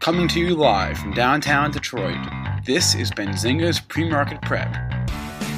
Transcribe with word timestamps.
Coming 0.00 0.28
to 0.28 0.40
you 0.40 0.54
live 0.54 0.96
from 0.96 1.12
downtown 1.12 1.70
Detroit, 1.70 2.16
this 2.64 2.94
is 2.94 3.10
Benzinga's 3.10 3.80
Pre-Market 3.80 4.40
Prep. 4.40 4.74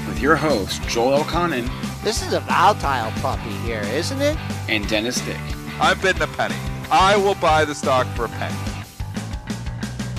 With 0.09 0.19
your 0.21 0.35
host, 0.35 0.83
Joel 0.89 1.21
Elconin 1.23 1.71
This 2.03 2.27
is 2.27 2.33
a 2.33 2.41
volatile 2.41 3.13
puppy 3.23 3.51
here, 3.65 3.83
isn't 3.83 4.21
it? 4.21 4.37
and 4.69 4.89
Dennis 4.89 5.21
Dick. 5.21 5.39
I'm 5.81 5.97
bidding 6.01 6.23
a 6.23 6.27
penny. 6.27 6.57
I 6.91 7.17
will 7.17 7.37
buy 7.37 7.65
the 7.65 7.75
stock 7.75 8.05
for 8.17 8.25
a 8.25 8.29
penny. 8.31 8.59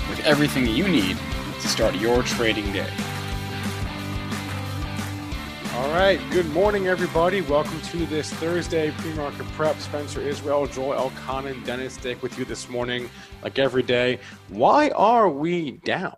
With 0.08 0.20
everything 0.24 0.66
you 0.68 0.88
need 0.88 1.18
to 1.60 1.68
start 1.68 1.94
your 1.94 2.22
trading 2.22 2.72
day. 2.72 2.90
All 5.74 5.90
right. 5.90 6.20
Good 6.30 6.46
morning, 6.50 6.86
everybody. 6.86 7.40
Welcome 7.40 7.80
to 7.80 8.06
this 8.06 8.32
Thursday 8.34 8.92
pre-market 8.98 9.44
prep. 9.54 9.76
Spencer 9.80 10.20
Israel, 10.20 10.68
Joel 10.68 11.10
Elconin, 11.10 11.64
Dennis 11.64 11.96
Dick 11.96 12.22
with 12.22 12.38
you 12.38 12.44
this 12.44 12.68
morning, 12.68 13.10
like 13.42 13.58
every 13.58 13.82
day. 13.82 14.20
Why 14.50 14.90
are 14.90 15.28
we 15.28 15.72
down? 15.84 16.14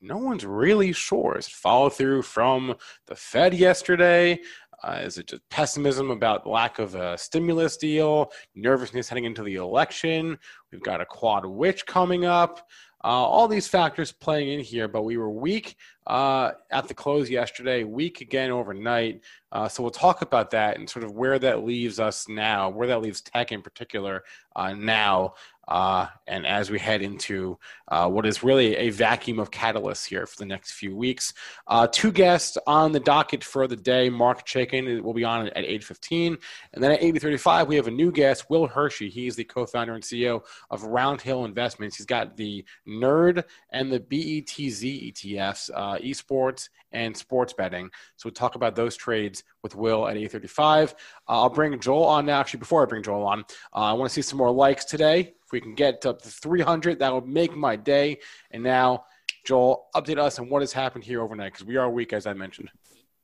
No 0.00 0.16
one's 0.16 0.44
really 0.44 0.92
sure. 0.92 1.38
Is 1.38 1.46
it 1.46 1.52
follow 1.52 1.88
through 1.88 2.22
from 2.22 2.74
the 3.06 3.14
Fed 3.14 3.54
yesterday? 3.54 4.40
Uh, 4.82 5.02
is 5.04 5.18
it 5.18 5.28
just 5.28 5.48
pessimism 5.50 6.10
about 6.10 6.44
lack 6.44 6.80
of 6.80 6.96
a 6.96 7.16
stimulus 7.16 7.76
deal? 7.76 8.32
Nervousness 8.56 9.08
heading 9.08 9.24
into 9.24 9.44
the 9.44 9.54
election? 9.54 10.36
We've 10.72 10.82
got 10.82 11.00
a 11.00 11.06
quad 11.06 11.46
witch 11.46 11.86
coming 11.86 12.24
up. 12.24 12.68
Uh, 13.04 13.08
all 13.08 13.46
these 13.46 13.68
factors 13.68 14.10
playing 14.10 14.48
in 14.48 14.58
here, 14.58 14.88
but 14.88 15.04
we 15.04 15.16
were 15.16 15.30
weak 15.30 15.76
uh, 16.06 16.52
at 16.70 16.86
the 16.86 16.94
close 16.94 17.28
yesterday, 17.28 17.84
weak 17.84 18.20
again 18.20 18.50
overnight. 18.50 19.22
Uh, 19.50 19.68
so 19.68 19.82
we'll 19.82 19.90
talk 19.90 20.22
about 20.22 20.50
that 20.50 20.78
and 20.78 20.88
sort 20.88 21.04
of 21.04 21.12
where 21.12 21.38
that 21.38 21.64
leaves 21.64 21.98
us 21.98 22.28
now, 22.28 22.68
where 22.68 22.86
that 22.86 23.02
leaves 23.02 23.20
tech 23.20 23.50
in 23.52 23.62
particular 23.62 24.22
uh, 24.54 24.72
now. 24.72 25.34
Uh, 25.68 26.06
and 26.26 26.46
as 26.46 26.70
we 26.70 26.78
head 26.78 27.02
into 27.02 27.58
uh, 27.88 28.08
what 28.08 28.26
is 28.26 28.42
really 28.42 28.76
a 28.76 28.90
vacuum 28.90 29.38
of 29.38 29.50
catalysts 29.50 30.06
here 30.06 30.26
for 30.26 30.36
the 30.36 30.46
next 30.46 30.72
few 30.72 30.94
weeks, 30.94 31.32
uh, 31.66 31.86
two 31.90 32.12
guests 32.12 32.56
on 32.66 32.92
the 32.92 33.00
docket 33.00 33.42
for 33.42 33.66
the 33.66 33.76
day. 33.76 34.08
Marc 34.08 34.46
Chaikin 34.46 35.00
will 35.02 35.14
be 35.14 35.24
on 35.24 35.48
at 35.48 35.64
8:15, 35.64 36.36
and 36.72 36.82
then 36.82 36.92
at 36.92 37.02
8:35 37.02 37.66
we 37.66 37.76
have 37.76 37.86
a 37.86 37.90
new 37.90 38.12
guest, 38.12 38.48
Will 38.50 38.66
Hershey. 38.66 39.08
He's 39.08 39.36
the 39.36 39.44
co-founder 39.44 39.94
and 39.94 40.04
CEO 40.04 40.42
of 40.70 40.82
Roundhill 40.82 41.44
Investments. 41.44 41.96
He's 41.96 42.06
got 42.06 42.36
the 42.36 42.64
Nerd 42.86 43.44
and 43.70 43.92
the 43.92 44.00
BETZ 44.00 45.12
ETFs, 45.12 45.70
uh, 45.74 45.98
esports 45.98 46.68
and 46.92 47.16
sports 47.16 47.52
betting. 47.52 47.90
So 48.16 48.26
we'll 48.26 48.34
talk 48.34 48.54
about 48.54 48.74
those 48.74 48.96
trades 48.96 49.44
with 49.66 49.74
Will 49.74 50.06
at 50.06 50.16
8:35. 50.16 50.92
Uh, 50.92 50.94
I'll 51.26 51.50
bring 51.50 51.78
Joel 51.80 52.04
on 52.04 52.26
now. 52.26 52.38
Actually, 52.38 52.60
before 52.60 52.82
I 52.82 52.86
bring 52.86 53.02
Joel 53.02 53.24
on, 53.24 53.40
uh, 53.74 53.90
I 53.90 53.92
want 53.94 54.08
to 54.08 54.14
see 54.14 54.22
some 54.22 54.38
more 54.38 54.52
likes 54.52 54.84
today. 54.84 55.34
If 55.44 55.50
we 55.50 55.60
can 55.60 55.74
get 55.74 56.06
up 56.06 56.22
to 56.22 56.28
300, 56.28 57.00
that 57.00 57.12
would 57.12 57.26
make 57.26 57.56
my 57.56 57.74
day. 57.74 58.18
And 58.52 58.62
now, 58.62 59.06
Joel, 59.44 59.88
update 59.96 60.18
us 60.18 60.38
on 60.38 60.48
what 60.48 60.62
has 60.62 60.72
happened 60.72 61.02
here 61.02 61.20
overnight 61.20 61.52
because 61.52 61.66
we 61.66 61.76
are 61.76 61.90
weak, 61.90 62.12
as 62.12 62.26
I 62.26 62.32
mentioned. 62.32 62.70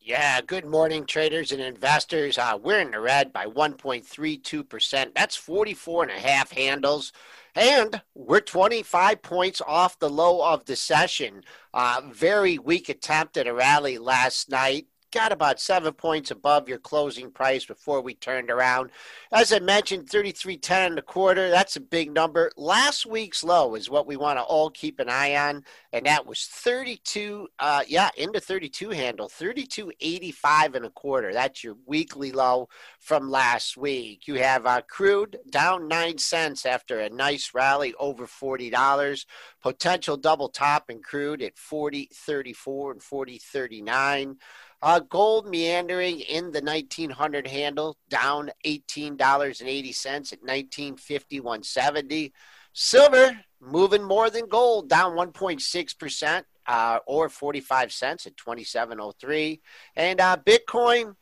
Yeah, 0.01 0.41
good 0.41 0.65
morning, 0.65 1.07
traders 1.07 1.53
and 1.53 1.61
investors. 1.61 2.37
Uh, 2.37 2.59
we're 2.61 2.81
in 2.81 2.91
the 2.91 2.99
red 2.99 3.33
by 3.33 3.47
1.32%. 3.47 5.15
That's 5.15 5.37
44 5.37 6.03
and 6.03 6.11
a 6.11 6.19
half 6.19 6.51
handles. 6.51 7.13
And 7.55 8.03
we're 8.13 8.41
25 8.41 9.23
points 9.23 9.63
off 9.65 10.01
the 10.01 10.11
low 10.11 10.45
of 10.45 10.65
the 10.65 10.75
session. 10.75 11.45
Uh, 11.73 12.01
very 12.11 12.59
weak 12.59 12.89
attempt 12.89 13.37
at 13.37 13.47
a 13.47 13.55
rally 13.55 13.99
last 13.99 14.51
night. 14.51 14.87
Got 15.13 15.31
about 15.31 15.61
seven 15.61 15.93
points 15.93 16.31
above 16.31 16.71
your 16.71 16.79
closing 16.79 17.31
price 17.31 17.67
before 17.67 18.01
we 18.01 18.15
turned 18.15 18.51
around. 18.51 18.89
As 19.31 19.53
I 19.53 19.59
mentioned, 19.59 20.09
33.10 20.09 20.71
and 20.87 20.99
a 20.99 21.03
quarter. 21.03 21.51
That's 21.51 21.77
a 21.77 21.81
big 21.81 22.15
number. 22.15 22.51
Last 22.57 23.05
week's 23.05 23.45
low 23.45 23.75
is 23.75 23.91
what 23.91 24.07
we 24.07 24.17
want 24.17 24.39
to 24.39 24.43
all 24.43 24.71
keep 24.71 24.99
an 25.01 25.11
eye 25.11 25.37
on, 25.37 25.65
and 25.93 26.07
that 26.07 26.27
was 26.27 26.47
32. 26.47 27.47
Uh, 27.59 27.83
yeah, 27.87 28.09
into 28.17 28.41
32 28.41 28.89
handle, 28.89 29.29
32.85 29.29 30.77
and 30.77 30.87
a 30.87 30.91
quarter. 30.91 31.31
That's 31.35 31.63
your 31.63 31.77
weekly 31.85 32.33
low 32.33 32.71
from 32.99 33.31
last 33.31 33.77
week. 33.77 34.27
You 34.27 34.37
have 34.37 34.65
uh, 34.65 34.81
crude 34.89 35.37
down 35.51 35.89
nine 35.89 36.17
cents 36.17 36.65
after 36.65 37.01
a 37.01 37.11
nice 37.11 37.51
rally 37.53 37.93
over 37.99 38.27
forty 38.27 38.71
dollars. 38.71 39.27
Potential 39.61 40.17
double 40.17 40.49
top 40.49 40.89
in 40.89 41.03
crude 41.03 41.43
at 41.43 41.57
40.34 41.57 42.93
and 42.93 43.01
40.39. 43.01 44.37
Uh, 44.83 44.99
gold 44.99 45.49
meandering 45.49 46.21
in 46.21 46.51
the 46.51 46.61
1900 46.61 47.47
handle, 47.47 47.97
down 48.09 48.51
$18.80 48.67 50.33
at 50.33 50.43
1950, 50.43 52.33
Silver 52.75 53.39
moving 53.61 54.03
more 54.03 54.29
than 54.29 54.49
gold, 54.49 54.89
down 54.89 55.13
1.6%. 55.13 56.43
Uh, 56.65 57.01
or 57.07 57.29
45 57.29 57.93
cents 57.93 58.25
at 58.25 58.37
2703 58.37 59.61
and 59.97 60.21
uh, 60.21 60.37
bitcoin 60.47 61.17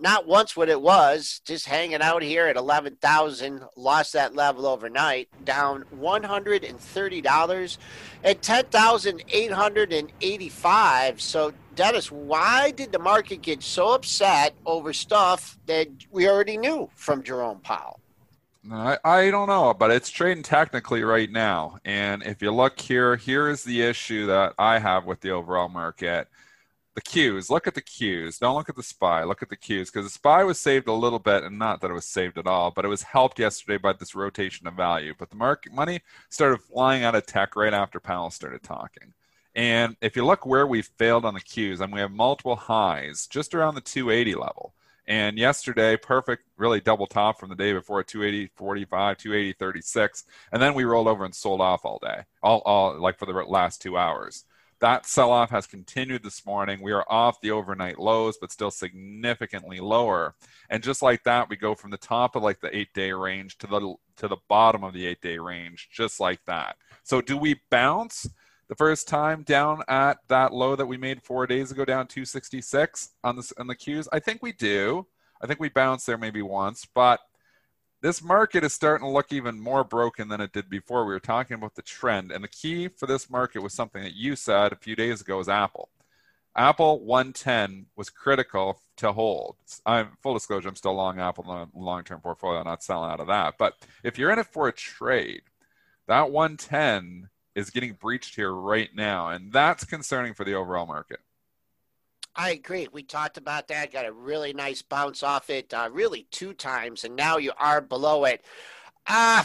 not 0.00 0.26
once 0.26 0.56
what 0.56 0.68
it 0.68 0.80
was, 0.80 1.40
just 1.44 1.66
hanging 1.66 2.02
out 2.02 2.22
here 2.22 2.46
at 2.46 2.56
11,000, 2.56 3.62
lost 3.76 4.12
that 4.12 4.34
level 4.34 4.66
overnight, 4.66 5.28
down 5.44 5.84
$130 5.96 7.78
at 8.24 8.42
10,885. 8.42 11.20
So, 11.20 11.52
Dennis, 11.76 12.10
why 12.10 12.70
did 12.70 12.90
the 12.90 12.98
market 12.98 13.42
get 13.42 13.62
so 13.62 13.92
upset 13.92 14.54
over 14.64 14.94
stuff 14.94 15.58
that 15.66 15.88
we 16.10 16.26
already 16.26 16.56
knew 16.56 16.88
from 16.94 17.22
Jerome 17.22 17.60
Powell? 17.60 18.00
I, 18.72 18.98
I 19.04 19.30
don't 19.30 19.48
know, 19.48 19.74
but 19.74 19.90
it's 19.90 20.08
trading 20.08 20.42
technically 20.42 21.02
right 21.04 21.30
now. 21.30 21.78
And 21.84 22.22
if 22.22 22.40
you 22.40 22.50
look 22.50 22.80
here, 22.80 23.16
here 23.16 23.48
is 23.50 23.62
the 23.62 23.82
issue 23.82 24.26
that 24.26 24.54
I 24.58 24.78
have 24.78 25.04
with 25.04 25.20
the 25.20 25.30
overall 25.30 25.68
market. 25.68 26.28
The 26.94 27.02
cues, 27.02 27.50
look 27.50 27.66
at 27.66 27.74
the 27.74 27.82
cues. 27.82 28.38
Don't 28.38 28.54
look 28.54 28.70
at 28.70 28.76
the 28.76 28.82
SPY. 28.82 29.24
Look 29.24 29.42
at 29.42 29.50
the 29.50 29.56
cues 29.56 29.90
because 29.90 30.06
the 30.06 30.10
SPY 30.10 30.44
was 30.44 30.58
saved 30.58 30.88
a 30.88 30.92
little 30.94 31.18
bit, 31.18 31.44
and 31.44 31.58
not 31.58 31.82
that 31.82 31.90
it 31.90 31.94
was 31.94 32.06
saved 32.06 32.38
at 32.38 32.46
all, 32.46 32.70
but 32.70 32.86
it 32.86 32.88
was 32.88 33.02
helped 33.02 33.38
yesterday 33.38 33.76
by 33.76 33.92
this 33.92 34.14
rotation 34.14 34.66
of 34.66 34.72
value. 34.72 35.12
But 35.16 35.28
the 35.28 35.36
market 35.36 35.74
money 35.74 36.00
started 36.30 36.62
flying 36.62 37.04
out 37.04 37.14
of 37.14 37.26
tech 37.26 37.54
right 37.54 37.74
after 37.74 38.00
Powell 38.00 38.30
started 38.30 38.62
talking. 38.62 39.12
And 39.56 39.96
if 40.02 40.14
you 40.16 40.24
look 40.24 40.44
where 40.44 40.66
we 40.66 40.82
failed 40.82 41.24
on 41.24 41.32
the 41.32 41.40
cues, 41.40 41.80
I 41.80 41.84
and 41.84 41.92
we 41.92 42.00
have 42.00 42.12
multiple 42.12 42.56
highs 42.56 43.26
just 43.26 43.54
around 43.54 43.74
the 43.74 43.80
280 43.80 44.34
level. 44.34 44.74
And 45.08 45.38
yesterday, 45.38 45.96
perfect, 45.96 46.42
really 46.58 46.80
double 46.80 47.06
top 47.06 47.40
from 47.40 47.48
the 47.48 47.54
day 47.54 47.72
before 47.72 48.00
at 48.00 48.06
280, 48.06 48.50
45, 48.54 49.16
280, 49.16 49.52
36. 49.54 50.24
And 50.52 50.60
then 50.60 50.74
we 50.74 50.84
rolled 50.84 51.08
over 51.08 51.24
and 51.24 51.34
sold 51.34 51.62
off 51.62 51.86
all 51.86 51.98
day, 52.02 52.24
all, 52.42 52.60
all 52.66 53.00
like 53.00 53.18
for 53.18 53.24
the 53.24 53.32
last 53.32 53.80
two 53.80 53.96
hours. 53.96 54.44
That 54.80 55.06
sell 55.06 55.32
off 55.32 55.48
has 55.50 55.66
continued 55.66 56.22
this 56.22 56.44
morning. 56.44 56.82
We 56.82 56.92
are 56.92 57.06
off 57.08 57.40
the 57.40 57.52
overnight 57.52 57.98
lows, 57.98 58.36
but 58.38 58.52
still 58.52 58.70
significantly 58.70 59.80
lower. 59.80 60.34
And 60.68 60.82
just 60.82 61.00
like 61.00 61.24
that, 61.24 61.48
we 61.48 61.56
go 61.56 61.74
from 61.74 61.92
the 61.92 61.96
top 61.96 62.36
of 62.36 62.42
like 62.42 62.60
the 62.60 62.76
eight 62.76 62.92
day 62.92 63.12
range 63.12 63.56
to 63.58 63.66
the 63.66 63.94
to 64.16 64.28
the 64.28 64.36
bottom 64.48 64.84
of 64.84 64.92
the 64.92 65.06
eight 65.06 65.22
day 65.22 65.38
range, 65.38 65.88
just 65.90 66.20
like 66.20 66.44
that. 66.44 66.76
So 67.04 67.22
do 67.22 67.38
we 67.38 67.60
bounce? 67.70 68.28
The 68.68 68.74
first 68.74 69.08
time 69.08 69.42
down 69.42 69.82
at 69.88 70.18
that 70.28 70.52
low 70.52 70.76
that 70.76 70.86
we 70.86 70.96
made 70.96 71.22
four 71.22 71.46
days 71.46 71.70
ago, 71.70 71.84
down 71.84 72.06
266 72.06 73.10
on 73.22 73.36
the 73.36 73.52
on 73.58 73.66
the 73.66 73.74
cues? 73.74 74.08
I 74.12 74.18
think 74.18 74.42
we 74.42 74.52
do. 74.52 75.06
I 75.40 75.46
think 75.46 75.60
we 75.60 75.68
bounced 75.68 76.06
there 76.06 76.18
maybe 76.18 76.42
once, 76.42 76.86
but 76.86 77.20
this 78.00 78.22
market 78.22 78.64
is 78.64 78.72
starting 78.72 79.06
to 79.06 79.12
look 79.12 79.32
even 79.32 79.60
more 79.60 79.84
broken 79.84 80.28
than 80.28 80.40
it 80.40 80.52
did 80.52 80.68
before. 80.68 81.04
We 81.04 81.12
were 81.12 81.20
talking 81.20 81.54
about 81.54 81.74
the 81.74 81.82
trend, 81.82 82.30
and 82.30 82.42
the 82.42 82.48
key 82.48 82.88
for 82.88 83.06
this 83.06 83.30
market 83.30 83.62
was 83.62 83.74
something 83.74 84.02
that 84.02 84.14
you 84.14 84.36
said 84.36 84.72
a 84.72 84.76
few 84.76 84.96
days 84.96 85.20
ago: 85.20 85.40
is 85.40 85.48
Apple. 85.48 85.88
Apple 86.56 87.04
110 87.04 87.86
was 87.96 88.08
critical 88.08 88.80
to 88.96 89.12
hold. 89.12 89.56
I'm 89.84 90.16
full 90.22 90.32
disclosure, 90.32 90.68
I'm 90.68 90.76
still 90.76 90.94
long 90.94 91.20
Apple 91.20 91.68
long-term 91.74 92.20
portfolio, 92.20 92.62
not 92.62 92.82
selling 92.82 93.10
out 93.10 93.20
of 93.20 93.26
that. 93.26 93.58
But 93.58 93.74
if 94.02 94.18
you're 94.18 94.30
in 94.30 94.38
it 94.38 94.46
for 94.46 94.66
a 94.66 94.72
trade, 94.72 95.42
that 96.08 96.30
110 96.30 97.28
is 97.56 97.70
getting 97.70 97.94
breached 97.94 98.36
here 98.36 98.52
right 98.52 98.94
now, 98.94 99.30
and 99.30 99.50
that's 99.50 99.84
concerning 99.84 100.34
for 100.34 100.44
the 100.44 100.54
overall 100.54 100.86
market. 100.86 101.18
I 102.36 102.50
agree. 102.50 102.86
We 102.92 103.02
talked 103.02 103.38
about 103.38 103.66
that. 103.68 103.92
Got 103.92 104.04
a 104.04 104.12
really 104.12 104.52
nice 104.52 104.82
bounce 104.82 105.22
off 105.22 105.48
it, 105.48 105.72
uh, 105.72 105.88
really 105.90 106.26
two 106.30 106.52
times, 106.52 107.02
and 107.04 107.16
now 107.16 107.38
you 107.38 107.52
are 107.58 107.80
below 107.80 108.26
it. 108.26 108.44
Uh, 109.06 109.42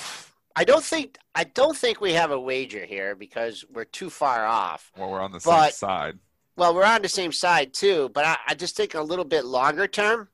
I 0.56 0.66
don't 0.66 0.84
think 0.84 1.18
I 1.34 1.46
don't 1.46 1.78
think 1.78 2.02
we 2.02 2.12
have 2.14 2.32
a 2.32 2.40
wager 2.40 2.86
here 2.86 3.16
because 3.16 3.64
we're 3.72 3.86
too 3.86 4.10
far 4.10 4.46
off. 4.46 4.92
Well, 4.98 5.10
we're 5.10 5.22
on 5.22 5.32
the 5.32 5.40
But- 5.44 5.70
same 5.74 5.88
side. 5.90 6.20
Well, 6.58 6.76
we're 6.76 6.84
on 6.84 7.02
the 7.02 7.10
same 7.10 7.32
side 7.32 7.74
too, 7.74 8.10
but 8.14 8.26
I, 8.26 8.38
I 8.50 8.56
just 8.56 8.76
think 8.76 8.94
a 8.94 9.02
little 9.02 9.24
bit 9.26 9.46
longer 9.46 9.88
term. 9.88 10.28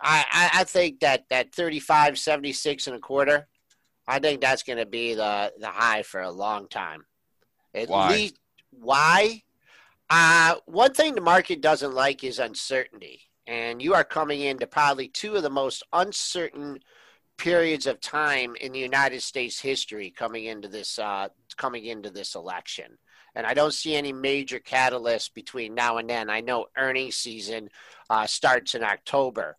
I, 0.00 0.24
I, 0.30 0.60
I 0.60 0.64
think 0.64 1.00
that 1.00 1.26
that 1.28 1.54
35, 1.54 2.18
76 2.18 2.86
and 2.86 2.96
a 2.96 2.98
quarter, 2.98 3.46
I 4.08 4.18
think 4.18 4.40
that's 4.40 4.62
going 4.62 4.78
to 4.78 4.86
be 4.86 5.14
the, 5.14 5.52
the 5.58 5.68
high 5.68 6.02
for 6.02 6.22
a 6.22 6.30
long 6.30 6.68
time. 6.68 7.04
At 7.74 7.88
Why? 7.88 8.08
least, 8.08 8.38
why? 8.70 9.42
Uh, 10.10 10.56
one 10.66 10.94
thing 10.94 11.14
the 11.14 11.20
market 11.20 11.60
doesn't 11.60 11.94
like 11.94 12.24
is 12.24 12.38
uncertainty. 12.38 13.20
And 13.46 13.80
you 13.80 13.94
are 13.94 14.04
coming 14.04 14.40
into 14.40 14.66
probably 14.66 15.08
two 15.08 15.36
of 15.36 15.42
the 15.42 15.50
most 15.50 15.82
uncertain 15.92 16.80
periods 17.36 17.86
of 17.86 18.00
time 18.00 18.56
in 18.56 18.72
the 18.72 18.78
United 18.78 19.22
States 19.22 19.60
history 19.60 20.10
coming 20.10 20.46
into 20.46 20.68
this 20.68 20.98
uh, 20.98 21.28
coming 21.56 21.84
into 21.84 22.10
this 22.10 22.34
election 22.34 22.98
and 23.38 23.46
I 23.46 23.54
don't 23.54 23.72
see 23.72 23.94
any 23.94 24.12
major 24.12 24.58
catalyst 24.58 25.32
between 25.32 25.72
now 25.72 25.98
and 25.98 26.10
then. 26.10 26.28
I 26.28 26.40
know 26.40 26.66
earnings 26.76 27.14
season 27.14 27.70
uh, 28.10 28.26
starts 28.26 28.74
in 28.74 28.82
October, 28.82 29.56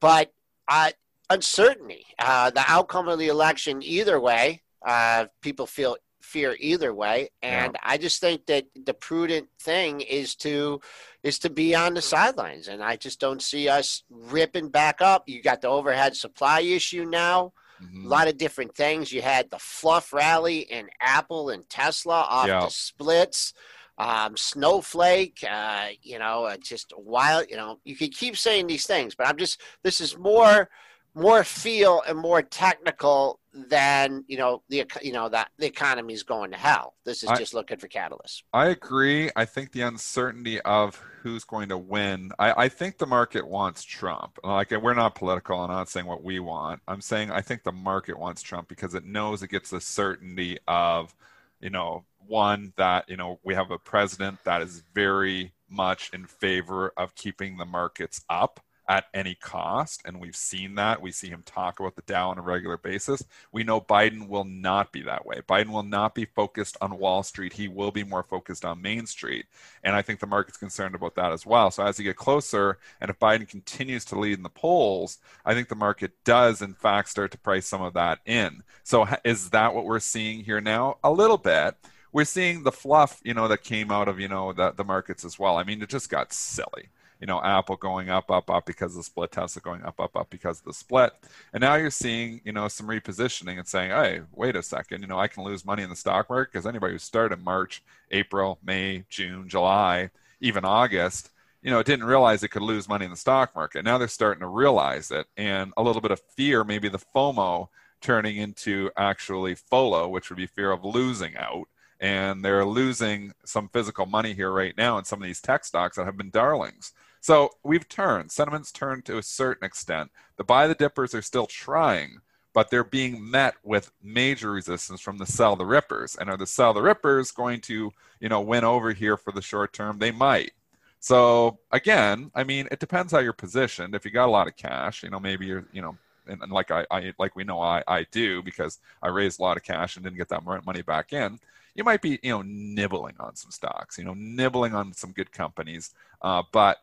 but 0.00 0.32
uh, 0.66 0.90
uncertainty, 1.30 2.04
uh, 2.18 2.50
the 2.50 2.64
outcome 2.66 3.08
of 3.08 3.18
the 3.18 3.28
election, 3.28 3.82
either 3.82 4.20
way, 4.20 4.62
uh, 4.84 5.26
people 5.40 5.66
feel 5.66 5.96
fear 6.20 6.56
either 6.60 6.92
way, 6.94 7.30
and 7.42 7.76
I 7.82 7.96
just 7.96 8.20
think 8.20 8.46
that 8.46 8.66
the 8.84 8.94
prudent 8.94 9.48
thing 9.60 10.00
is 10.00 10.34
to 10.36 10.80
is 11.22 11.38
to 11.40 11.50
be 11.50 11.74
on 11.74 11.94
the 11.94 12.02
sidelines, 12.02 12.68
and 12.68 12.82
I 12.82 12.96
just 12.96 13.20
don't 13.20 13.42
see 13.42 13.68
us 13.68 14.04
ripping 14.10 14.68
back 14.68 15.00
up. 15.00 15.28
You 15.28 15.42
got 15.42 15.60
the 15.60 15.68
overhead 15.68 16.16
supply 16.16 16.60
issue 16.60 17.04
now 17.04 17.52
Mhm. 17.82 18.04
a 18.04 18.08
lot 18.08 18.28
of 18.28 18.36
different 18.36 18.74
things. 18.74 19.12
You 19.12 19.22
had 19.22 19.50
the 19.50 19.58
fluff 19.58 20.12
rally 20.12 20.60
in 20.60 20.90
Apple 21.00 21.50
and 21.50 21.68
Tesla 21.68 22.20
off 22.28 22.48
Yeah. 22.48 22.64
the 22.64 22.70
splits. 22.70 23.54
Um, 23.98 24.36
Snowflake, 24.36 25.44
uh, 25.48 25.88
you 26.02 26.18
know, 26.18 26.44
uh, 26.44 26.56
just 26.56 26.92
wild. 26.96 27.46
You 27.50 27.56
know, 27.56 27.80
you 27.84 27.96
could 27.96 28.14
keep 28.16 28.36
saying 28.36 28.66
these 28.66 28.86
things, 28.86 29.14
but 29.14 29.26
I'm 29.26 29.36
just. 29.36 29.60
This 29.82 30.00
is 30.00 30.16
more, 30.16 30.70
more 31.14 31.44
feel 31.44 32.02
and 32.06 32.18
more 32.18 32.42
technical 32.42 33.40
than 33.52 34.24
you 34.28 34.38
know 34.38 34.62
the 34.68 34.84
you 35.02 35.12
know 35.12 35.28
that 35.28 35.50
the 35.58 35.66
economy 35.66 36.14
is 36.14 36.22
going 36.22 36.52
to 36.52 36.56
hell. 36.56 36.94
This 37.04 37.22
is 37.22 37.30
I- 37.30 37.36
just 37.36 37.52
looking 37.52 37.78
for 37.78 37.88
catalysts. 37.88 38.42
I 38.52 38.66
agree. 38.68 39.30
I 39.34 39.44
think 39.44 39.72
the 39.72 39.80
uncertainty 39.82 40.60
of 40.60 40.96
who's 41.22 41.44
going 41.44 41.68
to 41.70 41.78
win. 41.78 42.30
I, 42.38 42.64
I 42.64 42.68
think 42.68 42.98
the 42.98 43.06
market 43.06 43.46
wants 43.46 43.82
Trump. 43.82 44.38
Like 44.44 44.70
we're 44.70 44.94
not 44.94 45.14
political. 45.14 45.60
I'm 45.60 45.70
not 45.70 45.88
saying 45.88 46.06
what 46.06 46.22
we 46.22 46.38
want. 46.38 46.80
I'm 46.86 47.00
saying 47.00 47.30
I 47.30 47.40
think 47.40 47.64
the 47.64 47.72
market 47.72 48.18
wants 48.18 48.42
Trump 48.42 48.68
because 48.68 48.94
it 48.94 49.04
knows 49.04 49.42
it 49.42 49.50
gets 49.50 49.70
the 49.70 49.80
certainty 49.80 50.58
of, 50.68 51.14
you 51.60 51.70
know, 51.70 52.04
one 52.26 52.72
that 52.76 53.08
you 53.08 53.16
know 53.16 53.40
we 53.42 53.54
have 53.54 53.72
a 53.72 53.78
president 53.78 54.38
that 54.44 54.62
is 54.62 54.84
very 54.94 55.52
much 55.68 56.10
in 56.12 56.26
favor 56.26 56.92
of 56.96 57.14
keeping 57.14 57.56
the 57.56 57.64
markets 57.64 58.24
up 58.28 58.60
at 58.90 59.04
any 59.14 59.36
cost, 59.36 60.02
and 60.04 60.20
we've 60.20 60.34
seen 60.34 60.74
that. 60.74 61.00
We 61.00 61.12
see 61.12 61.28
him 61.28 61.44
talk 61.46 61.78
about 61.78 61.94
the 61.94 62.02
Dow 62.02 62.30
on 62.30 62.38
a 62.38 62.42
regular 62.42 62.76
basis. 62.76 63.22
We 63.52 63.62
know 63.62 63.80
Biden 63.80 64.26
will 64.26 64.42
not 64.42 64.90
be 64.90 65.00
that 65.02 65.24
way. 65.24 65.42
Biden 65.48 65.68
will 65.68 65.84
not 65.84 66.12
be 66.12 66.24
focused 66.24 66.76
on 66.80 66.98
Wall 66.98 67.22
Street. 67.22 67.52
He 67.52 67.68
will 67.68 67.92
be 67.92 68.02
more 68.02 68.24
focused 68.24 68.64
on 68.64 68.82
Main 68.82 69.06
Street. 69.06 69.46
And 69.84 69.94
I 69.94 70.02
think 70.02 70.18
the 70.18 70.26
market's 70.26 70.58
concerned 70.58 70.96
about 70.96 71.14
that 71.14 71.30
as 71.30 71.46
well. 71.46 71.70
So 71.70 71.84
as 71.84 72.00
you 72.00 72.04
get 72.04 72.16
closer, 72.16 72.78
and 73.00 73.08
if 73.08 73.18
Biden 73.20 73.48
continues 73.48 74.04
to 74.06 74.18
lead 74.18 74.38
in 74.38 74.42
the 74.42 74.48
polls, 74.48 75.18
I 75.46 75.54
think 75.54 75.68
the 75.68 75.76
market 75.76 76.10
does, 76.24 76.60
in 76.60 76.74
fact, 76.74 77.10
start 77.10 77.30
to 77.30 77.38
price 77.38 77.68
some 77.68 77.82
of 77.82 77.94
that 77.94 78.18
in. 78.26 78.64
So 78.82 79.06
is 79.22 79.50
that 79.50 79.72
what 79.72 79.84
we're 79.84 80.00
seeing 80.00 80.42
here 80.42 80.60
now? 80.60 80.98
A 81.04 81.12
little 81.12 81.38
bit. 81.38 81.76
We're 82.10 82.24
seeing 82.24 82.64
the 82.64 82.72
fluff, 82.72 83.20
you 83.22 83.34
know, 83.34 83.46
that 83.46 83.62
came 83.62 83.92
out 83.92 84.08
of, 84.08 84.18
you 84.18 84.26
know, 84.26 84.52
the, 84.52 84.72
the 84.72 84.82
markets 84.82 85.24
as 85.24 85.38
well. 85.38 85.58
I 85.58 85.62
mean, 85.62 85.80
it 85.80 85.88
just 85.88 86.10
got 86.10 86.32
silly 86.32 86.88
you 87.20 87.26
know, 87.26 87.42
Apple 87.42 87.76
going 87.76 88.08
up, 88.08 88.30
up, 88.30 88.50
up 88.50 88.64
because 88.64 88.92
of 88.92 88.98
the 88.98 89.04
split, 89.04 89.30
Tesla 89.30 89.60
going 89.60 89.82
up, 89.82 90.00
up, 90.00 90.16
up 90.16 90.30
because 90.30 90.58
of 90.58 90.64
the 90.64 90.72
split. 90.72 91.12
And 91.52 91.60
now 91.60 91.74
you're 91.74 91.90
seeing, 91.90 92.40
you 92.44 92.52
know, 92.52 92.66
some 92.68 92.86
repositioning 92.86 93.58
and 93.58 93.68
saying, 93.68 93.90
hey, 93.90 94.22
wait 94.32 94.56
a 94.56 94.62
second, 94.62 95.02
you 95.02 95.06
know, 95.06 95.18
I 95.18 95.28
can 95.28 95.44
lose 95.44 95.64
money 95.64 95.82
in 95.82 95.90
the 95.90 95.96
stock 95.96 96.30
market 96.30 96.52
because 96.52 96.66
anybody 96.66 96.94
who 96.94 96.98
started 96.98 97.38
in 97.38 97.44
March, 97.44 97.82
April, 98.10 98.58
May, 98.64 99.04
June, 99.10 99.48
July, 99.48 100.10
even 100.40 100.64
August, 100.64 101.30
you 101.62 101.70
know, 101.70 101.82
didn't 101.82 102.06
realize 102.06 102.42
it 102.42 102.48
could 102.48 102.62
lose 102.62 102.88
money 102.88 103.04
in 103.04 103.10
the 103.10 103.16
stock 103.16 103.54
market. 103.54 103.84
Now 103.84 103.98
they're 103.98 104.08
starting 104.08 104.40
to 104.40 104.46
realize 104.46 105.10
it. 105.10 105.26
And 105.36 105.72
a 105.76 105.82
little 105.82 106.00
bit 106.00 106.10
of 106.10 106.20
fear, 106.36 106.64
maybe 106.64 106.88
the 106.88 107.02
FOMO 107.14 107.68
turning 108.00 108.38
into 108.38 108.90
actually 108.96 109.54
FOLO, 109.54 110.08
which 110.08 110.30
would 110.30 110.38
be 110.38 110.46
fear 110.46 110.72
of 110.72 110.84
losing 110.84 111.36
out. 111.36 111.68
And 112.00 112.42
they're 112.42 112.64
losing 112.64 113.34
some 113.44 113.68
physical 113.68 114.06
money 114.06 114.32
here 114.32 114.50
right 114.50 114.74
now 114.74 114.96
in 114.96 115.04
some 115.04 115.20
of 115.20 115.26
these 115.26 115.42
tech 115.42 115.66
stocks 115.66 115.96
that 115.96 116.06
have 116.06 116.16
been 116.16 116.30
darlings. 116.30 116.94
So 117.20 117.50
we've 117.62 117.88
turned. 117.88 118.30
Sentiment's 118.32 118.72
turned 118.72 119.04
to 119.04 119.18
a 119.18 119.22
certain 119.22 119.64
extent. 119.64 120.10
The 120.36 120.44
buy 120.44 120.66
the 120.66 120.74
dippers 120.74 121.14
are 121.14 121.22
still 121.22 121.46
trying, 121.46 122.20
but 122.54 122.70
they're 122.70 122.84
being 122.84 123.30
met 123.30 123.54
with 123.62 123.92
major 124.02 124.52
resistance 124.52 125.00
from 125.00 125.18
the 125.18 125.26
sell 125.26 125.54
the 125.54 125.66
rippers. 125.66 126.16
And 126.16 126.30
are 126.30 126.36
the 126.36 126.46
sell 126.46 126.72
the 126.72 126.82
rippers 126.82 127.30
going 127.30 127.60
to, 127.62 127.92
you 128.20 128.28
know, 128.28 128.40
win 128.40 128.64
over 128.64 128.92
here 128.92 129.16
for 129.16 129.32
the 129.32 129.42
short 129.42 129.72
term? 129.72 129.98
They 129.98 130.10
might. 130.10 130.52
So 130.98 131.58
again, 131.72 132.30
I 132.34 132.44
mean, 132.44 132.68
it 132.70 132.80
depends 132.80 133.12
how 133.12 133.20
you're 133.20 133.32
positioned. 133.32 133.94
If 133.94 134.04
you 134.04 134.10
got 134.10 134.26
a 134.28 134.30
lot 134.30 134.48
of 134.48 134.56
cash, 134.56 135.02
you 135.02 135.10
know, 135.10 135.20
maybe 135.20 135.46
you're, 135.46 135.64
you 135.72 135.82
know, 135.82 135.96
and, 136.26 136.42
and 136.42 136.52
like 136.52 136.70
I, 136.70 136.86
I, 136.90 137.12
like 137.18 137.36
we 137.36 137.44
know 137.44 137.60
I, 137.60 137.82
I 137.86 138.06
do 138.10 138.42
because 138.42 138.78
I 139.02 139.08
raised 139.08 139.40
a 139.40 139.42
lot 139.42 139.56
of 139.56 139.62
cash 139.62 139.96
and 139.96 140.04
didn't 140.04 140.18
get 140.18 140.28
that 140.28 140.44
money 140.44 140.82
back 140.82 141.12
in. 141.12 141.38
You 141.74 141.84
might 141.84 142.02
be, 142.02 142.18
you 142.22 142.30
know, 142.30 142.42
nibbling 142.42 143.14
on 143.20 143.36
some 143.36 143.50
stocks, 143.50 143.96
you 143.96 144.04
know, 144.04 144.14
nibbling 144.14 144.74
on 144.74 144.92
some 144.92 145.12
good 145.12 145.32
companies, 145.32 145.94
uh, 146.20 146.42
but 146.52 146.78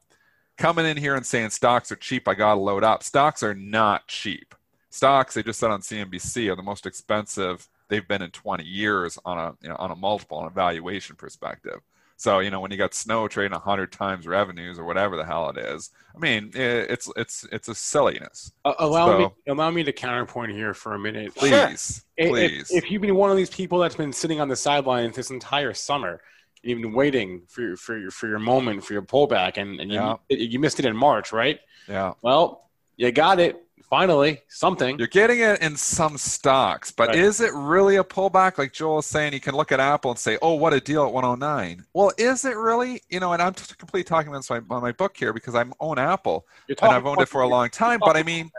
coming 0.57 0.85
in 0.85 0.97
here 0.97 1.15
and 1.15 1.25
saying 1.25 1.51
stocks 1.51 1.91
are 1.91 1.95
cheap, 1.95 2.27
I 2.27 2.33
got 2.33 2.55
to 2.55 2.59
load 2.59 2.83
up. 2.83 3.03
Stocks 3.03 3.43
are 3.43 3.53
not 3.53 4.07
cheap. 4.07 4.55
Stocks, 4.89 5.33
they 5.35 5.43
just 5.43 5.59
said 5.59 5.71
on 5.71 5.81
CNBC, 5.81 6.49
are 6.51 6.55
the 6.55 6.63
most 6.63 6.85
expensive 6.85 7.67
they've 7.89 8.07
been 8.07 8.21
in 8.21 8.31
20 8.31 8.63
years 8.63 9.17
on 9.25 9.37
a 9.37 9.53
you 9.61 9.69
know, 9.69 9.75
on 9.77 9.91
a 9.91 9.95
multiple 9.95 10.37
on 10.37 10.47
a 10.47 10.49
valuation 10.49 11.15
perspective. 11.15 11.79
So 12.19 12.39
you 12.39 12.49
know 12.49 12.59
when 12.59 12.71
you 12.71 12.77
got 12.77 12.95
Snow 12.95 13.27
trading 13.27 13.51
100 13.51 13.91
times 13.91 14.25
revenues 14.25 14.79
or 14.79 14.85
whatever 14.85 15.15
the 15.17 15.23
hell 15.25 15.49
it 15.51 15.57
is, 15.57 15.91
I 16.15 16.19
mean 16.19 16.51
i- 16.55 16.59
it's 16.59 17.09
it's 17.15 17.45
it's 17.51 17.67
a 17.67 17.75
silliness. 17.75 18.51
Uh, 18.65 18.73
allow 18.79 19.05
me, 19.19 19.29
allow 19.47 19.69
me 19.69 19.83
to 19.83 19.93
counterpoint 19.93 20.51
here 20.51 20.73
for 20.73 20.95
a 20.95 20.99
minute. 20.99 21.35
Please, 21.35 22.03
please. 22.19 22.71
If, 22.71 22.85
if 22.85 22.91
you've 22.91 23.03
been 23.03 23.15
one 23.15 23.29
of 23.29 23.37
these 23.37 23.51
people 23.51 23.77
that's 23.79 23.95
been 23.95 24.11
sitting 24.13 24.41
on 24.41 24.47
the 24.47 24.55
sidelines 24.55 25.15
this 25.15 25.29
entire 25.29 25.73
summer, 25.73 26.21
you've 26.63 26.93
waiting 26.93 27.43
for 27.47 27.61
your, 27.61 27.77
for 27.77 27.97
your, 27.97 28.11
for 28.11 28.27
your 28.27 28.39
moment, 28.39 28.83
for 28.83 28.93
your 28.93 29.01
pullback, 29.01 29.57
and, 29.57 29.79
and 29.79 29.91
you, 29.91 29.97
Yeah. 29.97 30.15
you 30.29 30.59
missed 30.59 30.79
it 30.79 30.85
in 30.85 30.95
March, 30.95 31.31
right? 31.31 31.59
yeah. 31.87 32.13
Well, 32.21 32.69
you 32.95 33.11
got 33.11 33.39
it. 33.39 33.63
Finally, 33.89 34.41
something. 34.49 34.97
You're 34.99 35.07
getting 35.07 35.39
it 35.39 35.61
in 35.61 35.77
some 35.77 36.17
stocks, 36.17 36.91
but 36.91 37.07
Right. 37.07 37.19
is 37.19 37.39
it 37.39 37.53
really 37.53 37.95
a 37.95 38.03
pullback? 38.03 38.57
Like 38.57 38.73
Joel 38.73 38.99
is 38.99 39.05
saying, 39.05 39.31
you 39.31 39.39
can 39.39 39.55
look 39.55 39.71
at 39.71 39.79
Apple 39.79 40.11
and 40.11 40.19
say, 40.19 40.37
"Oh, 40.41 40.55
what 40.55 40.73
a 40.73 40.81
deal 40.81 41.05
at 41.05 41.13
109." 41.13 41.85
Well, 41.93 42.11
is 42.17 42.43
it 42.43 42.57
really? 42.57 43.01
You 43.07 43.21
know, 43.21 43.31
and 43.31 43.41
I'm 43.41 43.53
completely 43.53 44.03
talking 44.03 44.27
about 44.27 44.45
my, 44.49 44.75
on 44.75 44.81
my 44.81 44.91
book 44.91 45.15
here 45.15 45.31
because 45.31 45.55
I 45.55 45.63
own 45.79 45.99
Apple 45.99 46.45
and 46.67 46.77
I've 46.81 47.05
owned 47.05 47.21
it 47.21 47.29
for 47.29 47.43
a 47.43 47.47
long 47.47 47.69
time. 47.69 48.01
But 48.01 48.17
I 48.17 48.23
mean. 48.23 48.51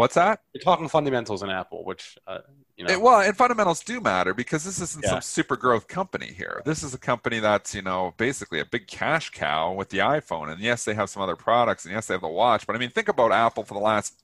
What's 0.00 0.14
that? 0.14 0.40
You're 0.54 0.62
talking 0.62 0.88
fundamentals 0.88 1.42
in 1.42 1.50
Apple, 1.50 1.84
which 1.84 2.16
uh, 2.26 2.38
you 2.76 2.84
know. 2.84 2.92
It- 2.92 3.00
well, 3.00 3.20
and 3.20 3.36
fundamentals 3.36 3.82
do 3.84 4.00
matter 4.00 4.32
because 4.34 4.64
this 4.64 4.80
isn't 4.80 5.04
Yeah. 5.04 5.10
some 5.10 5.20
super 5.20 5.56
growth 5.56 5.88
company 5.88 6.32
here. 6.32 6.62
This 6.64 6.82
is 6.82 6.94
a 6.94 6.98
company 6.98 7.38
that's 7.38 7.74
you 7.74 7.82
know 7.82 8.14
basically 8.16 8.60
a 8.60 8.64
big 8.64 8.86
cash 8.88 9.30
cow 9.30 9.72
with 9.72 9.90
the 9.90 9.98
iPhone, 9.98 10.50
and 10.50 10.60
yes, 10.60 10.84
they 10.84 10.94
have 10.94 11.10
some 11.10 11.22
other 11.22 11.36
products, 11.36 11.84
and 11.84 11.92
yes, 11.94 12.06
they 12.06 12.14
have 12.14 12.22
the 12.22 12.28
watch. 12.28 12.66
But 12.66 12.76
I 12.76 12.78
mean, 12.78 12.90
think 12.90 13.08
about 13.08 13.30
Apple 13.30 13.62
for 13.62 13.74
the 13.74 13.80
last 13.80 14.14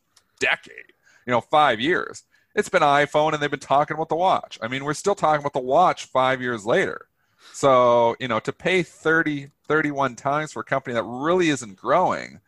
decade, 0.41 0.93
you 1.27 1.31
know, 1.31 1.41
five 1.43 1.79
years. 1.79 2.25
It's 2.55 2.71
been 2.71 2.83
iPhone, 2.83 3.35
and 3.35 3.43
they've 3.43 3.51
been 3.51 3.61
talking 3.61 3.95
about 3.95 4.09
the 4.09 4.17
watch. 4.17 4.59
I 4.63 4.69
mean, 4.69 4.83
we're 4.85 4.95
still 4.95 5.15
talking 5.15 5.41
about 5.41 5.53
the 5.53 5.59
watch 5.61 6.07
five 6.07 6.41
years 6.41 6.65
later. 6.65 7.07
So 7.53 8.17
you 8.19 8.29
know, 8.29 8.41
to 8.41 8.53
pay 8.53 8.83
30, 8.83 9.51
31 9.69 10.17
times 10.17 10.53
for 10.53 10.61
a 10.61 10.65
company 10.65 10.95
that 10.95 11.03
really 11.05 11.51
isn't 11.51 11.77
growing, 11.77 12.41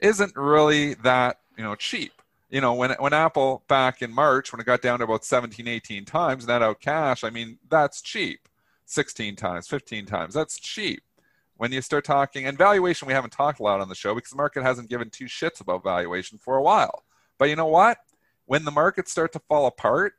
isn't 0.00 0.36
really 0.36 0.94
that 0.94 1.40
you 1.56 1.64
know 1.64 1.74
cheap 1.76 2.12
you 2.54 2.60
know, 2.60 2.72
when 2.72 2.92
when 3.00 3.12
Apple 3.12 3.64
back 3.66 4.00
in 4.00 4.14
March, 4.14 4.52
when 4.52 4.60
it 4.60 4.64
got 4.64 4.80
down 4.80 5.00
to 5.00 5.04
about 5.04 5.24
17, 5.24 5.66
18 5.66 6.04
times 6.04 6.46
net 6.46 6.62
out 6.62 6.80
cash, 6.80 7.24
I 7.24 7.30
mean, 7.30 7.58
that's 7.68 8.00
cheap. 8.00 8.48
16 8.84 9.34
times, 9.34 9.66
15 9.66 10.06
times, 10.06 10.34
that's 10.34 10.60
cheap. 10.60 11.02
When 11.56 11.72
you 11.72 11.82
start 11.82 12.04
talking, 12.04 12.46
and 12.46 12.56
valuation, 12.56 13.08
we 13.08 13.12
haven't 13.12 13.32
talked 13.32 13.58
a 13.58 13.64
lot 13.64 13.80
on 13.80 13.88
the 13.88 13.94
show 13.96 14.14
because 14.14 14.30
the 14.30 14.36
market 14.36 14.62
hasn't 14.62 14.88
given 14.88 15.10
two 15.10 15.24
shits 15.24 15.60
about 15.60 15.82
valuation 15.82 16.38
for 16.38 16.56
a 16.56 16.62
while. 16.62 17.02
But 17.38 17.48
you 17.48 17.56
know 17.56 17.66
what? 17.66 17.98
When 18.46 18.64
the 18.64 18.70
markets 18.70 19.10
start 19.10 19.32
to 19.32 19.40
fall 19.40 19.66
apart, 19.66 20.14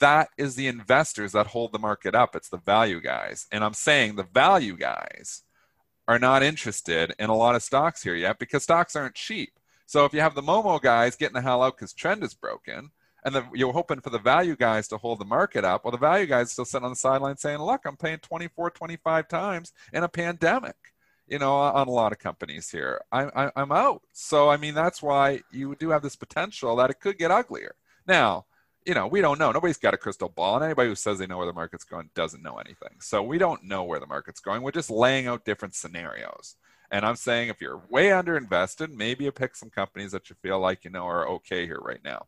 that 0.00 0.30
is 0.36 0.56
the 0.56 0.66
investors 0.66 1.32
that 1.32 1.46
hold 1.46 1.70
the 1.70 1.78
market 1.78 2.16
up. 2.16 2.34
It's 2.34 2.48
the 2.48 2.58
value 2.58 3.00
guys. 3.00 3.46
And 3.52 3.62
I'm 3.62 3.74
saying 3.74 4.16
the 4.16 4.24
value 4.24 4.76
guys 4.76 5.44
are 6.08 6.18
not 6.18 6.42
interested 6.42 7.14
in 7.16 7.30
a 7.30 7.36
lot 7.36 7.54
of 7.54 7.62
stocks 7.62 8.02
here 8.02 8.16
yet 8.16 8.40
because 8.40 8.64
stocks 8.64 8.96
aren't 8.96 9.14
cheap. 9.14 9.52
So 9.86 10.04
if 10.04 10.12
you 10.12 10.20
have 10.20 10.34
the 10.34 10.42
Momo 10.42 10.80
guys 10.80 11.16
getting 11.16 11.34
the 11.34 11.40
hell 11.40 11.62
out 11.62 11.76
because 11.76 11.92
trend 11.92 12.22
is 12.24 12.34
broken, 12.34 12.90
and 13.24 13.44
you're 13.54 13.72
hoping 13.72 14.00
for 14.00 14.10
the 14.10 14.18
value 14.18 14.56
guys 14.56 14.86
to 14.88 14.98
hold 14.98 15.20
the 15.20 15.24
market 15.24 15.64
up, 15.64 15.84
well, 15.84 15.92
the 15.92 15.98
value 15.98 16.26
guys 16.26 16.52
still 16.52 16.64
sitting 16.64 16.84
on 16.84 16.92
the 16.92 16.96
sideline 16.96 17.36
saying, 17.36 17.58
"Look, 17.58 17.84
I'm 17.84 17.96
paying 17.96 18.18
24, 18.18 18.70
25 18.70 19.28
times 19.28 19.72
in 19.92 20.04
a 20.04 20.08
pandemic." 20.08 20.76
You 21.26 21.40
know, 21.40 21.54
on 21.56 21.88
a 21.88 21.90
lot 21.90 22.12
of 22.12 22.20
companies 22.20 22.70
here, 22.70 23.00
I, 23.10 23.24
I, 23.24 23.50
I'm 23.56 23.72
out. 23.72 24.02
So 24.12 24.48
I 24.48 24.56
mean, 24.56 24.74
that's 24.74 25.02
why 25.02 25.40
you 25.50 25.74
do 25.76 25.90
have 25.90 26.02
this 26.02 26.14
potential 26.14 26.76
that 26.76 26.90
it 26.90 27.00
could 27.00 27.18
get 27.18 27.32
uglier. 27.32 27.74
Now, 28.06 28.46
you 28.86 28.94
know, 28.94 29.08
we 29.08 29.20
don't 29.20 29.40
know. 29.40 29.50
Nobody's 29.50 29.78
got 29.78 29.94
a 29.94 29.98
crystal 29.98 30.28
ball, 30.28 30.54
and 30.56 30.64
anybody 30.64 30.88
who 30.88 30.94
says 30.94 31.18
they 31.18 31.26
know 31.26 31.38
where 31.38 31.46
the 31.46 31.52
market's 31.52 31.84
going 31.84 32.10
doesn't 32.14 32.42
know 32.42 32.56
anything. 32.58 33.00
So 33.00 33.22
we 33.22 33.38
don't 33.38 33.64
know 33.64 33.82
where 33.82 33.98
the 33.98 34.06
market's 34.06 34.40
going. 34.40 34.62
We're 34.62 34.70
just 34.70 34.90
laying 34.90 35.26
out 35.26 35.44
different 35.44 35.74
scenarios. 35.74 36.54
And 36.90 37.04
I'm 37.04 37.16
saying 37.16 37.48
if 37.48 37.60
you're 37.60 37.82
way 37.88 38.08
underinvested, 38.08 38.92
maybe 38.92 39.24
you 39.24 39.32
pick 39.32 39.56
some 39.56 39.70
companies 39.70 40.12
that 40.12 40.30
you 40.30 40.36
feel 40.42 40.60
like 40.60 40.84
you 40.84 40.90
know 40.90 41.06
are 41.06 41.28
okay 41.28 41.66
here 41.66 41.80
right 41.80 42.00
now. 42.04 42.26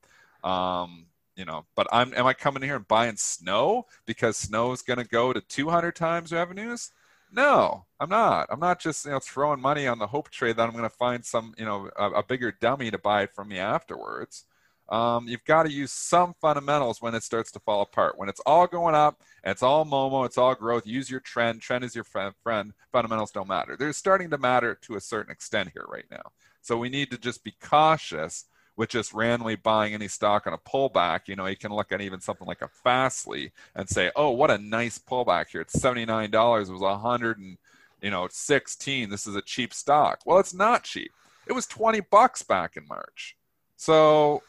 Um, 0.49 1.07
you 1.37 1.45
know, 1.45 1.67
but 1.77 1.87
I'm 1.93 2.13
am 2.15 2.27
I 2.27 2.35
coming 2.35 2.63
here 2.63 2.77
and 2.77 2.89
buying 2.89 3.17
snow 3.17 3.87
because 4.07 4.37
snow 4.37 4.73
is 4.73 4.83
going 4.83 4.99
to 4.99 5.07
go 5.07 5.33
to 5.33 5.41
200 5.41 5.95
times 5.95 6.33
revenues? 6.33 6.91
No, 7.31 7.85
I'm 8.01 8.09
not. 8.09 8.49
I'm 8.51 8.61
not 8.61 8.81
just 8.81 9.05
you 9.05 9.13
know 9.13 9.21
throwing 9.21 9.61
money 9.61 9.87
on 9.87 9.99
the 9.99 10.07
hope 10.07 10.31
trade 10.31 10.57
that 10.57 10.65
I'm 10.65 10.73
going 10.73 10.83
to 10.83 10.91
find 10.91 11.25
some 11.25 11.55
you 11.59 11.65
know 11.65 11.91
a, 11.97 12.11
a 12.11 12.23
bigger 12.23 12.53
dummy 12.53 12.91
to 12.91 12.99
buy 12.99 13.23
it 13.23 13.35
from 13.35 13.49
me 13.49 13.59
afterwards. 13.59 14.45
Um, 14.89 15.29
you've 15.29 15.45
got 15.45 15.65
to 15.65 15.73
use 15.73 15.93
some 15.93 16.35
fundamentals 16.41 17.03
when 17.03 17.15
it 17.15 17.23
starts 17.23 17.51
to 17.53 17.61
fall 17.61 17.83
apart. 17.83 18.19
When 18.19 18.29
it's 18.29 18.41
all 18.47 18.67
going 18.67 18.95
up, 18.95 19.21
it's 19.45 19.63
all 19.63 19.85
Momo, 19.85 20.25
it's 20.25 20.39
all 20.39 20.55
growth. 20.55 20.87
Use 20.87 21.11
your 21.11 21.21
trend. 21.21 21.61
Trend 21.61 21.85
is 21.85 21.95
your 21.95 22.05
friend. 22.05 22.35
friend. 22.43 22.73
Fundamentals 22.91 23.31
don't 23.31 23.49
matter. 23.49 23.77
They're 23.77 23.93
starting 23.93 24.31
to 24.31 24.39
matter 24.39 24.79
to 24.83 24.97
a 24.97 25.01
certain 25.01 25.31
extent 25.31 25.71
here 25.75 25.85
right 25.89 26.07
now. 26.11 26.33
So 26.63 26.79
we 26.79 26.89
need 26.89 27.11
to 27.11 27.19
just 27.19 27.45
be 27.45 27.55
cautious 27.63 28.47
with 28.77 28.89
just 28.89 29.13
randomly 29.13 29.57
buying 29.57 29.93
any 29.93 30.09
stock 30.09 30.47
on 30.47 30.53
a 30.53 30.59
pullback. 30.59 31.23
You 31.27 31.37
know, 31.37 31.47
you 31.47 31.57
can 31.57 31.73
look 31.73 31.93
at 31.93 32.01
even 32.01 32.21
something 32.21 32.47
like 32.47 32.63
a 32.63 32.69
Fastly 32.69 33.53
and 33.75 33.89
say, 33.89 34.11
"Oh, 34.15 34.31
what 34.31 34.51
a 34.51 34.59
nice 34.59 34.99
pullback 34.99 35.49
here! 35.49 35.61
It's 35.61 35.79
seventy 35.79 36.07
nine 36.07 36.31
dollars. 36.31 36.69
It 36.69 36.73
was 36.73 36.83
a 36.83 36.97
hundred 36.97 37.39
and 37.39 37.59
you 38.01 38.11
know 38.11 38.29
sixteen. 38.31 39.11
This 39.11 39.27
is 39.27 39.35
a 39.35 39.43
cheap 39.43 39.75
stock." 39.75 40.21
Well, 40.25 40.39
it's 40.39 40.55
not 40.55 40.85
cheap. 40.85 41.11
It 41.47 41.53
was 41.53 41.67
twenty 41.67 42.01
bucks 42.01 42.43
back 42.43 42.77
in 42.77 42.87
March. 42.87 43.37
So 43.77 44.43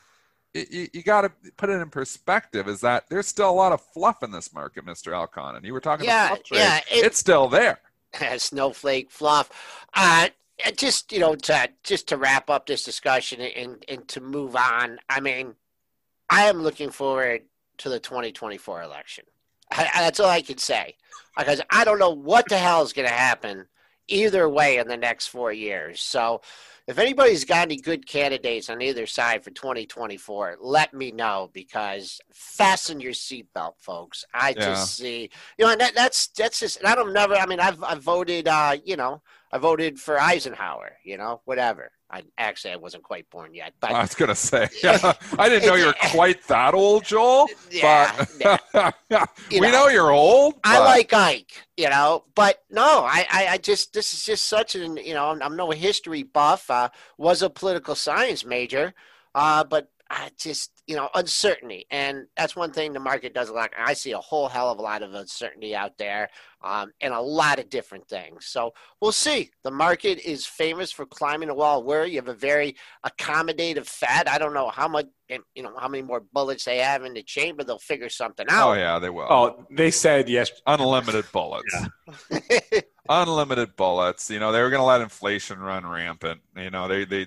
you, 0.53 0.87
you 0.93 1.03
got 1.03 1.21
to 1.21 1.31
put 1.57 1.69
it 1.69 1.73
in 1.73 1.89
perspective 1.89 2.67
is 2.67 2.81
that 2.81 3.05
there's 3.09 3.27
still 3.27 3.49
a 3.49 3.51
lot 3.51 3.71
of 3.71 3.81
fluff 3.93 4.23
in 4.23 4.31
this 4.31 4.53
market, 4.53 4.85
Mr. 4.85 5.13
Alcon. 5.13 5.55
And 5.55 5.65
you 5.65 5.73
were 5.73 5.79
talking 5.79 6.05
Yeah, 6.05 6.27
about 6.33 6.47
fluff 6.47 6.59
yeah, 6.59 6.77
it- 6.91 7.05
it's 7.05 7.17
still 7.19 7.47
there. 7.47 7.79
snowflake 8.37 9.11
fluff. 9.11 9.49
Uh, 9.93 10.29
just 10.75 11.11
you 11.11 11.19
know, 11.19 11.35
to 11.35 11.69
just 11.83 12.07
to 12.09 12.17
wrap 12.17 12.49
up 12.49 12.65
this 12.65 12.83
discussion 12.83 13.39
and 13.41 13.83
and 13.87 14.07
to 14.09 14.19
move 14.21 14.55
on. 14.55 14.99
I 15.07 15.19
mean, 15.19 15.53
I 16.29 16.45
am 16.45 16.61
looking 16.63 16.89
forward 16.89 17.43
to 17.77 17.89
the 17.89 17.99
2024 17.99 18.81
election. 18.81 19.25
I, 19.71 19.89
I- 19.93 20.01
that's 20.01 20.19
all 20.19 20.29
I 20.29 20.41
can 20.41 20.57
say 20.57 20.95
because 21.37 21.61
I 21.69 21.85
don't 21.85 21.99
know 21.99 22.09
what 22.09 22.49
the 22.49 22.57
hell 22.57 22.81
is 22.81 22.91
going 22.93 23.07
to 23.07 23.13
happen 23.13 23.67
either 24.07 24.49
way 24.49 24.77
in 24.77 24.87
the 24.87 24.97
next 24.97 25.27
four 25.27 25.51
years. 25.53 26.01
So. 26.01 26.41
If 26.89 26.97
anybody's 26.97 27.45
got 27.45 27.67
any 27.67 27.77
good 27.77 28.07
candidates 28.07 28.67
on 28.67 28.81
either 28.81 29.05
side 29.05 29.43
for 29.43 29.51
2024, 29.51 30.57
let 30.59 30.91
me 30.91 31.11
know 31.11 31.51
because 31.53 32.19
fasten 32.33 32.99
your 32.99 33.11
seatbelt, 33.11 33.73
folks. 33.77 34.25
I 34.33 34.49
Yeah. 34.57 34.65
just 34.65 34.95
see, 34.95 35.29
you 35.59 35.65
know, 35.65 35.71
and 35.71 35.79
that, 35.81 35.93
that's 35.93 36.29
that's 36.29 36.59
just. 36.59 36.77
And 36.77 36.87
I 36.87 36.95
don't 36.95 37.13
never. 37.13 37.35
I 37.35 37.45
mean, 37.45 37.59
I've 37.59 37.83
I've 37.83 38.01
voted. 38.01 38.47
Uh, 38.47 38.77
you 38.83 38.97
know, 38.97 39.21
I 39.51 39.59
voted 39.59 39.99
for 39.99 40.19
Eisenhower. 40.19 40.97
You 41.03 41.19
know, 41.19 41.41
whatever. 41.45 41.91
I 42.11 42.23
actually 42.37 42.73
I 42.73 42.77
wasn't 42.77 43.03
quite 43.03 43.29
born 43.29 43.53
yet, 43.53 43.73
but 43.79 43.91
I 43.91 44.01
was 44.01 44.15
gonna 44.15 44.33
say, 44.35 44.67
I 44.83 45.49
didn't 45.49 45.67
know 45.67 45.75
you 45.75 45.85
were 45.85 45.95
quite 46.11 46.45
that 46.47 46.73
old, 46.73 47.03
Joel. 47.05 47.47
yeah, 47.69 48.25
but 48.41 48.95
You 49.51 49.61
we 49.61 49.67
know, 49.67 49.85
know 49.85 49.87
you're 49.89 50.11
old. 50.11 50.55
I 50.63 50.79
like 50.79 51.13
Ike, 51.13 51.51
you 51.77 51.89
know, 51.89 52.25
but 52.35 52.63
no, 52.71 53.03
I, 53.05 53.25
I, 53.31 53.47
I 53.47 53.57
just 53.57 53.93
this 53.93 54.13
is 54.13 54.23
just 54.23 54.47
such 54.47 54.75
an 54.75 54.97
you 54.97 55.13
know 55.13 55.27
I'm, 55.29 55.41
I'm 55.43 55.55
no 55.55 55.69
history 55.71 56.23
buff. 56.23 56.69
Uh, 56.69 56.89
was 57.17 57.41
a 57.41 57.49
political 57.49 57.93
science 57.95 58.43
major, 58.43 58.93
uh, 59.35 59.63
but 59.63 59.89
I 60.09 60.29
just 60.39 60.71
you 60.87 60.95
know 60.95 61.09
uncertainty, 61.13 61.85
and 61.91 62.25
that's 62.35 62.55
one 62.55 62.71
thing 62.71 62.93
the 62.93 62.99
market 62.99 63.33
does 63.33 63.49
a 63.49 63.53
lot. 63.53 63.69
I 63.77 63.93
see 63.93 64.11
a 64.11 64.17
whole 64.17 64.47
hell 64.47 64.71
of 64.71 64.79
a 64.79 64.81
lot 64.81 65.03
of 65.03 65.13
uncertainty 65.13 65.75
out 65.75 65.97
there, 65.97 66.29
um, 66.63 66.91
and 67.01 67.13
a 67.13 67.21
lot 67.21 67.59
of 67.59 67.69
different 67.69 68.07
things. 68.07 68.47
So 68.47 68.73
we'll 69.01 69.11
see. 69.11 69.51
The 69.63 69.71
market 69.71 70.19
is 70.19 70.45
famous 70.45 70.91
for 70.91 71.05
climbing 71.05 71.49
a 71.49 71.53
wall. 71.53 71.83
Where 71.83 72.05
you 72.05 72.15
have 72.15 72.27
a 72.27 72.33
very 72.33 72.75
accommodative 73.05 73.85
Fed. 73.85 74.27
I 74.27 74.39
don't 74.39 74.53
know 74.53 74.69
how 74.69 74.87
much 74.87 75.07
you 75.29 75.63
know 75.63 75.73
how 75.77 75.87
many 75.87 76.01
more 76.01 76.23
bullets 76.33 76.65
they 76.65 76.79
have 76.79 77.03
in 77.03 77.13
the 77.13 77.23
chamber. 77.23 77.63
They'll 77.63 77.77
figure 77.77 78.09
something 78.09 78.47
out. 78.49 78.69
Oh 78.69 78.73
yeah, 78.73 78.97
they 78.97 79.11
will. 79.11 79.27
Oh, 79.29 79.65
they 79.69 79.91
said 79.91 80.27
yes. 80.27 80.51
Unlimited 80.65 81.25
bullets. 81.31 81.75
Unlimited 83.11 83.75
bullets. 83.75 84.29
You 84.29 84.39
know, 84.39 84.51
they 84.51 84.61
were 84.61 84.69
going 84.69 84.81
to 84.81 84.85
let 84.85 85.01
inflation 85.01 85.57
run 85.59 85.83
rampant. 85.83 86.41
You 86.55 86.69
know, 86.69 86.87
they, 86.87 87.05
they 87.05 87.25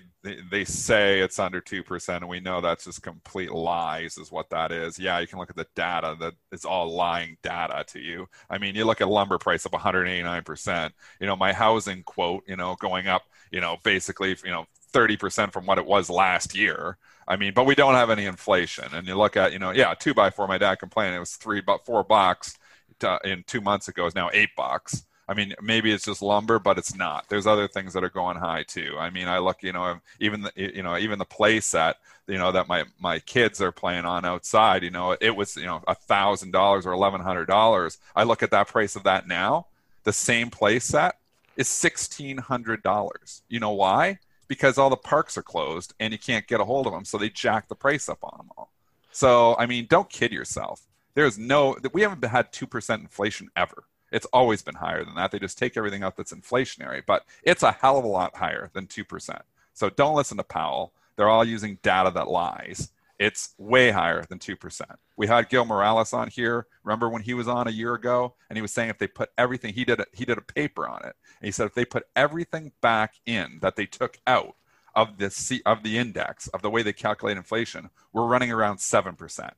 they 0.48 0.64
say 0.64 1.18
it's 1.18 1.40
under 1.40 1.60
two 1.60 1.82
percent, 1.82 2.22
and 2.22 2.30
we 2.30 2.38
know 2.38 2.60
that's 2.60 2.84
just 2.84 3.02
complete 3.02 3.50
lies, 3.50 4.16
is 4.16 4.30
what 4.30 4.48
that 4.50 4.70
is. 4.70 4.96
Yeah, 4.96 5.18
you 5.18 5.26
can 5.26 5.40
look 5.40 5.50
at 5.50 5.56
the 5.56 5.66
data 5.74 6.16
that 6.20 6.34
it's 6.52 6.64
all 6.64 6.94
lying 6.94 7.36
data 7.42 7.84
to 7.88 7.98
you. 7.98 8.28
I 8.48 8.58
mean, 8.58 8.76
you 8.76 8.84
look 8.84 9.00
at 9.00 9.08
lumber 9.08 9.38
price 9.38 9.66
up 9.66 9.72
189 9.72 10.44
percent. 10.44 10.94
You 11.18 11.26
know, 11.26 11.34
my 11.34 11.52
housing 11.52 12.04
quote, 12.04 12.44
you 12.46 12.54
know, 12.54 12.76
going 12.76 13.08
up, 13.08 13.24
you 13.50 13.60
know, 13.60 13.78
basically, 13.82 14.36
you 14.44 14.52
know, 14.52 14.66
30 14.92 15.16
percent 15.16 15.52
from 15.52 15.66
what 15.66 15.78
it 15.78 15.86
was 15.86 16.08
last 16.08 16.54
year. 16.54 16.96
I 17.26 17.34
mean, 17.34 17.54
but 17.54 17.66
we 17.66 17.74
don't 17.74 17.94
have 17.94 18.10
any 18.10 18.26
inflation. 18.26 18.84
And 18.94 19.08
you 19.08 19.16
look 19.16 19.36
at, 19.36 19.52
you 19.52 19.58
know, 19.58 19.72
yeah, 19.72 19.94
two 19.98 20.14
by 20.14 20.30
four. 20.30 20.46
My 20.46 20.58
dad 20.58 20.76
complained 20.76 21.16
it 21.16 21.18
was 21.18 21.34
three, 21.34 21.60
but 21.60 21.84
four 21.84 22.04
bucks 22.04 22.56
to, 23.00 23.18
in 23.24 23.42
two 23.48 23.60
months 23.60 23.88
ago 23.88 24.06
is 24.06 24.14
now 24.14 24.30
eight 24.32 24.50
bucks. 24.56 25.02
I 25.28 25.34
mean, 25.34 25.54
maybe 25.62 25.92
it's 25.92 26.04
just 26.04 26.20
lumber, 26.20 26.58
but 26.58 26.78
it's 26.78 26.94
not. 26.94 27.28
There's 27.28 27.46
other 27.46 27.68
things 27.68 27.92
that 27.92 28.02
are 28.02 28.10
going 28.10 28.36
high 28.36 28.64
too. 28.64 28.96
I 28.98 29.10
mean, 29.10 29.28
I 29.28 29.38
look, 29.38 29.62
you 29.62 29.72
know, 29.72 30.00
even 30.20 30.42
the, 30.42 30.52
you 30.56 30.82
know, 30.82 30.98
even 30.98 31.18
the 31.18 31.24
play 31.24 31.60
set, 31.60 31.96
you 32.26 32.38
know, 32.38 32.52
that 32.52 32.68
my 32.68 32.84
my 32.98 33.18
kids 33.20 33.60
are 33.60 33.72
playing 33.72 34.04
on 34.04 34.24
outside. 34.24 34.82
You 34.82 34.90
know, 34.90 35.16
it 35.20 35.34
was 35.36 35.56
you 35.56 35.66
know 35.66 35.82
a 35.86 35.94
thousand 35.94 36.50
dollars 36.50 36.86
or 36.86 36.92
eleven 36.92 37.20
hundred 37.20 37.46
dollars. 37.46 37.98
I 38.16 38.24
look 38.24 38.42
at 38.42 38.50
that 38.50 38.68
price 38.68 38.96
of 38.96 39.04
that 39.04 39.28
now. 39.28 39.66
The 40.04 40.12
same 40.12 40.50
play 40.50 40.78
set 40.80 41.16
is 41.56 41.68
sixteen 41.68 42.38
hundred 42.38 42.82
dollars. 42.82 43.42
You 43.48 43.60
know 43.60 43.70
why? 43.70 44.18
Because 44.48 44.76
all 44.76 44.90
the 44.90 44.96
parks 44.96 45.38
are 45.38 45.42
closed 45.42 45.94
and 46.00 46.12
you 46.12 46.18
can't 46.18 46.46
get 46.46 46.60
a 46.60 46.64
hold 46.64 46.86
of 46.86 46.92
them, 46.92 47.04
so 47.04 47.16
they 47.16 47.30
jack 47.30 47.68
the 47.68 47.74
price 47.74 48.08
up 48.08 48.18
on 48.22 48.36
them 48.38 48.50
all. 48.56 48.70
So 49.12 49.56
I 49.56 49.66
mean, 49.66 49.86
don't 49.88 50.10
kid 50.10 50.32
yourself. 50.32 50.82
There's 51.14 51.38
no 51.38 51.76
we 51.92 52.02
haven't 52.02 52.24
had 52.24 52.52
two 52.52 52.66
percent 52.66 53.02
inflation 53.02 53.50
ever. 53.56 53.84
It's 54.12 54.26
always 54.26 54.62
been 54.62 54.74
higher 54.74 55.04
than 55.04 55.14
that. 55.14 55.32
They 55.32 55.38
just 55.38 55.58
take 55.58 55.76
everything 55.76 56.04
up 56.04 56.16
that's 56.16 56.32
inflationary, 56.32 57.02
but 57.04 57.24
it's 57.42 57.62
a 57.62 57.72
hell 57.72 57.98
of 57.98 58.04
a 58.04 58.08
lot 58.08 58.36
higher 58.36 58.70
than 58.74 58.86
2%. 58.86 59.40
So 59.72 59.88
don't 59.88 60.14
listen 60.14 60.36
to 60.36 60.44
Powell. 60.44 60.92
They're 61.16 61.30
all 61.30 61.44
using 61.44 61.78
data 61.82 62.10
that 62.14 62.28
lies. 62.28 62.90
It's 63.18 63.54
way 63.56 63.90
higher 63.90 64.22
than 64.28 64.38
2%. 64.38 64.82
We 65.16 65.26
had 65.26 65.48
Gil 65.48 65.64
Morales 65.64 66.12
on 66.12 66.28
here. 66.28 66.66
Remember 66.82 67.08
when 67.08 67.22
he 67.22 67.34
was 67.34 67.48
on 67.48 67.68
a 67.68 67.72
year 67.72 67.94
ago 67.94 68.34
and 68.50 68.56
he 68.56 68.62
was 68.62 68.72
saying 68.72 68.90
if 68.90 68.98
they 68.98 69.06
put 69.06 69.30
everything, 69.38 69.72
he 69.72 69.84
did 69.84 70.00
a, 70.00 70.06
he 70.12 70.24
did 70.24 70.38
a 70.38 70.42
paper 70.42 70.88
on 70.88 71.00
it. 71.04 71.14
And 71.40 71.46
he 71.46 71.52
said 71.52 71.66
if 71.66 71.74
they 71.74 71.84
put 71.84 72.08
everything 72.16 72.72
back 72.80 73.14
in 73.24 73.58
that 73.62 73.76
they 73.76 73.86
took 73.86 74.18
out 74.26 74.56
of 74.94 75.18
the 75.18 75.30
C, 75.30 75.62
of 75.64 75.82
the 75.82 75.98
index, 75.98 76.48
of 76.48 76.62
the 76.62 76.70
way 76.70 76.82
they 76.82 76.92
calculate 76.92 77.36
inflation, 77.36 77.90
we're 78.12 78.26
running 78.26 78.52
around 78.52 78.78
7%. 78.78 79.50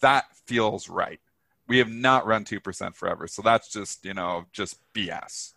That 0.00 0.24
feels 0.44 0.88
right 0.88 1.20
we 1.68 1.78
have 1.78 1.90
not 1.90 2.26
run 2.26 2.44
2% 2.44 2.94
forever. 2.94 3.26
So 3.26 3.42
that's 3.42 3.68
just, 3.68 4.04
you 4.04 4.14
know, 4.14 4.46
just 4.52 4.80
BS. 4.94 5.54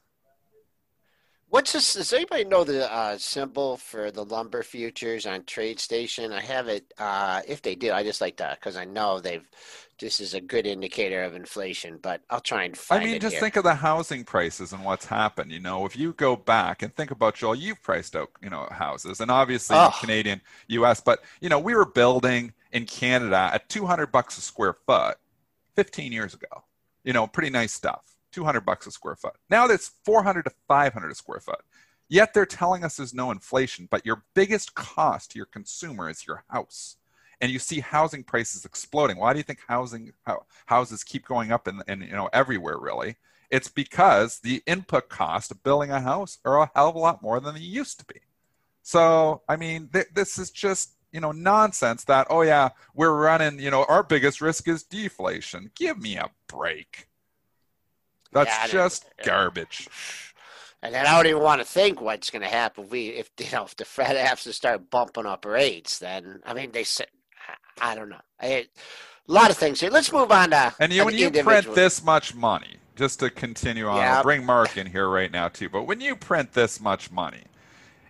What's 1.50 1.72
this? 1.74 1.94
Does 1.94 2.12
anybody 2.12 2.44
know 2.44 2.64
the 2.64 2.92
uh, 2.92 3.18
symbol 3.18 3.78
for 3.78 4.12
the 4.12 4.26
lumber 4.26 4.64
futures 4.64 5.26
on 5.26 5.44
TradeStation? 5.44 6.34
I 6.34 6.42
have 6.42 6.68
it. 6.68 6.94
Uh, 6.98 7.42
if 7.48 7.62
they 7.62 7.76
do, 7.76 7.92
I 7.94 8.04
just 8.04 8.20
like 8.20 8.38
that 8.38 8.60
because 8.60 8.76
I 8.76 8.86
know 8.86 9.20
they've. 9.20 9.48
This 9.98 10.20
is 10.20 10.34
a 10.34 10.42
good 10.42 10.66
indicator 10.66 11.24
of 11.24 11.36
inflation, 11.36 12.00
but 12.02 12.22
I'll 12.30 12.42
try 12.42 12.64
and 12.64 12.76
find. 12.76 13.02
I 13.02 13.06
mean, 13.06 13.22
just 13.22 13.36
here. 13.36 13.42
think 13.42 13.56
of 13.56 13.64
the 13.64 13.76
housing 13.76 14.26
prices 14.26 14.74
and 14.74 14.84
what's 14.84 15.06
happened. 15.06 15.54
You 15.54 15.62
know, 15.62 15.86
if 15.86 15.96
you 15.96 16.12
go 16.12 16.36
back 16.36 16.82
and 16.82 16.94
think 16.94 17.12
about 17.12 17.36
Joel, 17.36 17.56
you've 17.56 17.82
priced 17.82 18.18
out, 18.18 18.32
you 18.42 18.50
know, 18.50 18.68
houses 18.72 19.22
and 19.22 19.32
obviously 19.32 19.78
Oh. 19.80 19.96
Canadian, 20.02 20.42
US, 20.68 21.00
but 21.00 21.24
you 21.40 21.48
know, 21.48 21.60
we 21.60 21.74
were 21.74 21.86
building 21.86 22.52
in 22.74 22.86
Canada 22.86 23.52
at 23.54 23.70
200 23.70 24.08
bucks 24.08 24.38
a 24.38 24.42
square 24.42 24.76
foot 24.86 25.18
15 25.76 26.12
years 26.12 26.34
ago. 26.34 26.64
You 27.04 27.14
know, 27.14 27.28
pretty 27.28 27.50
nice 27.50 27.74
stuff. 27.74 28.16
200 28.32 28.62
bucks 28.62 28.88
a 28.88 28.92
square 28.92 29.16
foot. 29.16 29.36
Now 29.50 29.68
that's 29.68 29.92
400 30.04 30.44
to 30.44 30.52
500 30.68 31.12
a 31.12 31.16
square 31.16 31.40
foot. 31.40 31.62
Yet 32.08 32.34
they're 32.34 32.46
telling 32.46 32.84
us 32.84 32.98
there's 32.98 33.14
no 33.14 33.32
inflation, 33.32 33.88
but 33.90 34.06
your 34.06 34.24
biggest 34.34 34.76
cost 34.76 35.32
to 35.32 35.38
your 35.38 35.46
consumer 35.46 36.10
is 36.10 36.28
your 36.28 36.44
house. 36.50 36.98
And 37.42 37.52
you 37.52 37.60
see 37.60 37.80
housing 37.80 38.24
prices 38.24 38.66
exploding. 38.66 39.18
Why 39.18 39.34
do 39.34 39.40
you 39.40 39.44
think 39.44 39.60
housing 39.68 40.14
houses 40.66 41.04
keep 41.04 41.26
going 41.26 41.52
up 41.52 41.68
and, 41.68 41.84
you 41.88 42.12
know 42.12 42.30
everywhere 42.32 42.78
really? 42.78 43.16
It's 43.50 43.68
because 43.68 44.40
the 44.40 44.64
input 44.66 45.10
cost 45.10 45.52
of 45.52 45.64
building 45.64 45.92
a 45.92 46.02
house 46.02 46.40
are 46.46 46.62
a 46.62 46.72
hell 46.76 46.90
of 46.90 46.96
a 46.96 47.00
lot 47.00 47.22
more 47.22 47.40
than 47.40 47.56
they 47.56 47.62
used 47.62 48.00
to 48.00 48.06
be. 48.06 48.22
So, 48.82 49.42
I 49.50 49.56
mean, 49.56 49.90
th- 49.92 50.08
this 50.14 50.38
is 50.38 50.52
just 50.52 50.95
you 51.16 51.22
know 51.22 51.32
nonsense 51.32 52.04
that 52.04 52.28
oh 52.30 52.42
yeah 52.42 52.70
we're 52.94 53.16
running 53.16 53.58
you 53.58 53.72
know 53.72 53.86
our 53.86 54.04
biggest 54.04 54.42
risk 54.42 54.68
is 54.68 54.84
deflation 54.84 55.72
give 55.76 55.98
me 56.00 56.18
a 56.18 56.30
break 56.48 57.08
that's 58.34 58.54
Yeah, 58.54 58.68
just 58.68 59.06
garbage 59.24 59.88
And 60.84 60.94
then 60.94 61.08
I 61.08 61.16
don't 61.16 61.26
even 61.28 61.42
want 61.42 61.62
to 61.62 61.66
think 61.66 62.02
what's 62.02 62.30
going 62.30 62.42
to 62.44 62.48
happen 62.48 62.84
if 62.84 62.92
we, 62.92 63.08
if 63.08 63.32
you 63.40 63.48
know, 63.52 63.64
if 63.64 63.76
the 63.76 63.86
Fed 63.86 64.16
has 64.18 64.44
to 64.44 64.54
start 64.54 64.90
bumping 64.92 65.26
up 65.26 65.46
rates. 65.46 65.98
Then 65.98 66.42
I 66.46 66.54
mean, 66.54 66.72
they 66.74 66.84
said, 66.84 67.08
I, 67.82 67.92
I 67.94 67.96
don't 67.96 68.10
know. 68.10 68.22
I, 68.40 68.48
a 68.48 69.32
lot 69.32 69.50
of 69.50 69.58
things 69.58 69.80
here. 69.80 69.90
Let's 69.90 70.12
move 70.14 70.32
on 70.32 70.52
to. 70.52 70.74
and 70.80 70.94
you, 70.94 71.02
an 71.02 71.06
when 71.08 71.18
you 71.18 71.32
print 71.32 71.74
this 71.74 72.04
much 72.04 72.36
money 72.36 72.76
just 72.96 73.20
to 73.22 73.30
continue 73.30 73.88
on 73.88 73.98
Yeah. 73.98 74.18
i'll 74.18 74.24
bring 74.24 74.46
marc 74.46 74.78
in 74.78 74.88
here 74.88 75.10
right 75.10 75.32
now 75.32 75.48
too 75.50 75.70
but 75.70 75.84
when 75.84 76.00
you 76.00 76.16
print 76.16 76.54
this 76.54 76.80
much 76.80 77.12
money 77.12 77.44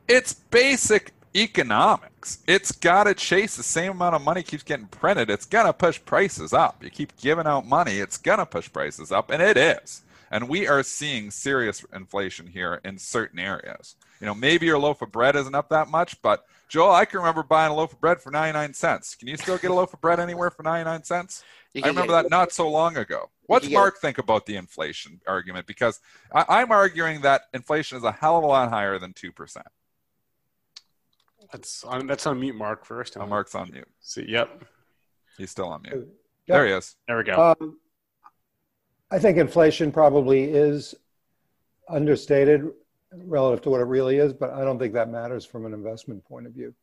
it's 0.07 0.33
basic 0.33 1.11
economics 1.35 2.14
it's 2.47 2.71
got 2.71 3.05
to 3.05 3.13
chase 3.13 3.55
the 3.55 3.63
same 3.63 3.91
amount 3.91 4.15
of 4.15 4.21
money 4.21 4.43
keeps 4.43 4.63
getting 4.63 4.87
printed 4.87 5.29
it's 5.29 5.45
going 5.45 5.65
to 5.65 5.73
push 5.73 5.99
prices 6.05 6.53
up 6.53 6.83
you 6.83 6.89
keep 6.89 7.15
giving 7.17 7.47
out 7.47 7.65
money 7.65 7.99
it's 7.99 8.17
going 8.17 8.39
to 8.39 8.45
push 8.45 8.71
prices 8.71 9.11
up 9.11 9.29
and 9.29 9.41
it 9.41 9.57
is 9.57 10.03
and 10.31 10.49
we 10.49 10.67
are 10.67 10.83
seeing 10.83 11.29
serious 11.29 11.85
inflation 11.93 12.47
here 12.47 12.81
in 12.83 12.97
certain 12.97 13.39
areas 13.39 13.95
you 14.19 14.25
know 14.25 14.35
maybe 14.35 14.65
your 14.65 14.79
loaf 14.79 15.01
of 15.01 15.11
bread 15.11 15.35
isn't 15.35 15.55
up 15.55 15.69
that 15.69 15.87
much 15.87 16.21
but 16.21 16.45
joel 16.67 16.91
i 16.91 17.05
can 17.05 17.19
remember 17.19 17.43
buying 17.43 17.71
a 17.71 17.75
loaf 17.75 17.93
of 17.93 18.01
bread 18.01 18.19
for 18.19 18.31
99 18.31 18.73
cents 18.73 19.15
can 19.15 19.27
you 19.27 19.37
still 19.37 19.57
get 19.57 19.71
a 19.71 19.73
loaf 19.73 19.93
of 19.93 20.01
bread 20.01 20.19
anywhere 20.19 20.49
for 20.49 20.63
99 20.63 21.03
cents 21.03 21.43
I 21.83 21.87
remember 21.87 22.13
that 22.13 22.29
not 22.29 22.51
so 22.51 22.69
long 22.69 22.97
ago. 22.97 23.29
What's 23.47 23.69
Marc 23.69 23.99
think 23.99 24.17
about 24.17 24.45
the 24.45 24.55
inflation 24.55 25.19
argument? 25.27 25.67
Because 25.67 25.99
I, 26.33 26.45
I'm 26.47 26.71
arguing 26.71 27.21
that 27.21 27.43
inflation 27.53 27.97
is 27.97 28.03
a 28.03 28.11
hell 28.11 28.37
of 28.37 28.43
a 28.43 28.47
lot 28.47 28.69
higher 28.69 28.97
than 28.97 29.13
two 29.13 29.31
percent. 29.31 29.67
That's 31.55 31.83
on, 31.85 32.05
that's 32.07 32.27
on 32.27 32.39
mute, 32.39 32.55
Marc. 32.55 32.85
First. 32.85 33.15
Oh, 33.17 33.25
Marc's 33.25 33.55
on 33.55 33.71
mute. 33.71 33.87
See, 34.01 34.25
yep. 34.27 34.63
He's 35.37 35.51
still 35.51 35.67
on 35.69 35.81
mute. 35.83 36.07
Yeah. 36.47 36.55
There 36.57 36.67
he 36.67 36.73
is. 36.73 36.95
There 37.07 37.17
we 37.17 37.23
go. 37.23 37.55
Um, 37.59 37.77
I 39.09 39.19
think 39.19 39.37
inflation 39.37 39.91
probably 39.91 40.43
is 40.45 40.93
understated 41.89 42.69
relative 43.13 43.61
to 43.63 43.69
what 43.69 43.79
it 43.79 43.85
really 43.85 44.17
is, 44.17 44.33
but 44.33 44.49
I 44.51 44.63
don't 44.65 44.77
think 44.79 44.93
that 44.95 45.09
matters 45.09 45.45
from 45.45 45.65
an 45.65 45.73
investment 45.73 46.25
point 46.25 46.45
of 46.45 46.53
view. 46.53 46.73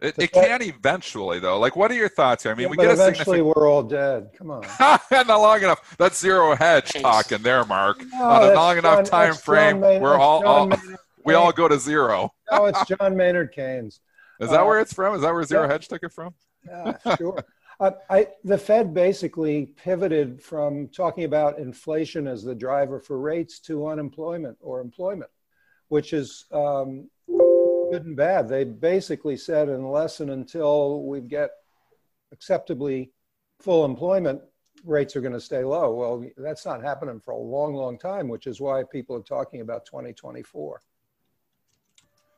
It, 0.00 0.14
it 0.16 0.30
Fed- 0.32 0.60
can 0.60 0.62
eventually 0.62 1.40
though. 1.40 1.58
Like, 1.58 1.74
what 1.76 1.90
are 1.90 1.94
your 1.94 2.08
thoughts 2.08 2.44
here? 2.44 2.52
I 2.52 2.54
mean, 2.54 2.62
Yeah, 2.64 2.70
we 2.70 2.76
but 2.76 2.82
get 2.84 2.90
a 2.90 2.94
eventually 2.94 3.38
significant. 3.38 3.56
we're 3.56 3.68
all 3.68 3.82
dead. 3.82 4.30
Come 4.38 4.50
on. 4.52 4.62
not 5.10 5.26
long 5.40 5.58
enough. 5.62 5.96
That's 5.98 6.18
zero 6.18 6.54
hedge 6.54 6.92
Thanks. 6.92 7.02
talking 7.02 7.42
there, 7.42 7.64
Marc. 7.64 7.98
No, 8.12 8.22
On 8.24 8.42
a 8.42 8.46
that's 8.46 8.56
long 8.56 8.78
enough 8.78 8.96
John- 8.98 9.04
time 9.04 9.34
frame, 9.34 9.80
John 9.80 10.00
we're 10.00 10.16
all, 10.16 10.46
all 10.46 10.66
Maynard 10.68 10.98
we 11.28 11.34
all 11.34 11.52
go 11.52 11.68
to 11.68 11.78
zero. 11.78 12.32
No, 12.50 12.64
it's 12.70 12.84
John 12.86 13.16
Maynard 13.16 13.52
Keynes. 13.52 14.00
Is 14.40 14.50
that 14.50 14.60
Uh, 14.62 14.66
where 14.66 14.80
it's 14.80 14.92
from? 14.92 15.14
Is 15.14 15.22
that 15.22 15.32
where 15.32 15.44
zero 15.44 15.62
yeah. 15.62 15.72
hedge 15.72 15.88
took 15.88 16.02
it 16.02 16.12
from? 16.12 16.34
Yeah, 16.66 16.96
sure. 17.16 17.38
Uh, 17.80 17.92
I, 18.10 18.26
the 18.42 18.58
Fed 18.58 18.92
basically 18.92 19.66
pivoted 19.66 20.42
from 20.42 20.88
talking 20.88 21.22
about 21.22 21.60
inflation 21.60 22.26
as 22.26 22.42
the 22.42 22.52
driver 22.52 22.98
for 22.98 23.20
rates 23.20 23.60
to 23.60 23.86
unemployment 23.86 24.58
or 24.60 24.80
employment, 24.80 25.30
which 25.86 26.12
is 26.12 26.46
um, 26.50 27.08
good 27.88 28.04
and 28.04 28.16
bad. 28.16 28.48
They 28.48 28.64
basically 28.64 29.36
said 29.36 29.68
unless 29.68 30.18
and 30.18 30.30
until 30.30 31.04
we 31.04 31.20
get 31.20 31.50
acceptably 32.32 33.12
full 33.60 33.84
employment, 33.84 34.42
rates 34.84 35.14
are 35.14 35.20
going 35.20 35.32
to 35.32 35.40
stay 35.40 35.62
low. 35.62 35.94
Well, 35.94 36.24
that's 36.36 36.66
not 36.66 36.82
happening 36.82 37.20
for 37.20 37.32
a 37.32 37.38
long, 37.38 37.74
long 37.74 37.96
time, 37.96 38.26
which 38.26 38.48
is 38.48 38.60
why 38.60 38.82
people 38.90 39.14
are 39.14 39.22
talking 39.22 39.60
about 39.60 39.86
2024. 39.86 40.82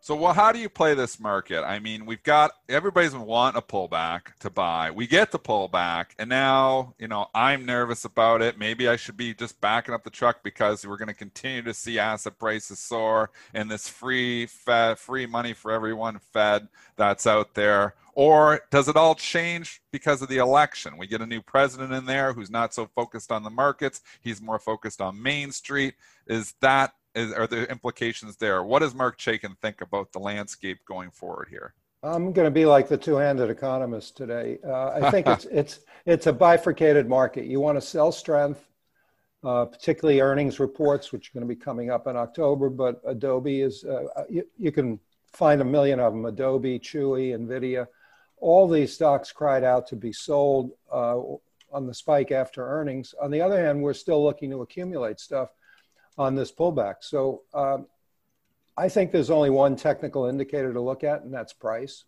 So, 0.02 0.16
well, 0.16 0.33
how 0.33 0.50
do 0.50 0.59
you 0.59 0.71
play 0.71 0.95
this 0.95 1.21
market? 1.21 1.62
I 1.62 1.78
mean, 1.78 2.07
we've 2.07 2.23
got 2.23 2.52
everybody's 2.71 3.14
wanting 3.14 3.59
a 3.59 3.62
pullback 3.62 4.35
to 4.40 4.49
buy. 4.49 4.90
We 4.90 5.07
get 5.07 5.30
the 5.30 5.38
pullback, 5.38 6.12
and 6.19 6.30
now, 6.30 6.95
you 6.99 7.07
know, 7.07 7.26
I'm 7.35 7.66
nervous 7.66 8.07
about 8.07 8.40
it. 8.40 8.58
Maybe 8.58 8.89
I 8.89 8.97
should 8.97 9.19
be 9.19 9.34
just 9.34 9.60
backing 9.60 9.93
up 9.93 10.02
the 10.02 10.08
truck 10.08 10.43
because 10.43 10.86
we're 10.86 10.97
going 10.97 11.08
to 11.08 11.15
continue 11.15 11.60
to 11.65 11.75
see 11.75 11.99
asset 11.99 12.39
prices 12.39 12.78
soar 12.78 13.30
and 13.52 13.71
this 13.71 13.91
free 13.91 14.47
Fed, 14.47 14.99
free 14.99 15.26
money 15.26 15.52
for 15.52 15.71
everyone 15.71 16.19
Fed 16.32 16.69
that's 16.97 17.26
out 17.26 17.52
there. 17.52 17.95
Or 18.15 18.60
does 18.71 18.89
it 18.89 18.97
all 18.97 19.15
change 19.15 19.82
because 19.93 20.23
of 20.23 20.28
the 20.28 20.39
election? 20.39 20.97
We 20.97 21.06
get 21.06 21.21
a 21.21 21.26
new 21.26 21.43
president 21.43 21.93
in 21.93 22.06
there 22.06 22.32
who's 22.32 22.50
not 22.50 22.73
so 22.73 22.86
focused 22.95 23.30
on 23.30 23.43
the 23.43 23.50
markets. 23.50 24.00
He's 24.23 24.41
more 24.41 24.58
focused 24.58 25.02
on 25.02 25.23
Main 25.23 25.52
Street. 25.52 25.95
Is 26.26 26.54
that 26.60 26.95
is, 27.14 27.32
are 27.32 27.46
there 27.46 27.64
implications 27.64 28.36
there? 28.36 28.62
What 28.62 28.80
does 28.80 28.94
Marc 28.94 29.18
Chaikin 29.18 29.56
think 29.58 29.80
about 29.80 30.12
the 30.12 30.18
landscape 30.18 30.78
going 30.86 31.10
forward 31.10 31.49
here? 31.50 31.75
I'm 32.02 32.32
going 32.32 32.46
to 32.46 32.50
be 32.50 32.64
like 32.64 32.88
the 32.88 32.96
two-handed 32.96 33.50
economist 33.50 34.16
today. 34.16 34.58
Uh, 34.66 34.90
I 34.90 35.10
think 35.10 35.26
it's 35.26 35.44
it's 35.46 35.80
it's 36.06 36.26
a 36.26 36.32
bifurcated 36.32 37.08
market. 37.08 37.44
You 37.44 37.60
want 37.60 37.76
to 37.76 37.82
sell 37.82 38.10
strength, 38.10 38.64
uh, 39.44 39.66
particularly 39.66 40.20
earnings 40.20 40.60
reports, 40.60 41.12
which 41.12 41.28
are 41.28 41.32
going 41.34 41.46
to 41.46 41.54
be 41.54 41.60
coming 41.60 41.90
up 41.90 42.06
in 42.06 42.16
October. 42.16 42.70
But 42.70 43.00
Adobe 43.06 43.60
is 43.60 43.84
uh, 43.84 44.25
you, 44.30 44.44
you 44.56 44.73
can 44.73 44.99
find 45.32 45.60
a 45.60 45.64
million 45.64 46.00
of 46.00 46.12
them: 46.12 46.25
Adobe, 46.25 46.78
Chewy, 46.78 47.36
Nvidia. 47.38 47.86
All 48.38 48.66
these 48.66 48.94
stocks 48.94 49.32
cried 49.32 49.64
out 49.64 49.86
to 49.88 49.96
be 49.96 50.14
sold 50.14 50.70
uh, 50.90 51.18
on 51.70 51.86
the 51.86 51.92
spike 51.92 52.32
after 52.32 52.66
earnings. 52.66 53.14
On 53.20 53.30
the 53.30 53.42
other 53.42 53.62
hand, 53.62 53.82
we're 53.82 53.92
still 53.92 54.25
looking 54.25 54.50
to 54.50 54.62
accumulate 54.62 55.20
stuff 55.20 55.50
on 56.21 56.35
this 56.35 56.52
pullback. 56.52 56.97
So. 57.00 57.43
Um, 57.54 57.87
I 58.76 58.89
think 58.89 59.13
there's 59.13 59.28
only 59.28 59.50
one 59.50 59.76
technical 59.76 60.25
indicator 60.25 60.73
to 60.73 60.80
look 60.80 61.04
at, 61.04 61.23
and 61.23 61.35
that's 61.35 61.52
price. 61.52 62.04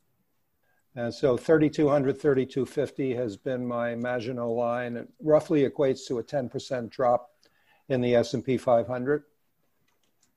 And 0.94 1.12
so 1.12 1.37
3,200, 1.37 2.18
3,250 2.18 3.14
has 3.14 3.37
been 3.37 3.66
my 3.66 3.94
Maginot 3.94 4.48
line. 4.48 4.96
It 4.96 5.09
roughly 5.22 5.68
equates 5.68 6.07
to 6.09 6.18
a 6.18 6.25
10% 6.25 6.88
drop 6.88 7.31
in 7.90 8.01
the 8.01 8.14
S&P 8.14 8.57
500. 8.57 9.25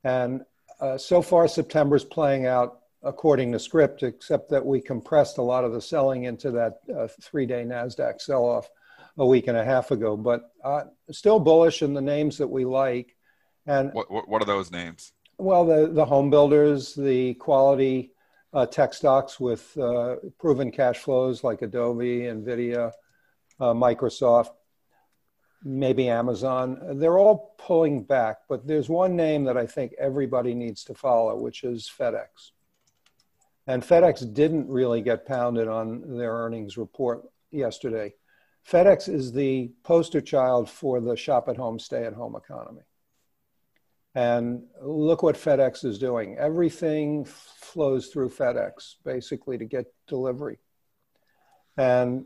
And 0.03 0.41
uh, 0.81 0.97
so 0.97 1.21
far, 1.21 1.47
September's 1.47 2.03
playing 2.03 2.47
out 2.47 2.79
according 3.03 3.53
to 3.53 3.59
script, 3.59 4.03
except 4.03 4.49
that 4.49 4.65
we 4.65 4.81
compressed 4.81 5.37
a 5.37 5.41
lot 5.41 5.63
of 5.63 5.73
the 5.73 5.81
selling 5.81 6.23
into 6.23 6.51
that 6.51 6.79
uh, 6.93 7.07
three-day 7.21 7.63
NASDAQ 7.63 8.19
sell-off 8.19 8.69
a 9.17 9.25
week 9.25 9.47
and 9.47 9.57
a 9.57 9.63
half 9.63 9.91
ago. 9.91 10.17
But 10.17 10.51
uh, 10.63 10.83
still 11.11 11.39
bullish 11.39 11.81
in 11.81 11.93
the 11.93 12.01
names 12.01 12.37
that 12.39 12.47
we 12.47 12.65
like. 12.65 13.15
And 13.67 13.91
What, 13.93 14.11
what, 14.11 14.27
what 14.27 14.41
are 14.41 14.45
those 14.45 14.71
names? 14.71 15.11
well, 15.37 15.65
the, 15.65 15.87
the 15.91 16.05
home 16.05 16.29
builders, 16.29 16.93
the 16.93 17.33
quality 17.35 18.11
uh, 18.53 18.65
tech 18.65 18.93
stocks 18.93 19.39
with 19.39 19.77
uh, 19.77 20.15
proven 20.39 20.71
cash 20.71 20.99
flows 20.99 21.43
like 21.43 21.61
Adobe, 21.61 22.21
NVIDIA, 22.21 22.91
uh, 23.59 23.73
Microsoft, 23.73 24.51
maybe 25.63 26.07
Amazon, 26.07 26.99
they're 26.99 27.17
all 27.17 27.53
pulling 27.57 28.03
back. 28.03 28.37
But 28.47 28.65
there's 28.65 28.87
one 28.87 29.15
name 29.15 29.43
that 29.45 29.57
I 29.57 29.65
think 29.65 29.93
everybody 29.99 30.53
needs 30.53 30.83
to 30.85 30.93
follow, 30.93 31.35
which 31.35 31.63
is 31.63 31.91
FedEx. 31.99 32.51
And 33.67 33.83
FedEx 33.83 34.33
didn't 34.33 34.69
really 34.69 35.01
get 35.01 35.25
pounded 35.25 35.67
on 35.67 36.17
their 36.17 36.31
earnings 36.33 36.77
report 36.77 37.23
yesterday. 37.51 38.13
FedEx 38.69 39.09
is 39.09 39.33
the 39.33 39.71
poster 39.83 40.21
child 40.21 40.69
for 40.69 41.01
the 41.01 41.17
shop 41.17 41.49
at 41.49 41.57
home, 41.57 41.79
stay 41.79 42.05
at 42.05 42.13
home 42.13 42.35
economy. 42.35 42.81
And 44.15 44.63
look 44.81 45.23
what 45.23 45.35
FedEx 45.35 45.83
is 45.83 45.99
doing. 45.99 46.37
Everything 46.37 47.25
flows 47.25 48.07
through 48.07 48.29
FedEx 48.29 48.95
basically 49.03 49.57
to 49.57 49.65
get 49.65 49.93
delivery. 50.07 50.57
And 51.77 52.25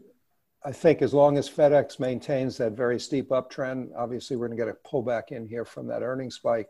I 0.64 0.72
think 0.72 1.02
as 1.02 1.14
long 1.14 1.38
as 1.38 1.50
FedEx 1.50 2.00
maintains 2.00 2.58
that 2.58 2.74
very 2.74 3.00
steep 3.00 3.30
uptrend, 3.30 3.90
obviously 3.98 4.38
we're 4.38 4.50
going 4.50 4.58
to 4.60 4.66
get 4.66 4.76
a 4.76 4.88
pullback 4.88 5.30
in 5.30 5.48
here 5.48 5.66
from 5.66 5.88
that 5.88 6.04
earnings 6.04 6.36
spike, 6.36 6.70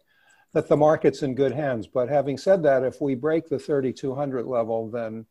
that 0.53 0.69
the 0.69 0.77
market's 0.77 1.21
in 1.21 1.35
good 1.35 1.51
hands. 1.51 1.85
But 1.85 2.07
having 2.07 2.37
said 2.37 2.63
that, 2.63 2.83
if 2.83 3.01
we 3.01 3.15
break 3.15 3.49
the 3.49 3.59
3,200 3.59 4.45
level, 4.45 4.89
then 4.89 5.25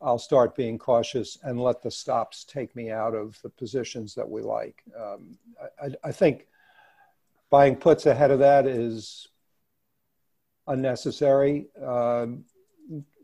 I'll 0.00 0.18
start 0.18 0.56
being 0.56 0.78
cautious 0.78 1.36
and 1.42 1.60
let 1.60 1.82
the 1.82 1.90
stops 1.90 2.44
take 2.44 2.74
me 2.74 2.90
out 2.90 3.14
of 3.14 3.38
the 3.42 3.50
positions 3.50 4.14
that 4.14 4.28
we 4.28 4.40
like. 4.40 4.82
Um, 4.98 5.36
I, 5.82 6.08
I 6.08 6.12
think 6.12 6.46
buying 7.50 7.76
puts 7.76 8.06
ahead 8.06 8.30
of 8.30 8.38
that 8.38 8.66
is 8.66 9.28
unnecessary. 10.66 11.66
Um, 11.84 12.44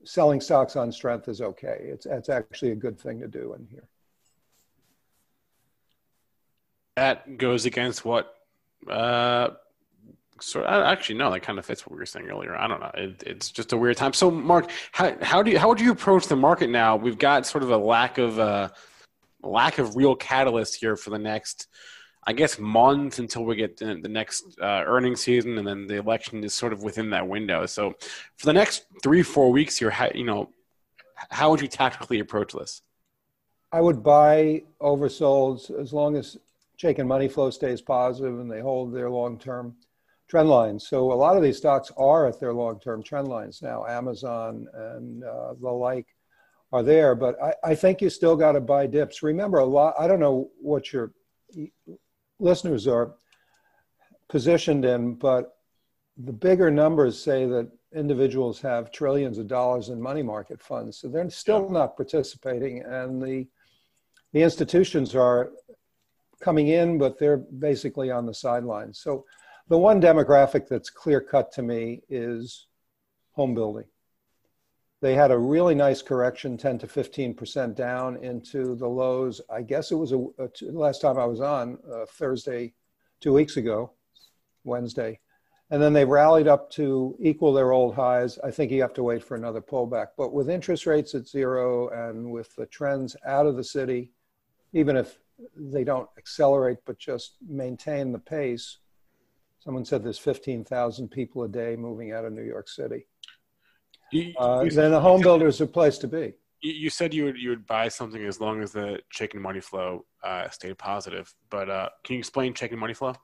selling 0.04 0.40
stocks 0.40 0.76
on 0.76 0.92
strength 0.92 1.28
is 1.28 1.40
okay. 1.40 1.78
It's, 1.80 2.06
it's 2.06 2.28
actually 2.28 2.72
a 2.72 2.76
good 2.76 2.98
thing 2.98 3.20
to 3.20 3.28
do 3.28 3.54
in 3.54 3.66
here. 3.70 3.88
that 6.96 7.36
goes 7.38 7.66
against 7.66 8.04
what 8.04 8.34
uh 8.90 9.48
so 10.40 10.64
actually 10.64 11.16
no 11.16 11.30
that 11.30 11.40
kind 11.40 11.58
of 11.58 11.64
fits 11.64 11.86
what 11.86 11.92
we 11.92 11.98
were 11.98 12.06
saying 12.06 12.26
earlier 12.26 12.56
i 12.56 12.66
don't 12.66 12.80
know 12.80 12.90
it, 12.94 13.22
it's 13.24 13.50
just 13.50 13.72
a 13.72 13.76
weird 13.76 13.96
time 13.96 14.12
so 14.12 14.30
marc 14.30 14.70
how, 14.92 15.14
how 15.22 15.42
do 15.42 15.50
you 15.50 15.58
how 15.58 15.68
would 15.68 15.80
you 15.80 15.92
approach 15.92 16.26
the 16.26 16.36
market 16.36 16.68
now 16.68 16.96
we've 16.96 17.18
got 17.18 17.46
sort 17.46 17.62
of 17.62 17.70
a 17.70 17.76
lack 17.76 18.18
of 18.18 18.38
uh 18.38 18.68
lack 19.42 19.78
of 19.78 19.96
real 19.96 20.14
catalyst 20.14 20.74
here 20.74 20.96
for 20.96 21.10
the 21.10 21.18
next 21.18 21.68
I 22.28 22.32
guess 22.32 22.58
months 22.58 23.20
until 23.20 23.44
we 23.44 23.54
get 23.54 23.76
the 23.76 23.94
next 24.08 24.58
uh, 24.60 24.82
earnings 24.84 25.20
season, 25.20 25.58
and 25.58 25.66
then 25.66 25.86
the 25.86 25.96
election 25.96 26.42
is 26.42 26.54
sort 26.54 26.72
of 26.72 26.82
within 26.82 27.10
that 27.10 27.26
window. 27.26 27.66
So, 27.66 27.94
for 28.36 28.46
the 28.46 28.52
next 28.52 28.86
three 29.02 29.22
four 29.22 29.52
weeks 29.52 29.80
you're, 29.80 29.94
you 30.14 30.24
know, 30.24 30.50
how 31.30 31.50
would 31.50 31.60
you 31.60 31.68
tactically 31.68 32.18
approach 32.18 32.52
this? 32.52 32.82
I 33.72 33.80
would 33.80 34.02
buy 34.02 34.62
oversolds 34.80 35.70
as 35.70 35.92
long 35.92 36.16
as 36.16 36.36
Chaikin 36.78 37.06
money 37.06 37.28
flow 37.28 37.50
stays 37.50 37.80
positive 37.80 38.38
and 38.38 38.50
they 38.50 38.60
hold 38.60 38.92
their 38.92 39.10
long 39.10 39.38
term 39.38 39.76
trend 40.28 40.48
lines. 40.48 40.88
So 40.88 41.12
a 41.12 41.14
lot 41.14 41.36
of 41.36 41.42
these 41.42 41.56
stocks 41.56 41.90
are 41.96 42.26
at 42.26 42.40
their 42.40 42.52
long 42.52 42.80
term 42.80 43.02
trend 43.02 43.28
lines 43.28 43.62
now. 43.62 43.86
Amazon 43.86 44.66
and 44.74 45.24
uh, 45.24 45.54
the 45.60 45.70
like 45.70 46.06
are 46.72 46.82
there, 46.82 47.14
but 47.14 47.40
I, 47.40 47.54
I 47.62 47.74
think 47.74 48.00
you 48.00 48.10
still 48.10 48.36
got 48.36 48.52
to 48.52 48.60
buy 48.60 48.86
dips. 48.86 49.22
Remember, 49.22 49.58
a 49.58 49.64
lot. 49.64 49.94
I 49.98 50.08
don't 50.08 50.20
know 50.20 50.50
what 50.60 50.92
your 50.92 51.12
listeners 52.38 52.86
are 52.86 53.14
positioned 54.28 54.84
in, 54.84 55.14
but 55.14 55.58
the 56.16 56.32
bigger 56.32 56.70
numbers 56.70 57.22
say 57.22 57.46
that 57.46 57.70
individuals 57.94 58.60
have 58.60 58.90
trillions 58.90 59.38
of 59.38 59.46
dollars 59.46 59.88
in 59.88 60.00
money 60.00 60.22
market 60.22 60.60
funds, 60.60 60.98
so 60.98 61.08
they're 61.08 61.30
still 61.30 61.68
not 61.68 61.96
participating, 61.96 62.82
and 62.82 63.22
the 63.22 63.46
the 64.32 64.42
institutions 64.42 65.14
are 65.14 65.52
coming 66.40 66.68
in, 66.68 66.98
but 66.98 67.18
they're 67.18 67.38
basically 67.38 68.10
on 68.10 68.26
the 68.26 68.34
sidelines. 68.34 68.98
So 68.98 69.24
the 69.68 69.78
one 69.78 70.00
demographic 70.00 70.68
that's 70.68 70.90
clear 70.90 71.20
cut 71.20 71.50
to 71.52 71.62
me 71.62 72.02
is 72.10 72.66
home 73.32 73.54
building. 73.54 73.84
They 75.06 75.14
had 75.14 75.30
a 75.30 75.38
really 75.38 75.76
nice 75.76 76.02
correction, 76.02 76.56
10 76.56 76.78
to 76.78 76.88
15% 76.88 77.76
down 77.76 78.16
into 78.24 78.74
the 78.74 78.88
lows. 78.88 79.40
I 79.48 79.62
guess 79.62 79.92
it 79.92 79.94
was 79.94 80.10
a, 80.10 80.18
a 80.40 80.50
last 80.72 81.00
time 81.00 81.16
I 81.16 81.24
was 81.24 81.40
on 81.40 81.78
uh, 81.88 82.06
Thursday, 82.06 82.74
two 83.20 83.32
weeks 83.32 83.56
ago, 83.56 83.92
Wednesday. 84.64 85.20
And 85.70 85.80
then 85.80 85.92
they 85.92 86.04
rallied 86.04 86.48
up 86.48 86.72
to 86.72 87.16
equal 87.20 87.52
their 87.52 87.70
old 87.70 87.94
highs. 87.94 88.40
I 88.40 88.50
think 88.50 88.72
you 88.72 88.82
have 88.82 88.94
to 88.94 89.04
wait 89.04 89.22
for 89.22 89.36
another 89.36 89.60
pullback. 89.60 90.08
But 90.16 90.32
with 90.32 90.50
interest 90.50 90.86
rates 90.86 91.14
at 91.14 91.28
zero 91.28 91.88
and 91.90 92.32
with 92.32 92.56
the 92.56 92.66
trends 92.66 93.14
out 93.24 93.46
of 93.46 93.54
the 93.54 93.62
city, 93.62 94.10
even 94.72 94.96
if 94.96 95.20
they 95.54 95.84
don't 95.84 96.08
accelerate 96.18 96.78
but 96.84 96.98
just 96.98 97.36
maintain 97.48 98.10
the 98.10 98.18
pace, 98.18 98.78
someone 99.60 99.84
said 99.84 100.02
there's 100.02 100.18
15,000 100.18 101.08
people 101.08 101.44
a 101.44 101.48
day 101.48 101.76
moving 101.76 102.10
out 102.10 102.24
of 102.24 102.32
New 102.32 102.42
York 102.42 102.68
City. 102.68 103.06
You, 104.12 104.34
uh, 104.38 104.62
you, 104.64 104.70
then 104.70 104.92
a 104.92 105.00
home 105.00 105.20
builder 105.20 105.46
is 105.46 105.60
a 105.60 105.66
place 105.66 105.98
to 105.98 106.08
be. 106.08 106.34
You 106.62 106.90
said 106.90 107.12
you 107.12 107.24
would 107.24 107.38
you 107.38 107.50
would 107.50 107.66
buy 107.66 107.88
something 107.88 108.24
as 108.24 108.40
long 108.40 108.62
as 108.62 108.72
the 108.72 108.98
Chaikin 109.14 109.40
money 109.40 109.60
flow 109.60 110.04
uh, 110.24 110.48
stayed 110.48 110.78
positive. 110.78 111.32
But 111.50 111.68
uh, 111.68 111.88
can 112.02 112.14
you 112.14 112.18
explain 112.18 112.54
Chaikin 112.54 112.78
money 112.78 112.94
flow? 112.94 113.14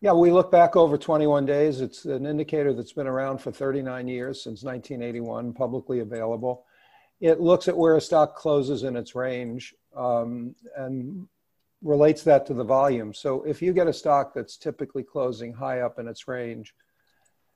Yeah, 0.00 0.12
we 0.12 0.30
look 0.30 0.50
back 0.50 0.76
over 0.76 0.98
21 0.98 1.46
days. 1.46 1.80
It's 1.80 2.04
an 2.04 2.26
indicator 2.26 2.72
that's 2.72 2.92
been 2.92 3.06
around 3.06 3.38
for 3.38 3.52
39 3.52 4.08
years 4.08 4.42
since 4.42 4.62
1981, 4.62 5.52
publicly 5.52 6.00
available. 6.00 6.66
It 7.20 7.40
looks 7.40 7.68
at 7.68 7.76
where 7.76 7.96
a 7.96 8.00
stock 8.00 8.34
closes 8.36 8.82
in 8.82 8.96
its 8.96 9.14
range 9.14 9.74
um, 9.96 10.54
and 10.76 11.26
relates 11.82 12.22
that 12.24 12.44
to 12.46 12.54
the 12.54 12.64
volume. 12.64 13.14
So 13.14 13.44
if 13.44 13.62
you 13.62 13.72
get 13.72 13.86
a 13.86 13.92
stock 13.92 14.34
that's 14.34 14.56
typically 14.56 15.04
closing 15.04 15.52
high 15.52 15.80
up 15.80 15.98
in 15.98 16.08
its 16.08 16.26
range, 16.26 16.74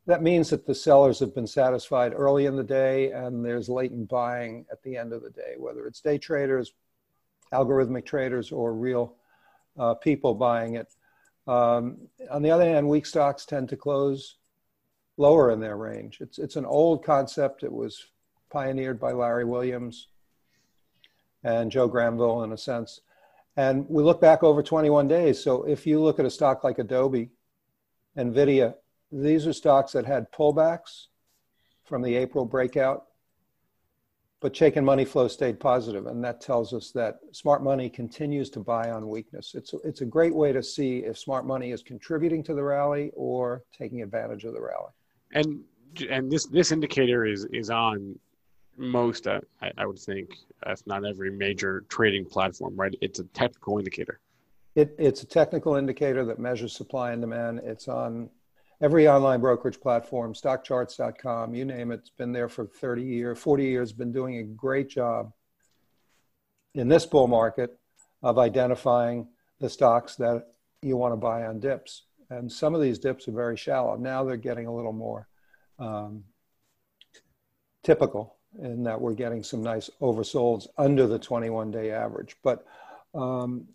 that 0.08 0.22
means 0.22 0.48
that 0.48 0.66
the 0.66 0.74
sellers 0.74 1.20
have 1.20 1.34
been 1.34 1.46
satisfied 1.46 2.14
early 2.16 2.46
in 2.46 2.56
the 2.56 2.64
day 2.64 3.12
and 3.12 3.44
there's 3.44 3.68
latent 3.68 4.08
buying 4.08 4.64
at 4.72 4.82
the 4.82 4.96
end 4.96 5.12
of 5.12 5.22
the 5.22 5.28
day, 5.28 5.52
whether 5.58 5.86
it's 5.86 6.00
day 6.00 6.16
traders, 6.16 6.72
algorithmic 7.52 8.06
traders, 8.06 8.50
or 8.50 8.72
real 8.72 9.16
uh, 9.78 9.92
people 9.92 10.34
buying 10.34 10.76
it. 10.76 10.96
Um, 11.46 11.98
on 12.30 12.40
the 12.40 12.50
other 12.50 12.64
hand, 12.64 12.88
weak 12.88 13.04
stocks 13.04 13.44
tend 13.44 13.68
to 13.68 13.76
close 13.76 14.36
lower 15.18 15.50
in 15.50 15.60
their 15.60 15.76
range. 15.76 16.22
It's, 16.22 16.38
it's 16.38 16.56
an 16.56 16.64
old 16.64 17.04
concept. 17.04 17.62
It 17.62 17.72
was 17.72 18.06
pioneered 18.48 18.98
by 18.98 19.12
Larry 19.12 19.44
Williams 19.44 20.08
and 21.44 21.70
Joe 21.70 21.86
Granville 21.86 22.44
in 22.44 22.52
a 22.52 22.58
sense. 22.58 23.02
And 23.58 23.86
we 23.90 24.02
look 24.02 24.22
back 24.22 24.42
over 24.42 24.62
21 24.62 25.06
days. 25.06 25.38
So 25.38 25.64
if 25.64 25.86
you 25.86 26.00
look 26.00 26.18
at 26.18 26.24
a 26.24 26.30
stock 26.30 26.64
like 26.64 26.78
Adobe, 26.78 27.28
NVIDIA, 28.16 28.74
these 29.10 29.46
are 29.46 29.52
stocks 29.52 29.92
that 29.92 30.06
had 30.06 30.30
pullbacks 30.32 31.06
from 31.84 32.02
the 32.02 32.16
April 32.16 32.44
breakout, 32.44 33.06
but 34.40 34.52
Chaikin 34.52 34.84
money 34.84 35.04
flow 35.04 35.26
stayed 35.26 35.58
positive, 35.58 36.06
and 36.06 36.22
that 36.22 36.40
tells 36.40 36.72
us 36.72 36.92
that 36.92 37.18
smart 37.32 37.62
money 37.62 37.88
continues 37.88 38.50
to 38.50 38.60
buy 38.60 38.90
on 38.90 39.08
weakness. 39.08 39.54
It's 39.54 39.72
a, 39.72 39.78
it's 39.78 40.00
a 40.00 40.04
great 40.04 40.34
way 40.34 40.52
to 40.52 40.62
see 40.62 40.98
if 40.98 41.18
smart 41.18 41.46
money 41.46 41.72
is 41.72 41.82
contributing 41.82 42.42
to 42.44 42.54
the 42.54 42.62
rally 42.62 43.10
or 43.14 43.64
taking 43.76 44.02
advantage 44.02 44.44
of 44.44 44.54
the 44.54 44.60
rally. 44.60 44.92
And 45.32 45.64
and 46.08 46.30
this 46.30 46.46
this 46.46 46.70
indicator 46.70 47.24
is 47.24 47.46
is 47.46 47.70
on 47.70 48.18
most, 48.76 49.26
uh, 49.26 49.40
I, 49.60 49.72
I 49.78 49.86
would 49.86 49.98
think, 49.98 50.30
if 50.66 50.86
not 50.86 51.04
every 51.04 51.30
major 51.30 51.84
trading 51.88 52.24
platform, 52.24 52.76
right? 52.76 52.94
It's 53.00 53.18
a 53.18 53.24
technical 53.24 53.78
indicator. 53.78 54.20
It, 54.76 54.94
it's 54.98 55.24
a 55.24 55.26
technical 55.26 55.74
indicator 55.74 56.24
that 56.26 56.38
measures 56.38 56.76
supply 56.76 57.10
and 57.10 57.20
demand. 57.20 57.60
It's 57.64 57.88
on 57.88 58.30
every 58.80 59.08
online 59.08 59.40
brokerage 59.40 59.80
platform, 59.80 60.34
stockcharts.com, 60.34 61.54
you 61.54 61.64
name 61.64 61.90
it. 61.90 62.00
It's 62.00 62.10
been 62.10 62.32
there 62.32 62.48
for 62.48 62.66
30 62.66 63.02
years, 63.02 63.38
40 63.38 63.64
years, 63.64 63.92
been 63.92 64.12
doing 64.12 64.38
a 64.38 64.44
great 64.44 64.88
job 64.88 65.32
in 66.74 66.88
this 66.88 67.06
bull 67.06 67.26
market 67.26 67.78
of 68.22 68.38
identifying 68.38 69.28
the 69.60 69.68
stocks 69.68 70.16
that 70.16 70.46
you 70.82 70.96
want 70.96 71.12
to 71.12 71.16
buy 71.16 71.46
on 71.46 71.60
dips. 71.60 72.04
And 72.30 72.50
some 72.50 72.74
of 72.74 72.80
these 72.80 72.98
dips 72.98 73.26
are 73.26 73.32
very 73.32 73.56
shallow. 73.56 73.96
Now 73.96 74.22
they're 74.22 74.36
getting 74.36 74.66
a 74.66 74.74
little 74.74 74.92
more 74.92 75.28
um, 75.78 76.24
typical 77.82 78.36
in 78.60 78.84
that 78.84 79.00
we're 79.00 79.14
getting 79.14 79.42
some 79.42 79.62
nice 79.62 79.90
oversolds 80.00 80.66
under 80.76 81.06
the 81.06 81.18
21 81.18 81.70
day 81.70 81.90
average. 81.90 82.36
But 82.42 82.64
um, 83.14 83.66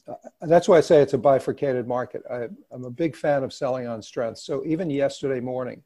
that's 0.42 0.68
why 0.68 0.78
I 0.78 0.82
say 0.82 1.02
it's 1.02 1.14
a 1.14 1.18
bifurcated 1.18 1.88
market. 1.88 2.24
I, 2.30 2.50
am 2.74 2.86
a 2.86 2.92
big 2.92 3.16
fan 3.16 3.44
of 3.44 3.54
selling 3.54 3.88
on 3.88 4.02
strength. 4.02 4.40
So 4.40 4.64
even 4.66 4.90
yesterday 4.90 5.40
morning, 5.40 5.84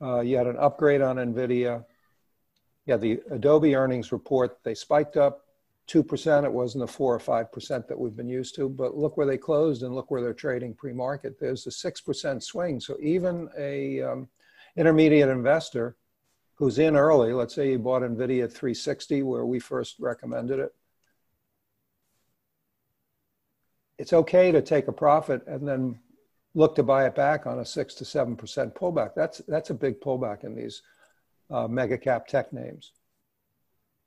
uh, 0.00 0.20
you 0.20 0.36
had 0.36 0.46
an 0.46 0.56
upgrade 0.58 1.02
on 1.02 1.16
NVIDIA. 1.16 1.84
Yeah, 2.86 2.96
the 2.96 3.20
Adobe 3.30 3.74
earnings 3.74 4.12
report, 4.12 4.58
they 4.64 4.74
spiked 4.74 5.16
up 5.16 5.44
2%. 5.88 6.44
It 6.44 6.52
wasn't 6.52 6.86
the 6.86 6.92
4 6.92 7.14
or 7.14 7.18
5% 7.18 7.86
that 7.86 7.98
we've 7.98 8.16
been 8.16 8.28
used 8.28 8.54
to, 8.56 8.68
but 8.68 8.96
look 8.96 9.16
where 9.16 9.26
they 9.26 9.38
closed 9.38 9.82
and 9.82 9.94
look 9.94 10.10
where 10.10 10.22
they're 10.22 10.34
trading 10.34 10.74
pre-market. 10.74 11.38
There's 11.38 11.66
a 11.66 11.70
6% 11.70 12.42
swing. 12.42 12.80
So 12.80 12.96
even 13.00 13.48
a 13.58 14.02
um, 14.02 14.28
intermediate 14.76 15.28
investor 15.28 15.96
who's 16.54 16.78
in 16.78 16.96
early, 16.96 17.32
let's 17.32 17.54
say 17.54 17.70
you 17.70 17.78
bought 17.78 18.02
NVIDIA 18.02 18.44
at 18.44 18.52
360 18.52 19.22
where 19.22 19.46
we 19.46 19.58
first 19.58 19.96
recommended 19.98 20.58
it, 20.58 20.74
it's 23.98 24.12
okay 24.12 24.52
to 24.52 24.62
take 24.62 24.88
a 24.88 24.92
profit 24.92 25.46
and 25.46 25.66
then 25.66 25.98
look 26.54 26.74
to 26.76 26.82
buy 26.82 27.06
it 27.06 27.14
back 27.14 27.46
on 27.46 27.58
a 27.58 27.64
six 27.64 27.94
to 27.94 28.04
seven 28.04 28.36
percent 28.36 28.74
pullback. 28.74 29.10
That's 29.14 29.38
that's 29.48 29.70
a 29.70 29.74
big 29.74 30.00
pullback 30.00 30.44
in 30.44 30.54
these 30.54 30.82
uh, 31.50 31.68
mega 31.68 31.98
cap 31.98 32.26
tech 32.26 32.52
names. 32.52 32.92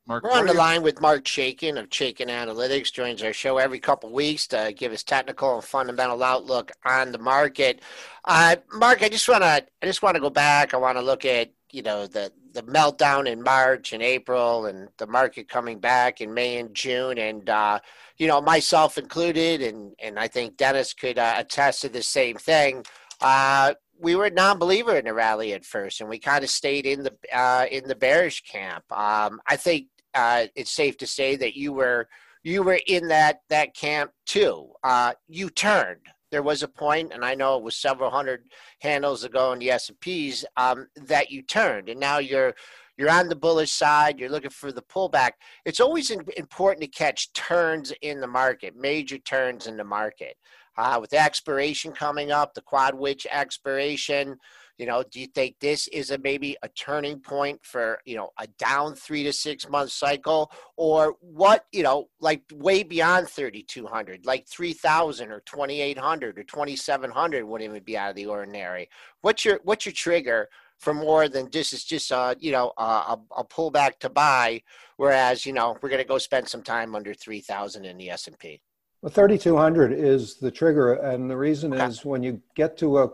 Marc, 0.07 0.23
We're 0.23 0.31
on 0.31 0.47
the 0.47 0.53
line 0.53 0.81
with 0.81 0.99
Marc 0.99 1.23
Chaikin 1.23 1.79
of 1.79 1.89
Chaikin 1.89 2.27
Analytics. 2.27 2.91
Joins 2.91 3.21
our 3.21 3.33
show 3.33 3.59
every 3.59 3.79
couple 3.79 4.09
of 4.09 4.15
weeks 4.15 4.47
to 4.47 4.73
give 4.75 4.91
us 4.91 5.03
technical 5.03 5.55
and 5.55 5.63
fundamental 5.63 6.23
outlook 6.23 6.71
on 6.83 7.11
the 7.11 7.19
market. 7.19 7.81
Uh, 8.25 8.55
Marc, 8.73 9.03
I 9.03 9.09
just 9.09 9.29
want 9.29 9.43
to 9.43 9.47
I 9.47 9.85
just 9.85 10.01
want 10.01 10.15
to 10.15 10.21
go 10.21 10.31
back. 10.31 10.73
I 10.73 10.77
want 10.77 10.97
to 10.97 11.03
look 11.03 11.25
at 11.25 11.51
you 11.71 11.83
know 11.83 12.07
the 12.07 12.31
the 12.53 12.63
meltdown 12.63 13.27
in 13.27 13.41
March 13.41 13.93
and 13.93 14.03
April, 14.03 14.65
and 14.65 14.89
the 14.97 15.07
market 15.07 15.47
coming 15.47 15.79
back 15.79 16.21
in 16.21 16.33
May 16.33 16.57
and 16.57 16.73
June, 16.73 17.17
and 17.17 17.49
uh, 17.49 17.79
you 18.17 18.27
know 18.27 18.41
myself 18.41 18.97
included, 18.97 19.61
and 19.61 19.93
and 19.99 20.19
I 20.19 20.27
think 20.27 20.57
Dennis 20.57 20.93
could 20.93 21.17
uh, 21.17 21.35
attest 21.37 21.81
to 21.81 21.89
the 21.89 22.03
same 22.03 22.37
thing. 22.37 22.85
Uh, 23.19 23.73
we 23.99 24.15
were 24.15 24.25
a 24.25 24.31
non-believer 24.31 24.95
in 24.95 25.05
the 25.05 25.13
rally 25.13 25.53
at 25.53 25.63
first, 25.63 26.01
and 26.01 26.09
we 26.09 26.17
kind 26.17 26.43
of 26.43 26.49
stayed 26.49 26.85
in 26.85 27.03
the 27.03 27.13
uh, 27.33 27.65
in 27.71 27.87
the 27.87 27.95
bearish 27.95 28.41
camp. 28.43 28.83
Um, 28.91 29.39
I 29.47 29.55
think 29.55 29.87
uh, 30.13 30.47
it's 30.55 30.71
safe 30.71 30.97
to 30.97 31.07
say 31.07 31.35
that 31.35 31.55
you 31.55 31.73
were 31.73 32.07
you 32.43 32.63
were 32.63 32.79
in 32.87 33.07
that 33.09 33.41
that 33.49 33.75
camp 33.75 34.11
too. 34.25 34.71
Uh, 34.83 35.13
you 35.27 35.49
turned 35.49 36.07
there 36.31 36.43
was 36.43 36.63
a 36.63 36.67
point, 36.67 37.11
and 37.13 37.23
I 37.23 37.35
know 37.35 37.57
it 37.57 37.63
was 37.63 37.75
several 37.75 38.09
hundred 38.09 38.45
handles 38.79 39.23
ago 39.23 39.51
in 39.51 39.59
the 39.59 39.71
S 39.71 39.89
and 39.89 39.99
P's 39.99 40.45
um, 40.57 40.87
that 40.95 41.29
you 41.29 41.41
turned, 41.41 41.89
and 41.89 41.99
now 41.99 42.17
you're 42.19 42.53
you're 42.97 43.11
on 43.11 43.29
the 43.29 43.35
bullish 43.35 43.71
side. 43.71 44.19
You're 44.19 44.29
looking 44.29 44.51
for 44.51 44.71
the 44.71 44.81
pullback. 44.81 45.31
It's 45.65 45.79
always 45.79 46.11
important 46.11 46.81
to 46.83 46.87
catch 46.87 47.33
turns 47.33 47.91
in 48.01 48.21
the 48.21 48.27
market, 48.27 48.75
major 48.75 49.17
turns 49.17 49.67
in 49.67 49.77
the 49.77 49.83
market. 49.83 50.35
Uh, 50.77 50.97
with 51.01 51.13
expiration 51.13 51.91
coming 51.91 52.31
up, 52.31 52.53
the 52.53 52.61
quad 52.61 52.95
witch 52.95 53.27
expiration, 53.29 54.37
You 54.81 54.87
know, 54.87 55.03
do 55.03 55.19
you 55.19 55.27
think 55.27 55.57
this 55.59 55.87
is 55.89 56.09
a 56.09 56.17
maybe 56.17 56.57
a 56.63 56.69
turning 56.69 57.19
point 57.19 57.63
for 57.63 57.99
you 58.03 58.15
know 58.15 58.31
a 58.39 58.47
down 58.57 58.95
three 58.95 59.23
to 59.25 59.31
six 59.31 59.69
month 59.69 59.91
cycle, 59.91 60.51
or 60.75 61.17
what? 61.19 61.65
You 61.71 61.83
know, 61.83 62.09
like 62.19 62.41
way 62.51 62.81
beyond 62.81 63.29
thirty 63.29 63.61
two 63.61 63.85
hundred, 63.85 64.25
like 64.25 64.47
three 64.47 64.73
thousand 64.73 65.31
or 65.31 65.41
twenty 65.41 65.81
eight 65.81 65.99
hundred 65.99 66.39
or 66.39 66.43
twenty 66.43 66.75
seven 66.75 67.11
hundred 67.11 67.45
wouldn't 67.45 67.69
even 67.69 67.83
be 67.83 67.95
out 67.95 68.09
of 68.09 68.15
the 68.15 68.25
ordinary. 68.25 68.89
What's 69.21 69.45
your 69.45 69.59
what's 69.65 69.85
your 69.85 69.93
trigger 69.93 70.49
for 70.79 70.95
more 70.95 71.29
than 71.29 71.51
this 71.51 71.73
is 71.73 71.83
just 71.83 72.09
a 72.09 72.35
you 72.39 72.51
know 72.51 72.73
a, 72.79 73.19
a 73.37 73.43
pullback 73.43 73.99
to 73.99 74.09
buy, 74.09 74.63
whereas 74.97 75.45
you 75.45 75.53
know 75.53 75.77
we're 75.83 75.89
going 75.89 76.01
to 76.01 76.07
go 76.07 76.17
spend 76.17 76.47
some 76.47 76.63
time 76.63 76.95
under 76.95 77.13
three 77.13 77.41
thousand 77.41 77.85
in 77.85 77.99
the 77.99 78.09
S 78.09 78.25
and 78.25 78.39
P. 78.39 78.59
Well, 79.03 79.11
3,200 79.11 79.93
is 79.93 80.35
the 80.35 80.51
trigger. 80.51 80.93
And 80.93 81.29
the 81.29 81.35
reason 81.35 81.73
okay. 81.73 81.85
is 81.85 82.05
when 82.05 82.21
you 82.21 82.39
get 82.55 82.77
to 82.77 82.99
a 82.99 83.09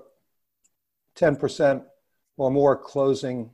10% 1.17 1.84
or 2.38 2.51
more 2.51 2.77
closing 2.77 3.49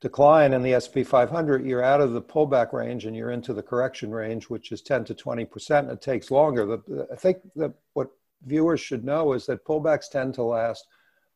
decline 0.00 0.52
in 0.52 0.62
the 0.62 0.78
SP 0.78 1.02
500, 1.04 1.64
you're 1.64 1.82
out 1.82 2.00
of 2.00 2.12
the 2.12 2.22
pullback 2.22 2.72
range 2.72 3.06
and 3.06 3.16
you're 3.16 3.30
into 3.30 3.52
the 3.52 3.62
correction 3.62 4.10
range, 4.12 4.48
which 4.48 4.70
is 4.70 4.82
10 4.82 5.04
to 5.04 5.14
20%. 5.14 5.90
It 5.90 6.00
takes 6.00 6.30
longer. 6.30 6.66
The, 6.66 7.08
I 7.12 7.16
think 7.16 7.38
that 7.56 7.72
what 7.94 8.10
viewers 8.44 8.80
should 8.80 9.04
know 9.04 9.32
is 9.32 9.46
that 9.46 9.64
pullbacks 9.64 10.08
tend 10.10 10.34
to 10.34 10.42
last 10.42 10.86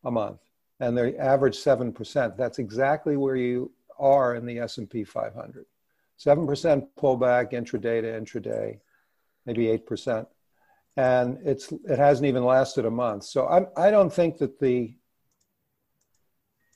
a 0.05 0.11
month 0.11 0.41
and 0.81 0.97
they 0.97 1.17
average 1.17 1.57
7%. 1.57 2.37
That's 2.37 2.59
exactly 2.59 3.17
where 3.17 3.37
you 3.37 3.73
are 3.99 4.35
in 4.35 4.47
the 4.47 4.59
S&P 4.59 5.05
500. 5.05 5.67
7% 6.19 6.89
pullback 6.99 7.53
intraday 7.53 8.01
to 8.01 8.41
intraday, 8.41 8.79
maybe 9.45 9.67
8% 9.67 10.27
and 10.97 11.39
it's 11.45 11.73
it 11.73 11.99
hasn't 11.99 12.27
even 12.27 12.45
lasted 12.45 12.85
a 12.85 12.91
month. 12.91 13.25
So 13.25 13.47
I 13.47 13.87
I 13.89 13.91
don't 13.91 14.13
think 14.13 14.39
that 14.39 14.59
the 14.59 14.95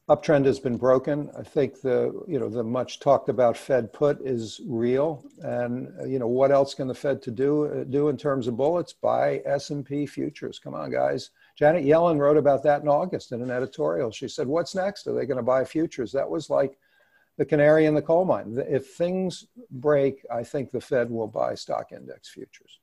uptrend 0.09 0.45
has 0.47 0.61
been 0.61 0.77
broken. 0.77 1.31
I 1.37 1.43
think 1.43 1.81
the 1.81 2.25
you 2.29 2.39
know 2.39 2.49
the 2.49 2.63
much 2.63 3.01
talked 3.01 3.29
about 3.29 3.57
Fed 3.57 3.93
put 3.93 4.21
is 4.21 4.61
real, 4.67 5.25
and 5.43 5.89
you 6.11 6.19
know 6.19 6.29
what 6.29 6.53
else 6.53 6.75
can 6.75 6.89
the 6.89 6.95
Fed 6.95 7.21
to 7.23 7.31
do 7.31 7.85
do 7.91 8.09
in 8.09 8.17
terms 8.17 8.47
of 8.47 8.57
bullets? 8.57 8.93
Buy 8.93 9.43
S 9.45 9.71
and 9.71 9.85
P 9.85 10.07
futures. 10.07 10.59
Come 10.59 10.75
on, 10.75 10.91
guys. 10.91 11.31
Janet 11.57 11.85
Yellen 11.85 12.19
wrote 12.19 12.37
about 12.37 12.63
that 12.63 12.83
in 12.83 12.89
August 12.89 13.33
in 13.33 13.43
an 13.43 13.51
editorial. 13.51 14.11
She 14.11 14.29
said, 14.29 14.47
"What's 14.47 14.75
next? 14.75 15.07
Are 15.07 15.15
they 15.15 15.27
going 15.27 15.39
to 15.39 15.43
buy 15.43 15.65
futures?" 15.65 16.13
That 16.13 16.31
was 16.31 16.49
like 16.49 16.79
the 17.37 17.45
canary 17.45 17.87
in 17.87 17.95
the 17.95 18.03
coal 18.03 18.25
mine. 18.25 18.57
If 18.69 18.95
things 18.95 19.47
break, 19.71 20.25
I 20.33 20.43
think 20.43 20.71
the 20.71 20.81
Fed 20.81 21.11
will 21.11 21.29
buy 21.29 21.55
stock 21.55 21.93
index 21.93 22.29
futures. 22.29 22.81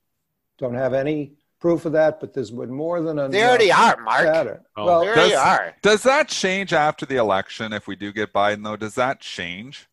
Don't 0.63 0.75
have 0.75 0.93
any 0.93 1.33
proof 1.59 1.83
of 1.83 1.91
that, 1.91 2.21
but 2.21 2.33
there's 2.33 2.49
been 2.49 2.71
more 2.71 3.01
than 3.01 3.19
a. 3.19 3.27
They 3.27 3.43
already 3.43 3.69
are, 3.69 3.99
Marc. 3.99 4.61
Oh. 4.77 4.85
Well, 4.85 5.01
they 5.01 5.09
already 5.09 5.31
does, 5.31 5.39
are. 5.39 5.75
Does 5.81 6.03
that 6.03 6.29
change 6.29 6.71
after 6.71 7.05
the 7.05 7.17
election 7.17 7.73
if 7.73 7.85
we 7.85 7.97
do 7.97 8.13
get 8.13 8.31
Biden, 8.31 8.63
though? 8.63 8.77
Does 8.77 8.95
that 8.95 9.19
change? 9.19 9.89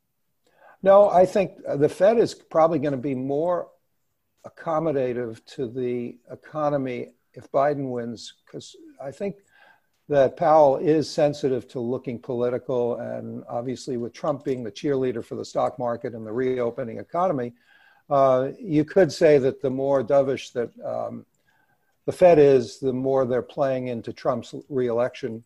No, 0.81 1.11
I 1.11 1.27
think 1.27 1.55
the 1.77 1.89
Fed 1.89 2.19
is 2.19 2.35
probably 2.35 2.79
going 2.79 2.93
to 2.93 2.99
be 2.99 3.17
more 3.17 3.67
accommodative 4.47 5.45
to 5.57 5.67
the 5.67 6.17
economy 6.31 7.09
if 7.35 7.51
Biden 7.51 7.91
wins, 7.91 8.35
because 8.47 8.77
I 9.03 9.11
think 9.11 9.35
that 10.09 10.37
Powell 10.37 10.77
is 10.77 11.11
sensitive 11.11 11.67
to 11.71 11.81
looking 11.81 12.21
political, 12.21 13.01
and 13.01 13.43
obviously 13.49 13.97
with 13.97 14.13
Trump 14.13 14.45
being 14.45 14.63
the 14.63 14.71
cheerleader 14.71 15.25
for 15.25 15.35
the 15.35 15.45
stock 15.45 15.81
market 15.81 16.15
and 16.15 16.25
the 16.25 16.33
reopening 16.33 16.99
economy, 16.99 17.55
uh, 18.11 18.51
you 18.59 18.85
could 18.85 19.13
say 19.13 19.39
that 19.39 19.63
the 19.63 19.71
more 19.71 20.03
dovish 20.03 20.53
that 20.53 20.71
um, 20.85 21.25
the 22.07 22.13
Fed 22.13 22.39
is, 22.39 22.79
the 22.79 22.93
more 22.93 23.25
they're 23.25 23.43
playing 23.43 23.89
into 23.89 24.13
Trump's 24.13 24.55
reelection 24.69 25.45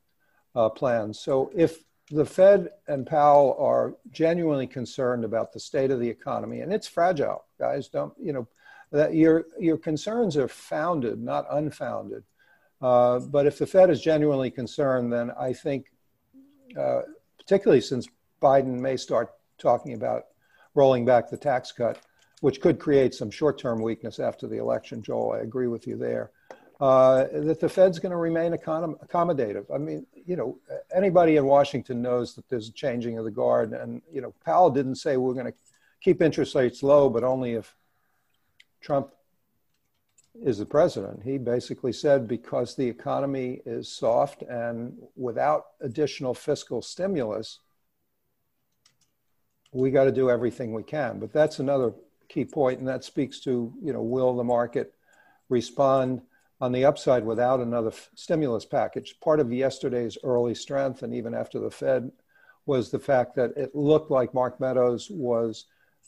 uh, 0.55 0.69
plans. 0.69 1.19
So 1.19 1.51
if 1.55 1.85
the 2.11 2.25
Fed 2.25 2.69
and 2.87 3.07
Powell 3.07 3.57
are 3.59 3.95
genuinely 4.11 4.67
concerned 4.67 5.25
about 5.25 5.53
the 5.53 5.61
state 5.61 5.91
of 5.91 6.01
the 6.01 6.09
economy, 6.09 6.61
and 6.61 6.73
it's 6.73 6.87
fragile, 6.87 7.45
guys. 7.59 7.89
Don't 7.89 8.13
you 8.21 8.33
know 8.33 8.47
that 8.93 9.15
your 9.15 9.47
your 9.59 9.79
concerns 9.79 10.37
are 10.37 10.49
founded, 10.49 11.21
not 11.23 11.47
unfounded. 11.51 12.23
Uh, 12.83 13.21
but 13.21 13.47
if 13.47 13.59
the 13.59 13.67
Fed 13.67 13.89
is 13.89 14.01
genuinely 14.01 14.51
concerned, 14.51 15.13
then 15.13 15.31
I 15.39 15.55
think, 15.55 15.87
uh, 16.79 17.03
particularly 17.39 17.81
since 17.81 18.07
Biden 18.43 18.79
may 18.79 18.97
start 18.97 19.31
talking 19.57 19.95
about 19.95 20.25
rolling 20.75 21.07
back 21.07 21.31
the 21.31 21.37
tax 21.37 21.73
cut, 21.73 21.99
which 22.45 22.61
could 22.61 22.79
create 22.79 23.15
some 23.15 23.31
short-term 23.31 23.81
weakness 23.81 24.21
after 24.21 24.47
the 24.47 24.59
election. 24.59 25.01
Joel, 25.01 25.33
I 25.33 25.39
agree 25.39 25.67
with 25.67 25.87
you 25.87 25.97
there. 25.97 26.31
Uh, 26.79 27.25
that 27.33 27.59
the 27.59 27.71
Fed's 27.71 27.99
going 27.99 28.11
to 28.11 28.19
remain 28.19 28.53
accom- 28.53 29.03
accommodative. 29.03 29.65
I 29.75 29.79
mean, 29.79 30.05
you 30.27 30.37
know, 30.37 30.59
anybody 30.95 31.37
in 31.37 31.47
Washington 31.47 32.03
knows 32.03 32.35
that 32.35 32.47
there's 32.51 32.69
a 32.69 32.73
changing 32.73 33.17
of 33.17 33.25
the 33.25 33.31
guard, 33.31 33.73
and 33.73 34.03
you 34.13 34.21
know, 34.21 34.35
Powell 34.45 34.69
didn't 34.69 34.97
say 34.97 35.17
we're 35.17 35.33
going 35.33 35.47
to 35.47 35.55
keep 36.03 36.21
interest 36.21 36.55
rates 36.55 36.83
low, 36.83 37.09
but 37.09 37.25
only 37.25 37.55
if 37.55 37.75
Trump 38.83 39.09
is 40.45 40.59
the 40.59 40.67
president. 40.67 41.23
He 41.23 41.39
basically 41.39 41.95
said 41.95 42.29
because 42.29 42.77
the 42.77 42.87
economy 42.87 43.63
is 43.65 43.91
soft 43.91 44.43
and 44.43 44.99
without 45.17 45.65
additional 45.81 46.35
fiscal 46.35 46.83
stimulus, 46.83 47.61
we 49.73 49.91
got 49.91 50.05
to 50.05 50.13
do 50.13 50.29
everything 50.29 50.75
we 50.75 50.83
can. 50.83 51.19
But 51.19 51.33
that's 51.33 51.59
another 51.59 51.95
key 52.35 52.45
point, 52.45 52.81
and 52.81 52.89
that 52.89 53.05
speaks 53.05 53.39
to 53.41 53.73
you 53.83 53.93
know 53.93 54.03
will 54.03 54.37
the 54.37 54.45
market 54.45 54.95
respond 55.49 56.21
on 56.61 56.73
the 56.73 56.85
upside 56.85 57.25
without 57.25 57.61
another 57.61 57.89
f- 57.89 58.11
stimulus 58.15 58.65
package. 58.65 59.15
Part 59.21 59.39
of 59.39 59.53
yesterday's 59.53 60.19
early 60.25 60.55
strength, 60.55 61.03
and 61.03 61.15
even 61.15 61.33
after 61.33 61.61
the 61.61 61.71
Fed, 61.71 62.11
was 62.67 62.91
the 62.91 62.99
fact 62.99 63.37
that 63.37 63.53
it 63.57 63.75
looked 63.75 64.11
like 64.11 64.35
Mark 64.35 64.59
Meadows 64.61 65.09
was 65.11 65.67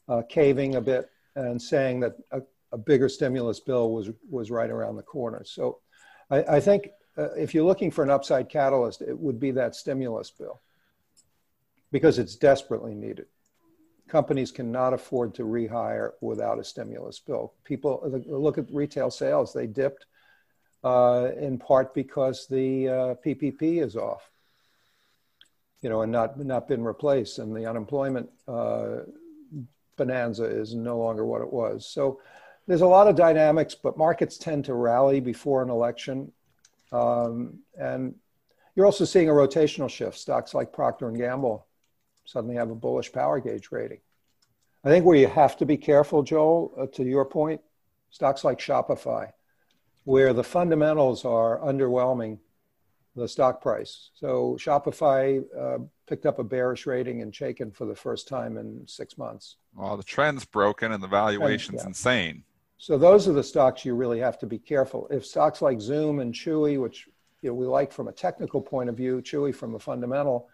uh, 0.08 0.22
caving 0.28 0.74
a 0.74 0.80
bit 0.80 1.10
and 1.36 1.60
saying 1.60 2.00
that 2.00 2.16
a, 2.32 2.42
a, 2.72 2.78
bigger 2.78 3.08
stimulus 3.08 3.60
bill 3.60 3.92
was 3.92 4.10
was 4.28 4.50
right 4.50 4.70
around 4.70 4.96
the 4.96 5.02
corner. 5.02 5.44
So, 5.44 5.78
I, 6.30 6.56
I 6.56 6.60
think 6.60 6.88
uh, 7.16 7.30
if 7.34 7.54
you're 7.54 7.64
looking 7.64 7.90
for 7.90 8.02
an 8.02 8.10
upside 8.10 8.48
catalyst, 8.48 9.00
it 9.00 9.16
would 9.16 9.38
be 9.38 9.52
that 9.52 9.76
stimulus 9.76 10.30
bill 10.30 10.60
because 11.92 12.18
it's 12.18 12.34
desperately 12.34 12.94
needed 12.94 13.26
companies 14.08 14.52
cannot 14.52 14.92
afford 14.92 15.34
to 15.34 15.42
rehire 15.42 16.12
without 16.20 16.58
a 16.58 16.64
stimulus 16.64 17.18
bill. 17.18 17.54
People 17.64 18.00
look 18.26 18.58
at 18.58 18.66
retail 18.70 19.10
sales; 19.10 19.52
they 19.52 19.66
dipped 19.66 20.06
uh, 20.84 21.30
in 21.38 21.58
part 21.58 21.94
because 21.94 22.46
the 22.46 22.88
uh, 22.88 23.14
PPP 23.24 23.82
is 23.82 23.96
off, 23.96 24.30
you 25.82 25.88
know, 25.88 26.02
and 26.02 26.12
not 26.12 26.38
not 26.38 26.68
been 26.68 26.84
replaced, 26.84 27.38
and 27.38 27.54
the 27.54 27.66
unemployment 27.66 28.30
uh, 28.46 28.98
bonanza 29.96 30.44
is 30.44 30.74
no 30.74 30.98
longer 30.98 31.24
what 31.24 31.42
it 31.42 31.52
was. 31.52 31.86
So 31.88 32.20
there's 32.66 32.82
a 32.82 32.86
lot 32.86 33.08
of 33.08 33.16
dynamics, 33.16 33.74
but 33.74 33.96
markets 33.96 34.38
tend 34.38 34.64
to 34.66 34.74
rally 34.74 35.20
before 35.20 35.62
an 35.62 35.70
election, 35.70 36.30
um, 36.92 37.58
and 37.78 38.14
you're 38.74 38.86
also 38.86 39.04
seeing 39.04 39.28
a 39.28 39.32
rotational 39.32 39.90
shift. 39.90 40.18
Stocks 40.18 40.54
like 40.54 40.72
Procter 40.72 41.08
and 41.08 41.16
Gamble 41.16 41.65
suddenly 42.26 42.56
have 42.56 42.70
a 42.70 42.74
bullish 42.74 43.12
power 43.12 43.40
gauge 43.40 43.68
rating. 43.70 44.00
I 44.84 44.88
think 44.88 45.04
where 45.04 45.16
you 45.16 45.26
have 45.26 45.56
to 45.56 45.66
be 45.66 45.76
careful, 45.76 46.22
Joel, 46.22 46.72
uh, 46.78 46.86
to 46.94 47.04
your 47.04 47.24
point, 47.24 47.60
stocks 48.10 48.44
like 48.44 48.58
Shopify, 48.58 49.30
where 50.04 50.32
the 50.32 50.44
fundamentals 50.44 51.24
are 51.24 51.58
underwhelming 51.60 52.38
the 53.16 53.26
stock 53.26 53.60
price. 53.62 54.10
So 54.14 54.56
Shopify 54.60 55.42
uh, 55.58 55.78
picked 56.06 56.26
up 56.26 56.38
a 56.38 56.44
bearish 56.44 56.86
rating 56.86 57.20
in 57.20 57.32
Chaikin 57.32 57.74
for 57.74 57.86
the 57.86 57.94
first 57.94 58.28
time 58.28 58.58
in 58.58 58.86
six 58.86 59.16
months. 59.16 59.56
Well, 59.74 59.96
the 59.96 60.04
trend's 60.04 60.44
broken 60.44 60.92
and 60.92 61.02
the 61.02 61.08
valuation's 61.08 61.80
and, 61.80 61.86
yeah. 61.86 61.90
insane. 61.90 62.44
So 62.78 62.98
those 62.98 63.26
are 63.26 63.32
the 63.32 63.42
stocks 63.42 63.84
you 63.84 63.94
really 63.94 64.20
have 64.20 64.38
to 64.40 64.46
be 64.46 64.58
careful. 64.58 65.08
If 65.10 65.24
stocks 65.24 65.62
like 65.62 65.80
Zoom 65.80 66.20
and 66.20 66.32
Chewy, 66.32 66.80
which 66.80 67.08
you 67.40 67.50
know, 67.50 67.54
we 67.54 67.66
like 67.66 67.90
from 67.90 68.08
a 68.08 68.12
technical 68.12 68.60
point 68.60 68.90
of 68.90 68.96
view, 68.96 69.22
Chewy 69.22 69.54
from 69.54 69.74
a 69.74 69.78
fundamental, 69.78 70.48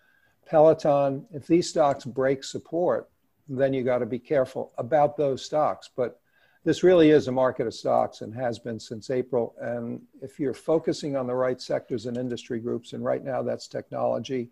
Peloton, 0.46 1.26
if 1.33 1.46
these 1.46 1.68
stocks 1.68 2.05
break 2.05 2.44
support, 2.44 3.09
then 3.48 3.72
you 3.72 3.83
got 3.83 3.98
to 3.98 4.07
be 4.07 4.18
careful 4.18 4.72
about 4.78 5.16
those 5.16 5.44
stocks. 5.44 5.90
But 5.94 6.20
this 6.64 6.83
really 6.83 7.11
is 7.11 7.26
a 7.26 7.33
market 7.33 7.66
of 7.66 7.74
stocks 7.74 8.20
and 8.20 8.33
has 8.35 8.59
been 8.59 8.78
since 8.78 9.11
April. 9.11 9.55
And 9.61 10.00
if 10.20 10.38
you're 10.38 10.55
focusing 10.55 11.16
on 11.16 11.26
the 11.26 11.35
right 11.35 11.61
sectors 11.61 12.07
and 12.07 12.16
industry 12.16 12.61
groups, 12.61 12.92
and 12.92 13.05
right 13.05 13.24
now 13.24 13.42
that's 13.42 13.66
technology 13.66 14.50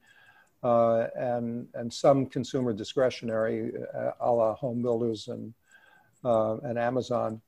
uh, 0.62 1.06
and 1.14 1.68
and 1.74 1.92
some 1.92 2.26
consumer 2.26 2.72
discretionary, 2.72 3.72
uh, 3.94 4.10
a 4.20 4.30
la 4.30 4.54
home 4.54 4.82
builders 4.82 5.28
and 5.28 5.54
uh, 6.24 6.56
and 6.58 6.78
Amazon, 6.78 7.40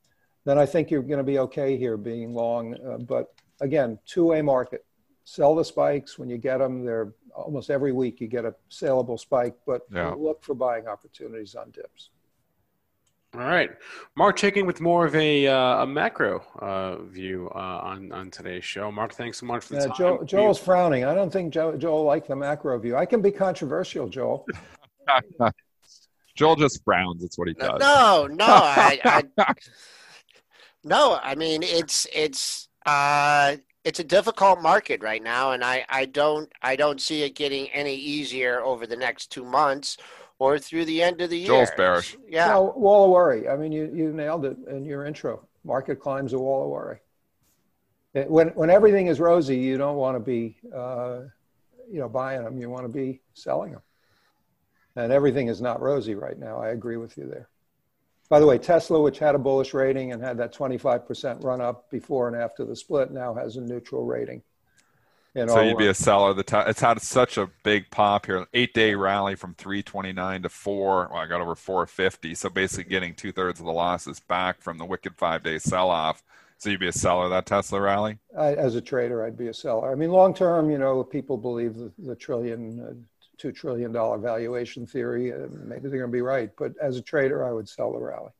then 0.45 0.57
I 0.57 0.65
think 0.65 0.89
you're 0.89 1.03
going 1.03 1.17
to 1.17 1.23
be 1.23 1.39
okay 1.39 1.77
here 1.77 1.97
being 1.97 2.33
long. 2.33 2.75
Uh, 2.85 2.97
but 2.97 3.33
again, 3.61 3.99
two-way 4.05 4.41
market. 4.41 4.85
Sell 5.25 5.55
the 5.55 5.63
spikes 5.63 6.17
when 6.17 6.29
you 6.29 6.37
get 6.37 6.57
them. 6.57 6.83
They're 6.83 7.13
almost 7.35 7.69
every 7.69 7.91
week 7.91 8.21
you 8.21 8.27
get 8.27 8.45
a 8.45 8.55
saleable 8.69 9.17
spike, 9.17 9.55
but 9.65 9.81
yeah. 9.91 10.13
look 10.17 10.43
for 10.43 10.53
buying 10.53 10.87
opportunities 10.87 11.55
on 11.55 11.71
dips. 11.71 12.09
All 13.35 13.41
right, 13.41 13.71
Marc 14.15 14.37
Chaikin 14.37 14.67
with 14.67 14.79
more 14.79 15.07
of 15.07 15.15
a, 15.15 15.47
uh, 15.47 15.83
a 15.83 15.87
macro 15.87 16.43
uh, 16.59 16.97
view 16.97 17.49
uh, 17.55 17.57
on 17.57 18.11
on 18.11 18.29
today's 18.29 18.63
show. 18.63 18.91
Marc, 18.91 19.13
thanks 19.13 19.39
so 19.39 19.47
much 19.47 19.65
for 19.65 19.73
the 19.73 19.79
Yeah, 19.79 19.87
time. 19.87 19.95
Joel, 19.97 20.23
Joel's 20.23 20.59
frowning. 20.59 21.03
I 21.03 21.15
don't 21.15 21.33
think 21.33 21.51
Joel, 21.51 21.75
Joel 21.79 22.03
liked 22.03 22.27
the 22.27 22.35
macro 22.35 22.77
view. 22.77 22.95
I 22.95 23.07
can 23.07 23.23
be 23.23 23.31
controversial, 23.31 24.07
Joel. 24.07 24.45
Joel 26.35 26.55
just 26.55 26.83
frowns. 26.83 27.21
That's 27.21 27.37
what 27.37 27.47
he 27.47 27.55
does. 27.55 27.79
No, 27.79 28.27
no, 28.29 28.45
I, 28.45 29.23
I 29.37 29.53
no. 30.83 31.19
I 31.21 31.33
mean, 31.33 31.63
it's 31.63 32.05
it's 32.13 32.69
uh, 32.85 33.55
it's 33.83 33.99
a 33.99 34.03
difficult 34.03 34.61
market 34.61 35.01
right 35.01 35.21
now, 35.21 35.51
and 35.51 35.63
I 35.63 35.85
I 35.89 36.05
don't 36.05 36.51
I 36.61 36.75
don't 36.75 37.01
see 37.01 37.23
it 37.23 37.35
getting 37.35 37.67
any 37.69 37.95
easier 37.95 38.61
over 38.61 38.87
the 38.87 38.95
next 38.95 39.31
two 39.31 39.43
months 39.43 39.97
or 40.39 40.59
through 40.59 40.85
the 40.85 41.01
end 41.01 41.21
of 41.21 41.29
the 41.29 41.37
year. 41.37 41.47
Joel's 41.47 41.71
bearish. 41.77 42.17
Yeah. 42.27 42.47
No, 42.47 42.73
wall 42.75 43.05
of 43.05 43.11
worry. 43.11 43.47
I 43.47 43.55
mean, 43.55 43.71
you, 43.71 43.89
you 43.93 44.11
nailed 44.11 44.45
it 44.45 44.57
in 44.67 44.83
your 44.83 45.05
intro. 45.05 45.47
Market 45.63 45.99
climbs 45.99 46.33
a 46.33 46.39
wall 46.39 46.63
of 46.63 46.69
worry. 46.69 46.99
It- 48.13 48.29
when, 48.29 48.49
when 48.49 48.69
everything 48.69 49.07
is 49.07 49.19
rosy, 49.19 49.57
you 49.57 49.77
don't 49.77 49.95
want 49.95 50.15
to 50.15 50.19
be, 50.19 50.57
uh, 50.75 51.21
you 51.89 51.99
know, 51.99 52.09
buying 52.09 52.43
them. 52.43 52.57
You 52.57 52.69
want 52.69 52.85
to 52.85 52.91
be 52.91 53.21
selling 53.33 53.71
them. 53.71 53.81
And 54.95 55.11
everything 55.11 55.47
is 55.47 55.61
not 55.61 55.81
rosy 55.81 56.13
right 56.15 56.37
now. 56.37 56.59
I 56.59 56.69
agree 56.69 56.97
with 56.97 57.17
you 57.17 57.27
there. 57.27 57.49
By 58.33 58.39
the 58.39 58.47
way, 58.47 58.57
Tesla, 58.57 58.99
which 58.99 59.19
had 59.19 59.35
a 59.35 59.37
bullish 59.37 59.75
rating 59.75 60.11
and 60.11 60.19
had 60.19 60.39
that 60.39 60.55
25% 60.55 61.43
run 61.43 61.61
up 61.61 61.91
before 61.91 62.27
and 62.27 62.35
after 62.35 62.65
the 62.65 62.75
split, 62.75 63.11
now 63.11 63.35
has 63.35 63.57
a 63.57 63.61
neutral 63.61 64.07
rating. 64.07 64.41
In 65.35 65.49
So 65.49 65.57
all 65.57 65.63
you'd 65.63 65.77
be 65.77 65.85
a 65.85 65.93
seller. 65.93 66.33
The 66.33 66.41
t- 66.41 66.57
it's 66.65 66.81
had 66.81 66.99
such 66.99 67.37
a 67.37 67.51
big 67.61 67.91
pop 67.91 68.25
here. 68.25 68.47
Eight 68.55 68.73
day 68.73 68.95
rally 68.95 69.35
from 69.35 69.53
329 69.53 70.41
to 70.41 70.49
four. 70.49 71.09
Well, 71.11 71.21
I 71.21 71.27
got 71.27 71.41
over 71.41 71.53
450. 71.53 72.33
So 72.33 72.49
basically 72.49 72.89
getting 72.89 73.13
two 73.13 73.31
thirds 73.31 73.59
of 73.59 73.67
the 73.67 73.71
losses 73.71 74.19
back 74.19 74.63
from 74.63 74.79
the 74.79 74.85
wicked 74.85 75.15
five 75.15 75.43
day 75.43 75.59
sell 75.59 75.91
off. 75.91 76.23
So 76.57 76.71
you'd 76.71 76.79
be 76.79 76.87
a 76.87 76.91
seller 76.91 77.25
of 77.25 77.29
that 77.29 77.45
Tesla 77.45 77.79
rally. 77.79 78.17
I, 78.35 78.55
as 78.55 78.73
a 78.73 78.81
trader, 78.81 79.23
I'd 79.23 79.37
be 79.37 79.49
a 79.49 79.53
seller. 79.53 79.91
I 79.91 79.95
mean, 79.95 80.09
long 80.09 80.33
term, 80.33 80.71
you 80.71 80.79
know, 80.79 81.03
people 81.03 81.37
believe 81.37 81.75
the, 81.75 81.91
the 81.99 82.15
trillion, 82.15 82.79
uh, 82.79 82.93
two 83.43 83.51
trillion 83.51 83.91
dollar 83.91 84.17
valuation 84.17 84.87
theory. 84.87 85.33
Uh, 85.33 85.47
maybe 85.65 85.89
they're 85.89 85.99
going 85.99 86.09
to 86.09 86.15
be 86.15 86.21
right, 86.21 86.49
but 86.57 86.71
as 86.81 86.95
a 86.95 87.01
trader, 87.01 87.45
I 87.45 87.51
would 87.51 87.67
sell 87.67 87.91
the 87.91 87.99
rally. 87.99 88.31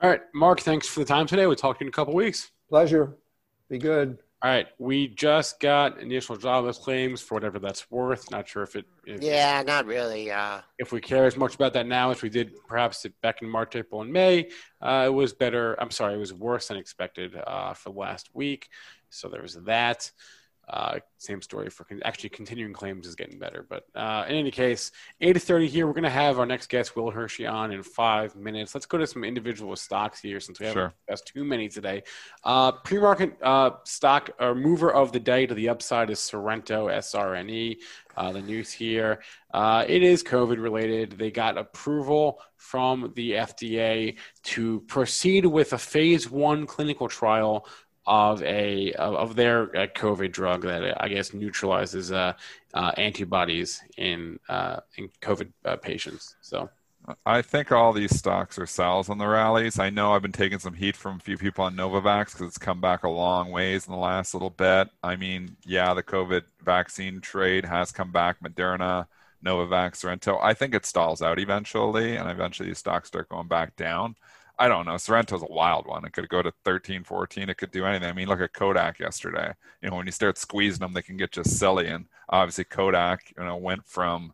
All 0.00 0.10
right, 0.10 0.22
Marc, 0.34 0.60
thanks 0.60 0.88
for 0.88 1.00
the 1.00 1.06
time 1.06 1.26
today. 1.26 1.46
We'll 1.46 1.54
talk 1.54 1.78
to 1.78 1.84
you 1.84 1.86
in 1.86 1.88
a 1.88 1.92
couple 1.92 2.12
weeks. 2.12 2.50
Pleasure. 2.68 3.16
Be 3.70 3.78
good. 3.78 4.18
All 4.42 4.50
right, 4.50 4.66
we 4.78 5.06
just 5.06 5.60
got 5.60 6.00
initial 6.00 6.36
jobless 6.36 6.78
claims 6.78 7.22
for 7.22 7.34
whatever 7.34 7.60
that's 7.60 7.88
worth. 7.90 8.28
Not 8.30 8.48
sure 8.48 8.64
if 8.64 8.74
it 8.74 8.86
if, 9.06 9.22
Yeah, 9.22 9.62
not 9.64 9.86
really. 9.86 10.32
Uh, 10.32 10.60
if 10.78 10.92
we 10.92 11.00
care 11.00 11.24
as 11.24 11.36
much 11.36 11.54
about 11.54 11.72
that 11.74 11.86
now 11.86 12.10
as 12.10 12.22
we 12.22 12.28
did 12.28 12.52
perhaps 12.66 13.06
back 13.22 13.40
in 13.40 13.48
March, 13.48 13.76
April, 13.76 14.02
and 14.02 14.12
May. 14.12 14.50
Uh, 14.82 15.04
it 15.06 15.14
was 15.14 15.32
better. 15.32 15.80
I'm 15.80 15.92
sorry, 15.92 16.14
it 16.14 16.18
was 16.18 16.34
worse 16.34 16.68
than 16.68 16.76
expected 16.76 17.40
uh, 17.46 17.72
for 17.74 17.90
last 17.90 18.30
week. 18.34 18.68
So 19.10 19.28
there 19.28 19.42
was 19.42 19.54
that. 19.64 20.10
Uh, 20.68 20.98
same 21.18 21.40
story 21.40 21.70
for 21.70 21.84
con- 21.84 22.00
actually 22.04 22.28
continuing 22.30 22.72
claims 22.72 23.06
is 23.06 23.14
getting 23.14 23.38
better. 23.38 23.64
But 23.68 23.84
uh, 23.94 24.24
in 24.28 24.34
any 24.34 24.50
case, 24.50 24.90
8:30 25.22 25.68
here. 25.68 25.86
We're 25.86 25.92
going 25.92 26.04
to 26.04 26.10
have 26.10 26.38
our 26.38 26.46
next 26.46 26.68
guest, 26.68 26.96
Will 26.96 27.10
Hershey, 27.10 27.46
on 27.46 27.72
in 27.72 27.82
five 27.82 28.34
minutes. 28.34 28.74
Let's 28.74 28.86
go 28.86 28.98
to 28.98 29.06
some 29.06 29.22
individual 29.22 29.76
stocks 29.76 30.20
here 30.20 30.40
since 30.40 30.58
we 30.58 30.66
haven't 30.66 30.80
Sure. 30.80 30.94
discussed 31.06 31.32
too 31.32 31.44
many 31.44 31.68
today. 31.68 32.02
Uh, 32.42 32.72
pre-market 32.72 33.36
uh, 33.42 33.70
stock 33.84 34.30
or 34.40 34.54
mover 34.54 34.92
of 34.92 35.12
the 35.12 35.20
day 35.20 35.46
to 35.46 35.54
the 35.54 35.68
upside 35.68 36.10
is 36.10 36.18
Sorrento 36.18 36.88
SRNE. 36.88 37.76
Uh, 38.16 38.32
the 38.32 38.40
news 38.40 38.72
here. 38.72 39.22
Uh, 39.52 39.84
it 39.86 40.02
is 40.02 40.22
COVID 40.24 40.60
related. 40.60 41.12
They 41.12 41.30
got 41.30 41.58
approval 41.58 42.40
from 42.56 43.12
the 43.14 43.32
FDA 43.32 44.16
to 44.44 44.80
proceed 44.88 45.44
with 45.44 45.74
a 45.74 45.78
phase 45.78 46.30
one 46.30 46.66
clinical 46.66 47.08
trial 47.08 47.68
of 48.06 48.42
a 48.42 48.92
of, 48.92 49.34
their 49.34 49.64
uh, 49.76 49.86
COVID 49.88 50.32
drug 50.32 50.62
that 50.62 50.84
uh, 50.84 50.94
I 50.98 51.08
guess 51.08 51.34
neutralizes 51.34 52.12
uh, 52.12 52.34
uh, 52.74 52.92
antibodies 52.96 53.82
in 53.96 54.38
uh, 54.48 54.80
in 54.96 55.10
COVID 55.20 55.52
uh, 55.64 55.76
patients. 55.76 56.36
So 56.40 56.70
I 57.24 57.42
think 57.42 57.70
all 57.70 57.92
these 57.92 58.16
stocks 58.16 58.58
are 58.58 58.66
sells 58.66 59.08
on 59.08 59.18
the 59.18 59.26
rallies. 59.26 59.78
I 59.78 59.90
know 59.90 60.12
I've 60.12 60.22
been 60.22 60.32
taking 60.32 60.58
some 60.58 60.74
heat 60.74 60.96
from 60.96 61.16
a 61.16 61.20
few 61.20 61.36
people 61.36 61.64
on 61.64 61.76
Novavax 61.76 62.32
because 62.32 62.48
it's 62.48 62.58
come 62.58 62.80
back 62.80 63.04
a 63.04 63.08
long 63.08 63.50
ways 63.50 63.86
in 63.86 63.92
the 63.92 63.98
last 63.98 64.34
little 64.34 64.50
bit. 64.50 64.88
I 65.02 65.16
mean, 65.16 65.56
yeah, 65.64 65.94
the 65.94 66.02
COVID 66.02 66.42
vaccine 66.64 67.20
trade 67.20 67.64
has 67.64 67.92
come 67.92 68.10
back. 68.10 68.40
Moderna, 68.40 69.06
Novavax, 69.44 69.96
Sorrento. 69.96 70.38
I 70.42 70.54
think 70.54 70.74
it 70.74 70.84
stalls 70.84 71.22
out 71.22 71.38
eventually, 71.38 72.16
and 72.16 72.28
eventually 72.28 72.70
these 72.70 72.78
stocks 72.78 73.08
start 73.08 73.28
going 73.28 73.48
back 73.48 73.76
down. 73.76 74.16
I 74.58 74.68
don't 74.68 74.86
know. 74.86 74.96
Sorrento's 74.96 75.42
a 75.42 75.52
wild 75.52 75.86
one. 75.86 76.04
It 76.04 76.12
could 76.12 76.28
go 76.28 76.42
to 76.42 76.52
13, 76.64 77.04
14. 77.04 77.48
It 77.48 77.58
could 77.58 77.70
do 77.70 77.84
anything. 77.84 78.08
I 78.08 78.12
mean, 78.12 78.28
look 78.28 78.40
at 78.40 78.54
Kodak 78.54 78.98
yesterday. 78.98 79.52
You 79.82 79.90
know, 79.90 79.96
when 79.96 80.06
you 80.06 80.12
start 80.12 80.38
squeezing 80.38 80.80
them, 80.80 80.92
they 80.94 81.02
can 81.02 81.16
get 81.16 81.32
just 81.32 81.58
silly. 81.58 81.88
And 81.88 82.06
obviously, 82.28 82.64
Kodak, 82.64 83.34
you 83.36 83.44
know, 83.44 83.56
went 83.56 83.86
from 83.86 84.32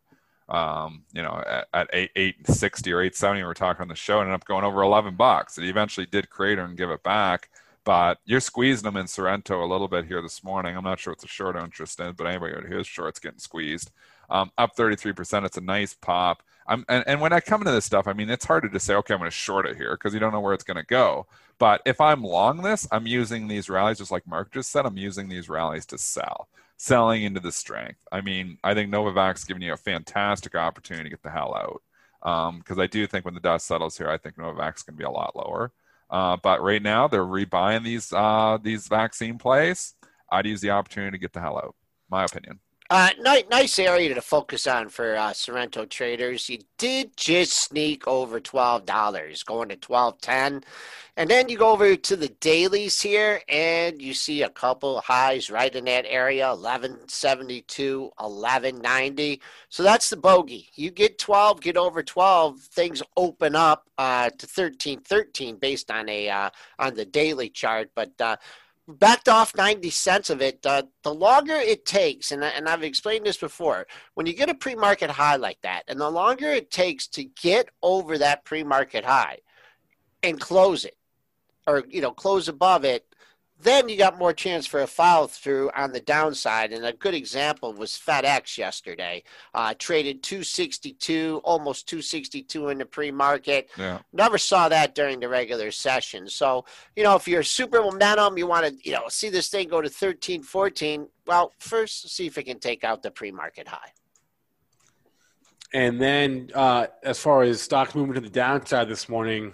um, 0.48 1.04
you 1.12 1.22
know, 1.22 1.42
at, 1.46 1.66
at 1.72 1.88
eight 1.92 2.11
eight 2.14 2.46
sixty 2.46 2.92
or 2.92 3.00
eight 3.00 3.16
seventy, 3.16 3.40
we 3.40 3.46
were 3.46 3.54
talking 3.54 3.82
on 3.82 3.88
the 3.88 3.94
show, 3.94 4.18
it 4.18 4.22
ended 4.22 4.35
up 4.35 4.44
going 4.44 4.64
over 4.64 4.82
eleven 4.82 5.16
bucks. 5.16 5.56
It 5.56 5.64
eventually 5.64 6.06
did 6.06 6.28
crater 6.30 6.62
and 6.62 6.76
give 6.76 6.90
it 6.90 7.02
back, 7.02 7.48
but 7.85 8.18
you're 8.24 8.40
squeezing 8.40 8.85
them 8.85 8.96
in 8.96 9.06
Sorrento 9.06 9.64
a 9.64 9.66
little 9.66 9.88
bit 9.88 10.04
here 10.04 10.20
this 10.20 10.44
morning. 10.44 10.76
I'm 10.76 10.85
not 10.85 11.00
sure 11.00 11.12
what's 11.12 11.24
a 11.24 11.28
short 11.28 11.56
interest 11.56 12.00
in, 12.00 12.12
but 12.12 12.26
anybody 12.26 12.54
out 12.54 12.66
here 12.66 12.80
is 12.80 12.87
short's 12.87 13.18
getting 13.18 13.38
squeezed. 13.38 13.90
Um, 14.30 14.50
up 14.58 14.76
33%. 14.76 15.44
It's 15.44 15.56
a 15.56 15.62
nice 15.62 15.94
pop. 15.94 16.42
I'm, 16.72 16.85
and, 16.88 17.04
and 17.06 17.20
when 17.20 17.35
I 17.35 17.40
come 17.40 17.61
into 17.61 17.72
this 17.72 17.85
stuff, 17.85 18.08
I 18.08 18.14
mean, 18.14 18.30
it's 18.30 18.46
hard 18.46 18.70
to 18.72 18.80
say, 18.80 18.94
okay, 18.94 19.12
I'm 19.12 19.20
going 19.20 19.30
to 19.30 19.37
short 19.37 19.66
it 19.66 19.76
here 19.76 19.92
because 19.94 20.14
you 20.14 20.20
don't 20.20 20.32
know 20.32 20.40
where 20.40 20.54
it's 20.54 20.64
going 20.64 20.78
to 20.78 20.87
go. 20.87 21.26
But 21.58 21.82
if 21.85 22.00
I'm 22.00 22.24
long 22.24 22.62
this, 22.62 22.88
I'm 22.90 23.06
using 23.06 23.46
these 23.46 23.68
rallies, 23.68 23.98
just 23.98 24.11
like 24.11 24.26
Marc 24.26 24.52
just 24.52 24.72
said, 24.72 24.87
I'm 24.87 24.96
using 24.96 25.28
these 25.28 25.50
rallies 25.50 25.85
to 25.87 25.98
sell, 25.98 26.48
selling 26.78 27.24
into 27.24 27.40
the 27.40 27.52
strength. 27.52 27.98
I 28.11 28.22
mean, 28.22 28.56
I 28.64 28.72
think 28.72 28.90
Novavax 28.90 29.46
giving 29.46 29.62
you 29.62 29.74
a 29.74 29.76
fantastic 29.76 30.54
opportunity 30.54 31.04
to 31.04 31.11
get 31.11 31.22
the 31.22 31.30
hell 31.30 31.54
out. 31.54 31.82
Because 32.58 32.78
I 32.78 32.87
do 32.87 33.06
think 33.06 33.26
when 33.26 33.35
the 33.35 33.40
dust 33.40 33.66
settles 33.66 33.98
here, 33.98 34.08
I 34.08 34.16
think 34.16 34.37
Novavax 34.37 34.78
is 34.78 34.82
going 34.82 34.96
to 34.96 34.98
be 34.98 35.04
a 35.04 35.11
lot 35.11 35.37
lower. 35.37 35.72
Uh, 36.08 36.38
but 36.42 36.62
right 36.62 36.82
now, 36.82 37.06
they're 37.06 37.24
rebuying 37.24 37.85
these 37.85 38.12
uh, 38.12 38.58
these 38.62 38.88
vaccine 38.88 39.38
plays. 39.38 39.94
I'd 40.30 40.46
use 40.46 40.62
the 40.62 40.70
opportunity 40.70 41.18
to 41.18 41.20
get 41.20 41.32
the 41.32 41.40
hell 41.40 41.58
out. 41.58 41.74
My 42.11 42.24
opinion. 42.24 42.61
Uh, 42.92 43.09
nice, 43.20 43.44
nice 43.50 43.78
area 43.78 44.14
to 44.14 44.20
focus 44.20 44.66
on 44.66 44.87
for 44.87 45.16
uh, 45.16 45.33
Sorrento 45.33 45.87
traders. 45.87 46.50
You 46.50 46.59
did 46.76 47.16
just 47.16 47.55
sneak 47.55 48.07
over 48.07 48.38
twelve 48.38 48.85
dollars, 48.85 49.42
going 49.44 49.70
to 49.70 49.76
twelve 49.76 50.20
ten, 50.20 50.62
and 51.16 51.31
then 51.31 51.48
you 51.48 51.57
go 51.57 51.70
over 51.70 51.96
to 51.96 52.16
the 52.16 52.28
dailies 52.28 53.00
here, 53.00 53.40
and 53.48 54.02
you 54.02 54.12
see 54.12 54.42
a 54.42 54.50
couple 54.50 55.00
highs 55.00 55.50
right 55.50 55.74
in 55.74 55.87
that 55.87 56.05
area: 56.07 56.50
eleven 56.50 56.98
seventy 57.09 57.62
two, 57.62 58.11
eleven 58.20 58.83
ninety. 58.83 59.40
So 59.70 59.83
that's 59.83 60.11
the 60.11 60.18
bogey. 60.18 60.68
You 60.74 60.90
get 60.90 61.18
twelve, 61.18 61.62
get 61.62 61.78
over 61.78 62.02
twelve, 62.02 62.61
things 62.61 63.02
open 63.16 63.57
up 63.57 63.88
uh, 63.96 64.28
to 64.37 64.46
thirteen 64.46 65.00
thirteen 65.00 65.57
based 65.57 65.90
on 65.90 66.11
a 66.11 66.28
uh, 66.28 66.50
on 66.78 66.94
the 66.94 67.07
daily 67.07 67.48
chart, 67.48 67.90
but. 67.94 68.12
Backed 68.88 69.28
off 69.28 69.54
90 69.54 69.90
cents 69.90 70.28
of 70.28 70.42
it. 70.42 70.64
Uh, 70.66 70.82
the 71.02 71.14
longer 71.14 71.54
it 71.54 71.86
takes, 71.86 72.32
and, 72.32 72.42
and 72.42 72.68
I've 72.68 72.82
explained 72.82 73.24
this 73.24 73.36
before, 73.36 73.86
when 74.14 74.26
you 74.26 74.34
get 74.34 74.50
a 74.50 74.54
pre 74.54 74.74
market 74.74 75.10
high 75.10 75.36
like 75.36 75.60
that, 75.62 75.84
and 75.86 76.00
the 76.00 76.10
longer 76.10 76.48
it 76.48 76.70
takes 76.70 77.06
to 77.08 77.24
get 77.24 77.68
over 77.82 78.18
that 78.18 78.44
pre 78.44 78.64
market 78.64 79.04
high 79.04 79.38
and 80.22 80.40
close 80.40 80.84
it, 80.84 80.96
or 81.66 81.84
you 81.88 82.00
know, 82.00 82.10
close 82.10 82.48
above 82.48 82.84
it, 82.84 83.06
then 83.62 83.88
you 83.88 83.96
got 83.96 84.18
more 84.18 84.33
chance 84.33 84.66
for 84.66 84.81
a 84.81 84.87
follow 84.87 85.27
through 85.27 85.70
on 85.75 85.92
the 85.92 86.01
downside. 86.01 86.72
And 86.72 86.85
a 86.85 86.92
good 86.92 87.14
example 87.14 87.72
was 87.72 87.92
FedEx 87.92 88.59
yesterday. 88.59 89.22
Uh, 89.55 89.75
traded 89.79 90.22
262, 90.22 91.40
almost 91.44 91.88
262 91.88 92.68
in 92.68 92.79
the 92.79 92.87
pre 92.87 93.11
market. 93.11 93.70
Yeah. 93.79 94.01
Never 94.12 94.38
saw 94.38 94.68
that 94.68 94.94
during 94.94 95.20
the 95.20 95.29
regular 95.29 95.70
session. 95.70 96.29
So, 96.29 96.64
you 96.96 97.03
know, 97.03 97.14
if 97.14 97.29
you're 97.29 97.42
super 97.42 97.81
momentum, 97.83 98.37
you 98.37 98.46
want 98.46 98.66
to, 98.66 98.75
you 98.88 98.92
know, 98.92 99.05
see 99.09 99.29
this 99.29 99.48
thing 99.48 99.68
go 99.68 99.81
to 99.81 99.88
13, 99.88 100.42
14. 100.42 101.09
Well, 101.27 101.53
first 101.59 102.11
see 102.11 102.27
if 102.27 102.37
it 102.38 102.44
can 102.44 102.59
take 102.59 102.85
out 102.85 103.03
the 103.03 103.11
pre-market 103.11 103.68
high. 103.68 103.92
and 105.75 106.01
then 106.01 106.51
uh, 106.55 106.87
as 107.03 107.18
far 107.18 107.42
as 107.42 107.61
stocks 107.61 107.94
moving 107.94 108.14
to 108.14 108.20
the 108.20 108.29
downside 108.29 108.88
this 108.88 109.09
morning. 109.09 109.53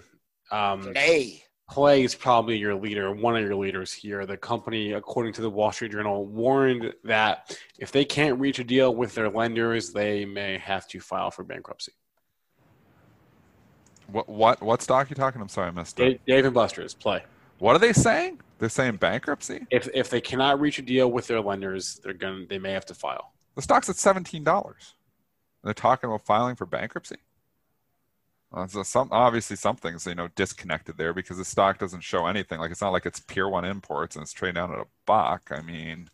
Um, 0.51 0.93
Hey, 0.95 1.43
Play 1.69 2.03
is 2.03 2.15
probably 2.15 2.57
your 2.57 2.73
leader, 2.73 3.13
one 3.13 3.35
of 3.35 3.43
your 3.43 3.55
leaders 3.55 3.93
here. 3.93 4.25
The 4.25 4.37
company, 4.37 4.93
according 4.93 5.33
to 5.33 5.41
the 5.41 5.49
Wall 5.49 5.71
Street 5.71 5.91
Journal, 5.91 6.25
warned 6.25 6.93
that 7.03 7.55
if 7.77 7.91
they 7.91 8.03
can't 8.03 8.39
reach 8.39 8.57
a 8.57 8.63
deal 8.63 8.95
with 8.95 9.13
their 9.13 9.29
lenders, 9.29 9.93
they 9.93 10.25
may 10.25 10.57
have 10.57 10.87
to 10.87 10.99
file 10.99 11.29
for 11.29 11.43
bankruptcy. 11.43 11.91
What 14.11 14.27
what 14.27 14.61
what 14.63 14.81
stock 14.81 15.11
you 15.11 15.15
talking? 15.15 15.39
I'm 15.41 15.49
sorry, 15.49 15.67
I 15.67 15.71
missed 15.71 15.99
it. 15.99 16.03
Dave, 16.03 16.19
Dave 16.25 16.45
and 16.45 16.53
Buster's 16.55 16.95
play. 16.95 17.23
What 17.59 17.75
are 17.75 17.79
they 17.79 17.93
saying? 17.93 18.39
They're 18.57 18.69
saying 18.69 18.95
bankruptcy. 18.95 19.67
If 19.69 19.87
if 19.93 20.09
they 20.09 20.21
cannot 20.21 20.59
reach 20.59 20.79
a 20.79 20.81
deal 20.81 21.11
with 21.11 21.27
their 21.27 21.41
lenders, 21.41 21.99
they're 22.03 22.13
going 22.13 22.41
to 22.41 22.47
they 22.47 22.57
may 22.57 22.71
have 22.71 22.85
to 22.87 22.95
file. 22.95 23.33
The 23.55 23.61
stock's 23.61 23.89
at 23.89 23.97
seventeen 23.97 24.43
dollars. 24.43 24.95
They're 25.63 25.73
talking 25.73 26.09
about 26.09 26.25
filing 26.25 26.55
for 26.55 26.65
bankruptcy. 26.65 27.17
Well, 28.51 28.67
so 28.67 28.83
some 28.83 29.09
obviously 29.11 29.55
something's 29.55 30.07
you 30.07 30.15
know 30.15 30.27
disconnected 30.35 30.97
there 30.97 31.13
because 31.13 31.37
the 31.37 31.45
stock 31.45 31.77
doesn't 31.77 32.03
show 32.03 32.25
anything. 32.25 32.59
Like 32.59 32.71
it's 32.71 32.81
not 32.81 32.91
like 32.91 33.05
it's 33.05 33.19
Pier 33.19 33.47
One 33.47 33.65
imports 33.65 34.15
and 34.15 34.23
it's 34.23 34.33
trading 34.33 34.55
down 34.55 34.71
at 34.71 34.79
a 34.79 34.87
buck. 35.05 35.51
I 35.51 35.61
mean, 35.61 36.09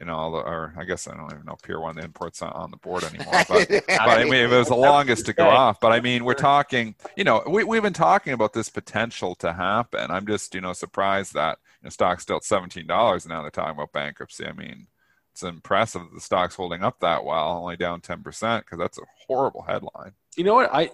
you 0.00 0.04
know, 0.04 0.34
or 0.34 0.74
I 0.76 0.84
guess 0.84 1.06
I 1.06 1.16
don't 1.16 1.32
even 1.32 1.44
know 1.46 1.56
Pier 1.62 1.78
One 1.80 1.98
imports 1.98 2.42
on, 2.42 2.50
on 2.52 2.72
the 2.72 2.76
board 2.76 3.04
anymore. 3.04 3.44
But, 3.48 3.68
but 3.88 3.88
I 3.88 4.24
mean, 4.24 4.34
it 4.34 4.50
was 4.50 4.66
the 4.68 4.74
longest 4.74 5.26
to 5.26 5.32
go 5.32 5.48
off. 5.48 5.78
But 5.78 5.92
I 5.92 6.00
mean, 6.00 6.24
we're 6.24 6.34
talking. 6.34 6.96
You 7.16 7.22
know, 7.22 7.42
we 7.46 7.62
we've 7.62 7.82
been 7.82 7.92
talking 7.92 8.32
about 8.32 8.52
this 8.52 8.68
potential 8.68 9.36
to 9.36 9.52
happen. 9.52 10.10
I'm 10.10 10.26
just 10.26 10.56
you 10.56 10.60
know 10.60 10.72
surprised 10.72 11.34
that 11.34 11.58
you 11.80 11.86
know 11.86 11.90
stock's 11.90 12.24
still 12.24 12.38
at 12.38 12.44
seventeen 12.44 12.88
dollars 12.88 13.24
and 13.24 13.32
now 13.32 13.42
they're 13.42 13.50
talking 13.50 13.74
about 13.74 13.92
bankruptcy. 13.92 14.46
I 14.46 14.52
mean. 14.52 14.88
It's 15.32 15.42
impressive 15.42 16.00
that 16.00 16.14
the 16.14 16.20
stock's 16.22 16.54
holding 16.54 16.82
up 16.82 17.00
that 17.00 17.22
well, 17.22 17.58
only 17.58 17.76
down 17.76 18.00
ten 18.00 18.22
percent, 18.22 18.64
because 18.64 18.78
that's 18.78 18.96
a 18.96 19.02
horrible 19.26 19.60
headline. 19.68 20.12
You 20.34 20.44
know 20.44 20.54
what? 20.54 20.70
I 20.72 20.90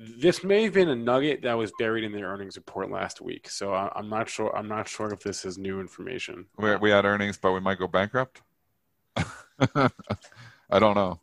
this 0.00 0.42
may 0.42 0.64
have 0.64 0.72
been 0.72 0.88
a 0.88 0.96
nugget 0.96 1.42
that 1.42 1.58
was 1.58 1.72
buried 1.78 2.04
in 2.04 2.12
their 2.12 2.26
earnings 2.26 2.56
report 2.56 2.90
last 2.90 3.20
week, 3.20 3.50
so 3.50 3.74
I, 3.74 3.92
am 3.98 4.08
not 4.08 4.30
sure. 4.30 4.56
I'm 4.56 4.68
not 4.68 4.88
sure 4.88 5.12
if 5.12 5.20
this 5.20 5.44
is 5.44 5.58
new 5.58 5.78
information. 5.78 6.46
We, 6.56 6.74
we 6.76 6.90
had 6.90 7.04
earnings, 7.04 7.36
but 7.36 7.52
we 7.52 7.60
might 7.60 7.78
go 7.78 7.86
bankrupt. 7.86 8.40
I 9.16 10.78
don't 10.78 10.94
know. 10.94 11.20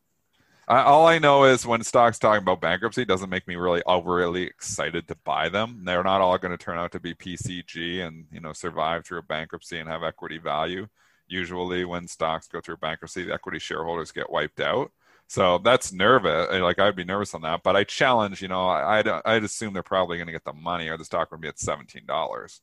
I, 0.67 0.81
all 0.81 1.07
I 1.07 1.17
know 1.17 1.45
is 1.45 1.65
when 1.65 1.81
stocks 1.81 2.19
talking 2.19 2.43
about 2.43 2.61
bankruptcy 2.61 3.03
doesn't 3.03 3.31
make 3.31 3.47
me 3.47 3.55
really 3.55 3.81
overly 3.87 4.43
excited 4.43 5.07
to 5.07 5.15
buy 5.23 5.49
them. 5.49 5.81
They're 5.83 6.03
not 6.03 6.21
all 6.21 6.37
going 6.37 6.55
to 6.55 6.63
turn 6.63 6.77
out 6.77 6.91
to 6.91 6.99
be 6.99 7.15
PCG 7.15 8.05
and 8.05 8.25
you 8.31 8.41
know 8.41 8.53
survive 8.53 9.05
through 9.05 9.19
a 9.19 9.23
bankruptcy 9.23 9.79
and 9.79 9.89
have 9.89 10.03
equity 10.03 10.37
value. 10.37 10.87
Usually, 11.27 11.83
when 11.83 12.07
stocks 12.07 12.47
go 12.47 12.61
through 12.61 12.77
bankruptcy, 12.77 13.23
the 13.23 13.33
equity 13.33 13.59
shareholders 13.59 14.11
get 14.11 14.29
wiped 14.29 14.59
out. 14.59 14.91
So 15.27 15.57
that's 15.57 15.91
nervous. 15.91 16.47
Like 16.51 16.79
I'd 16.79 16.95
be 16.95 17.03
nervous 17.03 17.33
on 17.33 17.41
that. 17.41 17.61
But 17.63 17.75
I 17.75 17.83
challenge, 17.83 18.41
you 18.41 18.47
know, 18.47 18.67
I'd 18.69 19.07
I'd 19.07 19.43
assume 19.43 19.73
they're 19.73 19.83
probably 19.83 20.17
going 20.17 20.27
to 20.27 20.33
get 20.33 20.45
the 20.45 20.53
money, 20.53 20.87
or 20.87 20.97
the 20.97 21.05
stock 21.05 21.31
would 21.31 21.41
be 21.41 21.49
at 21.49 21.59
seventeen 21.59 22.05
dollars. 22.05 22.61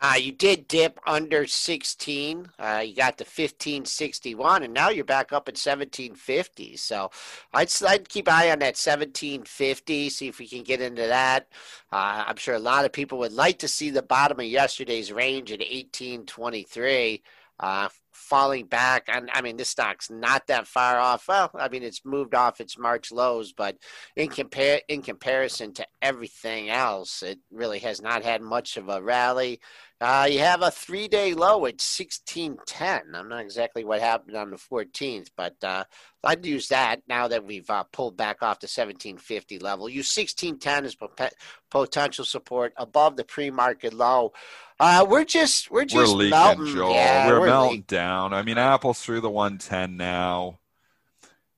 Uh, 0.00 0.16
you 0.16 0.32
did 0.32 0.68
dip 0.68 1.00
under 1.06 1.46
16. 1.46 2.50
Uh, 2.58 2.82
you 2.84 2.94
got 2.94 3.16
to 3.16 3.24
1561, 3.24 4.62
and 4.62 4.74
now 4.74 4.90
you're 4.90 5.02
back 5.02 5.32
up 5.32 5.48
at 5.48 5.54
1750. 5.54 6.76
So 6.76 7.10
I'd, 7.54 7.70
I'd 7.86 8.08
keep 8.08 8.28
eye 8.28 8.50
on 8.50 8.58
that 8.58 8.76
1750, 8.76 10.10
see 10.10 10.28
if 10.28 10.38
we 10.38 10.46
can 10.46 10.62
get 10.62 10.82
into 10.82 11.06
that. 11.06 11.48
Uh, 11.90 12.24
I'm 12.26 12.36
sure 12.36 12.54
a 12.54 12.58
lot 12.58 12.84
of 12.84 12.92
people 12.92 13.16
would 13.18 13.32
like 13.32 13.60
to 13.60 13.68
see 13.68 13.88
the 13.88 14.02
bottom 14.02 14.38
of 14.40 14.44
yesterday's 14.44 15.10
range 15.10 15.50
at 15.52 15.60
1823. 15.60 17.22
Uh, 17.60 17.88
falling 18.14 18.66
back. 18.66 19.04
And 19.08 19.30
I 19.32 19.42
mean, 19.42 19.56
this 19.56 19.68
stock's 19.68 20.10
not 20.10 20.46
that 20.46 20.66
far 20.66 20.98
off. 20.98 21.28
Well, 21.28 21.50
I 21.54 21.68
mean, 21.68 21.82
it's 21.82 22.04
moved 22.04 22.34
off 22.34 22.60
its 22.60 22.78
March 22.78 23.12
lows, 23.12 23.52
but 23.52 23.76
in 24.16 24.28
compare 24.28 24.80
in 24.88 25.02
comparison 25.02 25.72
to 25.74 25.86
everything 26.00 26.70
else, 26.70 27.22
it 27.22 27.38
really 27.50 27.80
has 27.80 28.00
not 28.00 28.22
had 28.22 28.42
much 28.42 28.76
of 28.76 28.88
a 28.88 29.02
rally. 29.02 29.60
Uh, 30.00 30.28
you 30.30 30.40
have 30.40 30.60
a 30.60 30.70
three 30.70 31.08
day 31.08 31.34
low 31.34 31.64
at 31.66 31.80
1610. 31.80 33.14
I'm 33.14 33.28
not 33.28 33.40
exactly 33.40 33.84
what 33.84 34.00
happened 34.00 34.36
on 34.36 34.50
the 34.50 34.56
14th, 34.56 35.30
but 35.36 35.54
uh, 35.62 35.84
I'd 36.22 36.44
use 36.44 36.68
that 36.68 37.02
now 37.08 37.28
that 37.28 37.44
we've 37.44 37.68
uh, 37.70 37.84
pulled 37.84 38.16
back 38.16 38.42
off 38.42 38.60
the 38.60 38.66
1750 38.66 39.60
level. 39.60 39.88
Use 39.88 40.14
1610 40.14 40.84
as 40.84 41.32
potential 41.70 42.24
support 42.24 42.72
above 42.76 43.16
the 43.16 43.24
pre 43.24 43.50
market 43.50 43.94
low. 43.94 44.32
Uh, 44.80 45.06
we're 45.08 45.24
just 45.24 45.70
we're 45.70 45.84
just 45.84 46.12
we're 46.12 46.18
leaking, 46.18 46.30
melting. 46.30 46.74
Joel. 46.74 46.92
Yeah, 46.92 47.28
we're, 47.28 47.40
we're 47.40 47.46
melting 47.46 47.76
leak- 47.76 47.86
down. 47.86 48.03
I 48.04 48.42
mean, 48.42 48.58
Apple's 48.58 49.00
through 49.00 49.20
the 49.20 49.30
110 49.30 49.96
now. 49.96 50.58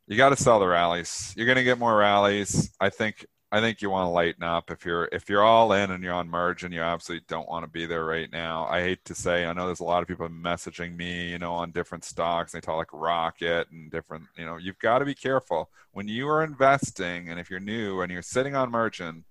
You 0.07 0.17
got 0.17 0.31
to 0.31 0.37
sell 0.37 0.61
the 0.61 0.67
rallies. 0.67 1.35
You're 1.37 1.47
going 1.47 1.57
to 1.57 1.65
get 1.65 1.79
more 1.79 1.97
rallies. 1.97 2.71
I 2.81 2.91
think 2.91 3.27
I 3.51 3.61
think 3.61 3.81
you 3.81 3.91
want 3.91 4.07
to 4.07 4.11
lighten 4.11 4.43
up. 4.43 4.71
If 4.71 4.85
you're 4.85 5.09
if 5.13 5.29
you're 5.29 5.43
all 5.43 5.73
in 5.73 5.91
and 5.91 6.03
you're 6.03 6.13
on 6.13 6.29
margin, 6.29 6.73
you 6.73 6.81
absolutely 6.81 7.25
don't 7.29 7.49
want 7.49 7.65
to 7.65 7.71
be 7.71 7.87
there 7.87 8.05
right 8.05 8.31
now. 8.31 8.67
I 8.67 8.83
hate 8.83 9.05
to 9.07 9.15
say, 9.15 9.45
I 9.47 9.53
know 9.53 9.67
there's 9.67 9.81
a 9.81 9.85
lot 9.85 10.03
of 10.03 10.09
people 10.09 10.29
messaging 10.29 10.97
me, 10.97 11.31
you 11.31 11.39
know, 11.39 11.55
on 11.55 11.71
different 11.71 12.05
stocks. 12.05 12.53
They 12.53 12.61
talk 12.61 12.77
like 12.77 12.93
Rocket 12.93 13.69
and 13.71 13.91
different, 13.91 14.25
you 14.37 14.45
know, 14.45 14.57
you've 14.57 14.79
got 14.79 14.99
to 14.99 15.05
be 15.05 15.15
careful 15.15 15.71
when 15.93 16.09
you 16.09 16.29
are 16.29 16.45
investing, 16.45 17.31
and 17.31 17.41
if 17.41 17.49
you're 17.49 17.59
new 17.61 18.03
and 18.03 18.13
you're 18.13 18.21
sitting 18.21 18.55
on 18.55 18.71
margin, 18.71 19.25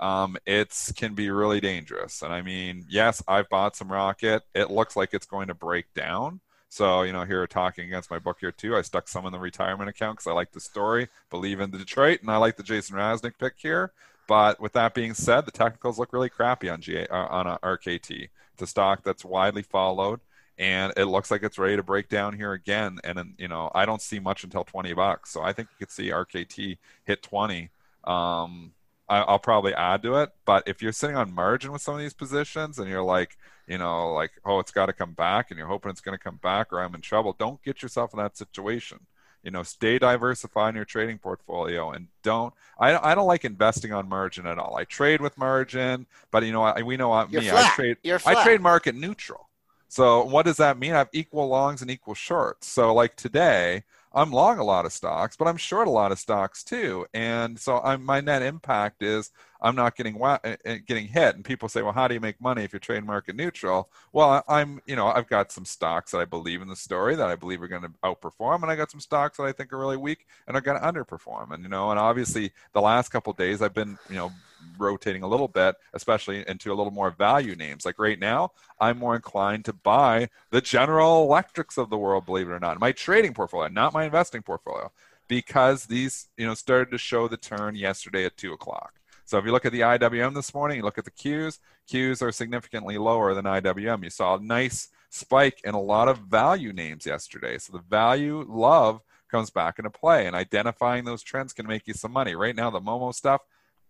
um, 0.00 0.36
it's 0.46 0.92
can 0.92 1.14
be 1.14 1.30
really 1.30 1.60
dangerous. 1.60 2.22
And 2.22 2.32
I 2.32 2.42
mean, 2.42 2.86
yes, 2.88 3.22
I've 3.28 3.48
bought 3.48 3.76
some 3.76 3.92
Rocket. 3.92 4.42
It 4.54 4.70
looks 4.70 4.96
like 4.96 5.12
it's 5.12 5.26
going 5.26 5.48
to 5.48 5.54
break 5.54 5.92
down. 5.94 6.40
So, 6.68 7.02
you 7.02 7.12
know, 7.12 7.24
here 7.24 7.46
talking 7.46 7.86
against 7.86 8.10
my 8.10 8.18
book 8.18 8.38
here 8.40 8.52
too, 8.52 8.76
I 8.76 8.82
stuck 8.82 9.08
some 9.08 9.24
in 9.26 9.32
the 9.32 9.38
retirement 9.38 9.88
account 9.88 10.18
because 10.18 10.26
I 10.26 10.32
like 10.32 10.52
the 10.52 10.60
story, 10.60 11.08
believe 11.30 11.60
in 11.60 11.70
the 11.70 11.78
Detroit, 11.78 12.20
and 12.20 12.30
I 12.30 12.36
like 12.36 12.56
the 12.56 12.62
Jason 12.62 12.96
Raznick 12.96 13.38
pick 13.38 13.54
here. 13.56 13.92
But 14.26 14.60
with 14.60 14.72
that 14.72 14.94
being 14.94 15.14
said, 15.14 15.46
the 15.46 15.52
technicals 15.52 15.98
look 15.98 16.12
really 16.12 16.28
crappy 16.28 16.68
on 16.68 16.80
GA 16.80 17.06
uh, 17.06 17.26
on 17.26 17.46
a 17.46 17.58
RKT. 17.62 18.28
It's 18.54 18.62
a 18.62 18.66
stock 18.66 19.04
that's 19.04 19.24
widely 19.24 19.62
followed, 19.62 20.20
and 20.58 20.92
it 20.96 21.04
looks 21.04 21.30
like 21.30 21.42
it's 21.42 21.58
ready 21.58 21.76
to 21.76 21.82
break 21.82 22.08
down 22.08 22.34
here 22.34 22.52
again. 22.52 22.98
And 23.04 23.34
you 23.38 23.48
know, 23.48 23.70
I 23.74 23.86
don't 23.86 24.02
see 24.02 24.18
much 24.18 24.42
until 24.42 24.64
twenty 24.64 24.92
bucks, 24.94 25.30
so 25.30 25.42
I 25.42 25.52
think 25.52 25.68
you 25.70 25.86
could 25.86 25.92
see 25.92 26.10
RKT 26.10 26.78
hit 27.04 27.22
twenty. 27.22 27.70
Um, 28.04 28.72
I, 29.08 29.30
will 29.30 29.38
probably 29.38 29.74
add 29.74 30.02
to 30.02 30.16
it. 30.16 30.30
But 30.44 30.64
if 30.66 30.82
you're 30.82 30.92
sitting 30.92 31.16
on 31.16 31.32
margin 31.32 31.72
with 31.72 31.82
some 31.82 31.94
of 31.94 32.00
these 32.00 32.14
positions 32.14 32.78
and 32.78 32.88
you're 32.88 33.02
like, 33.02 33.36
you 33.66 33.78
know, 33.78 34.12
like, 34.12 34.32
oh, 34.44 34.58
it's 34.58 34.72
got 34.72 34.86
to 34.86 34.92
come 34.92 35.12
back 35.12 35.50
and 35.50 35.58
you're 35.58 35.68
hoping 35.68 35.90
it's 35.90 36.00
going 36.00 36.16
to 36.16 36.22
come 36.22 36.36
back 36.42 36.72
or 36.72 36.80
I'm 36.80 36.94
in 36.94 37.00
trouble, 37.00 37.34
don't 37.38 37.62
get 37.62 37.82
yourself 37.82 38.12
in 38.12 38.18
that 38.18 38.36
situation. 38.36 39.00
You 39.42 39.52
know, 39.52 39.62
stay 39.62 39.98
diversified 39.98 40.70
in 40.70 40.76
your 40.76 40.84
trading 40.84 41.18
portfolio 41.18 41.92
and 41.92 42.08
don't. 42.24 42.52
I, 42.80 42.96
I 43.12 43.14
don't 43.14 43.28
like 43.28 43.44
investing 43.44 43.92
on 43.92 44.08
margin 44.08 44.46
at 44.46 44.58
all. 44.58 44.76
I 44.76 44.84
trade 44.84 45.20
with 45.20 45.38
margin, 45.38 46.06
but 46.32 46.42
you 46.44 46.52
know, 46.52 46.62
I, 46.62 46.82
we 46.82 46.96
know 46.96 47.14
You're 47.30 47.42
me. 47.42 47.48
flat. 47.48 47.72
I 47.72 47.74
trade. 47.76 47.96
I 48.26 48.42
trade 48.42 48.60
market 48.60 48.96
neutral. 48.96 49.48
So 49.88 50.24
what 50.24 50.46
does 50.46 50.56
that 50.56 50.78
mean? 50.78 50.92
I 50.92 50.98
have 50.98 51.10
equal 51.12 51.46
longs 51.46 51.80
and 51.80 51.90
equal 51.90 52.14
shorts. 52.14 52.66
So 52.66 52.92
like 52.92 53.14
today, 53.14 53.84
I'm 54.16 54.32
long 54.32 54.58
a 54.58 54.64
lot 54.64 54.86
of 54.86 54.92
stocks, 54.92 55.36
but 55.36 55.46
I'm 55.48 55.58
short 55.58 55.88
a 55.88 55.90
lot 55.90 56.12
of 56.12 56.18
stocks 56.18 56.64
too. 56.64 57.06
And 57.14 57.58
so 57.58 57.80
I'm, 57.80 58.04
my 58.04 58.20
net 58.20 58.42
impact 58.42 59.02
is 59.02 59.30
I'm 59.60 59.74
not 59.74 59.96
getting 59.96 60.20
uh, 60.22 60.38
uh, 60.44 60.76
getting 60.86 61.06
hit. 61.06 61.34
And 61.34 61.44
people 61.44 61.68
say, 61.68 61.82
well, 61.82 61.92
how 61.92 62.08
do 62.08 62.14
you 62.14 62.20
make 62.20 62.40
money 62.40 62.64
if 62.64 62.72
you're 62.72 62.80
trade 62.80 63.04
market 63.04 63.36
neutral? 63.36 63.90
Well, 64.12 64.44
I'm, 64.48 64.80
you 64.86 64.96
know, 64.96 65.08
I've 65.08 65.28
got 65.28 65.52
some 65.52 65.64
stocks 65.64 66.12
that 66.12 66.18
I 66.18 66.24
believe 66.24 66.62
in 66.62 66.68
the 66.68 66.76
story 66.76 67.16
that 67.16 67.28
I 67.28 67.36
believe 67.36 67.62
are 67.62 67.68
going 67.68 67.82
to 67.82 67.92
outperform, 68.04 68.62
and 68.62 68.70
I 68.70 68.76
got 68.76 68.90
some 68.90 69.00
stocks 69.00 69.38
that 69.38 69.44
I 69.44 69.52
think 69.52 69.72
are 69.72 69.78
really 69.78 69.96
weak 69.96 70.26
and 70.46 70.56
are 70.56 70.60
going 70.60 70.80
to 70.80 70.86
underperform. 70.86 71.52
And 71.52 71.62
you 71.62 71.68
know, 71.68 71.90
and 71.90 71.98
obviously 71.98 72.52
the 72.72 72.80
last 72.80 73.08
couple 73.10 73.32
days 73.32 73.62
I've 73.62 73.74
been, 73.74 73.98
you 74.08 74.16
know, 74.16 74.32
rotating 74.78 75.22
a 75.22 75.28
little 75.28 75.48
bit, 75.48 75.76
especially 75.94 76.44
into 76.48 76.72
a 76.72 76.74
little 76.74 76.92
more 76.92 77.10
value 77.10 77.54
names. 77.54 77.84
Like 77.84 77.98
right 77.98 78.18
now, 78.18 78.52
I'm 78.80 78.98
more 78.98 79.14
inclined 79.14 79.64
to 79.66 79.72
buy 79.72 80.28
the 80.50 80.60
General 80.60 81.22
Electrics 81.24 81.78
of 81.78 81.90
the 81.90 81.98
world, 81.98 82.26
believe 82.26 82.48
it 82.48 82.52
or 82.52 82.60
not, 82.60 82.80
my 82.80 82.92
trading 82.92 83.34
portfolio, 83.34 83.68
not 83.68 83.94
my 83.94 84.04
investing 84.04 84.42
portfolio, 84.42 84.90
because 85.28 85.86
these, 85.86 86.28
you 86.36 86.46
know, 86.46 86.54
started 86.54 86.90
to 86.90 86.98
show 86.98 87.28
the 87.28 87.36
turn 87.36 87.74
yesterday 87.74 88.24
at 88.24 88.36
two 88.36 88.52
o'clock. 88.52 88.94
So 89.26 89.38
if 89.38 89.44
you 89.44 89.50
look 89.50 89.66
at 89.66 89.72
the 89.72 89.80
IWM 89.80 90.34
this 90.34 90.54
morning, 90.54 90.78
you 90.78 90.84
look 90.84 90.98
at 90.98 91.04
the 91.04 91.10
Qs, 91.10 91.58
Qs 91.90 92.22
are 92.22 92.30
significantly 92.30 92.96
lower 92.96 93.34
than 93.34 93.44
IWM. 93.44 94.04
You 94.04 94.10
saw 94.10 94.36
a 94.36 94.40
nice 94.40 94.88
spike 95.10 95.60
in 95.64 95.74
a 95.74 95.80
lot 95.80 96.06
of 96.06 96.18
value 96.18 96.72
names 96.72 97.04
yesterday. 97.04 97.58
So 97.58 97.72
the 97.72 97.82
value 97.90 98.46
love 98.48 99.00
comes 99.28 99.50
back 99.50 99.80
into 99.80 99.90
play, 99.90 100.28
and 100.28 100.36
identifying 100.36 101.04
those 101.04 101.24
trends 101.24 101.52
can 101.52 101.66
make 101.66 101.88
you 101.88 101.94
some 101.94 102.12
money. 102.12 102.36
Right 102.36 102.54
now, 102.54 102.70
the 102.70 102.80
Momo 102.80 103.12
stuff, 103.12 103.40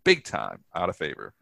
big 0.04 0.24
time 0.24 0.64
out 0.74 0.88
of 0.88 0.96
favor. 0.96 1.34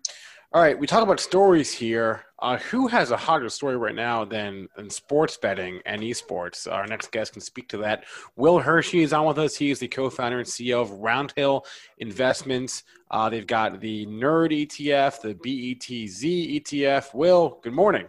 All 0.54 0.60
right, 0.60 0.78
we 0.78 0.86
talk 0.86 1.02
about 1.02 1.18
stories 1.18 1.72
here. 1.72 2.26
Uh, 2.38 2.58
who 2.58 2.86
has 2.86 3.10
a 3.10 3.16
hotter 3.16 3.48
story 3.48 3.76
right 3.76 3.94
now 3.94 4.24
than, 4.24 4.68
than 4.76 4.88
sports 4.88 5.36
betting 5.36 5.80
and 5.84 6.00
esports? 6.00 6.72
Our 6.72 6.86
next 6.86 7.10
guest 7.10 7.32
can 7.32 7.42
speak 7.42 7.68
to 7.70 7.76
that. 7.78 8.04
Will 8.36 8.60
Hershey 8.60 9.02
is 9.02 9.12
on 9.12 9.26
with 9.26 9.36
us. 9.40 9.56
He 9.56 9.72
is 9.72 9.80
the 9.80 9.88
co-founder 9.88 10.38
and 10.38 10.46
CEO 10.46 10.80
of 10.80 10.90
Roundhill 10.90 11.64
Investments. 11.98 12.84
Uh, 13.10 13.28
they've 13.28 13.48
got 13.48 13.80
the 13.80 14.06
Nerd 14.06 14.52
ETF, 14.68 15.22
the 15.22 15.34
BETZ 15.34 16.62
ETF. 16.62 17.12
Will, 17.14 17.58
good 17.64 17.72
morning. 17.72 18.08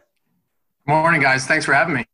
Good 0.85 0.93
Morning, 0.93 1.21
guys. 1.21 1.47
Thanks 1.47 1.65
for 1.65 1.73
having 1.73 1.95
me. 1.95 2.05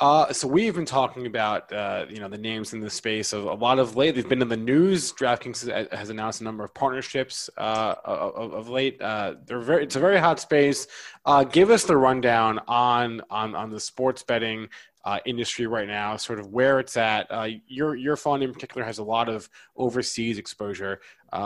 Uh, 0.00 0.32
so 0.32 0.46
we've 0.46 0.76
been 0.76 0.84
talking 0.84 1.26
about 1.26 1.72
uh, 1.72 2.06
you 2.08 2.20
know 2.20 2.28
the 2.28 2.38
names 2.38 2.72
in 2.72 2.78
the 2.78 2.90
space 2.90 3.32
of 3.32 3.44
a 3.46 3.54
lot 3.54 3.80
of 3.80 3.96
late. 3.96 4.14
They've 4.14 4.28
been 4.28 4.40
in 4.40 4.48
the 4.48 4.56
news. 4.56 5.12
DraftKings 5.12 5.90
has 5.92 6.10
announced 6.10 6.40
a 6.40 6.44
number 6.44 6.62
of 6.62 6.72
partnerships 6.72 7.50
uh, 7.58 7.96
of, 8.04 8.52
of, 8.52 8.68
late. 8.68 9.02
Uh, 9.02 9.34
they're 9.44 9.60
very 9.60 9.82
it's 9.82 9.96
a 9.96 10.00
very 10.00 10.18
hot 10.18 10.38
space. 10.38 10.86
Uh, 11.24 11.42
give 11.42 11.70
us 11.70 11.82
the 11.82 11.96
rundown 11.96 12.60
on 12.68 13.22
on 13.28 13.56
on 13.56 13.70
the 13.70 13.80
sports 13.80 14.22
betting 14.22 14.68
uh, 15.04 15.18
industry 15.26 15.66
right 15.66 15.88
now, 15.88 16.16
sort 16.16 16.38
of 16.38 16.52
where 16.52 16.78
it's 16.78 16.96
at. 16.96 17.28
your 17.66 17.96
your 17.96 18.16
fund 18.16 18.44
in 18.44 18.52
particular 18.52 18.84
has 18.84 18.98
a 18.98 19.04
lot 19.04 19.28
of 19.28 19.50
overseas 19.76 20.38
exposure. 20.38 21.00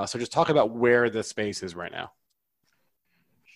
so 0.05 0.18
just 0.18 0.32
talk 0.32 0.50
about 0.50 0.72
where 0.72 1.09
the 1.09 1.22
space 1.22 1.62
is 1.62 1.74
right 1.74 1.92
now. 1.92 2.12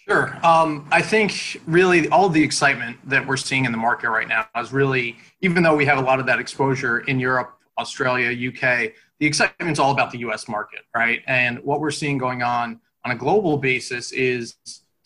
Sure. 0.09 0.39
Um, 0.45 0.87
I 0.93 1.03
think 1.03 1.61
really 1.67 2.09
all 2.11 2.29
the 2.29 2.43
excitement 2.43 2.97
that 3.09 3.27
we're 3.27 3.37
seeing 3.37 3.65
in 3.65 3.73
the 3.73 3.79
market 3.79 4.09
right 4.09 4.29
now 4.29 4.47
is 4.57 4.73
really, 4.73 5.17
even 5.41 5.65
though 5.65 5.75
we 5.75 5.85
have 5.87 5.99
a 5.99 6.03
lot 6.03 6.21
of 6.21 6.27
that 6.27 6.39
exposure 6.39 7.01
in 7.01 7.19
Europe 7.19 7.57
Australia, 7.79 8.31
UK. 8.31 8.93
The 9.19 9.27
excitement's 9.27 9.81
all 9.81 9.93
about 9.93 10.11
the 10.11 10.19
US 10.19 10.49
market, 10.49 10.81
right? 10.95 11.23
And 11.27 11.59
what 11.61 11.81
we're 11.81 11.91
seeing 11.91 12.19
going 12.19 12.43
on 12.43 12.81
on 13.05 13.11
a 13.11 13.17
global 13.17 13.57
basis 13.57 14.13
is 14.13 14.57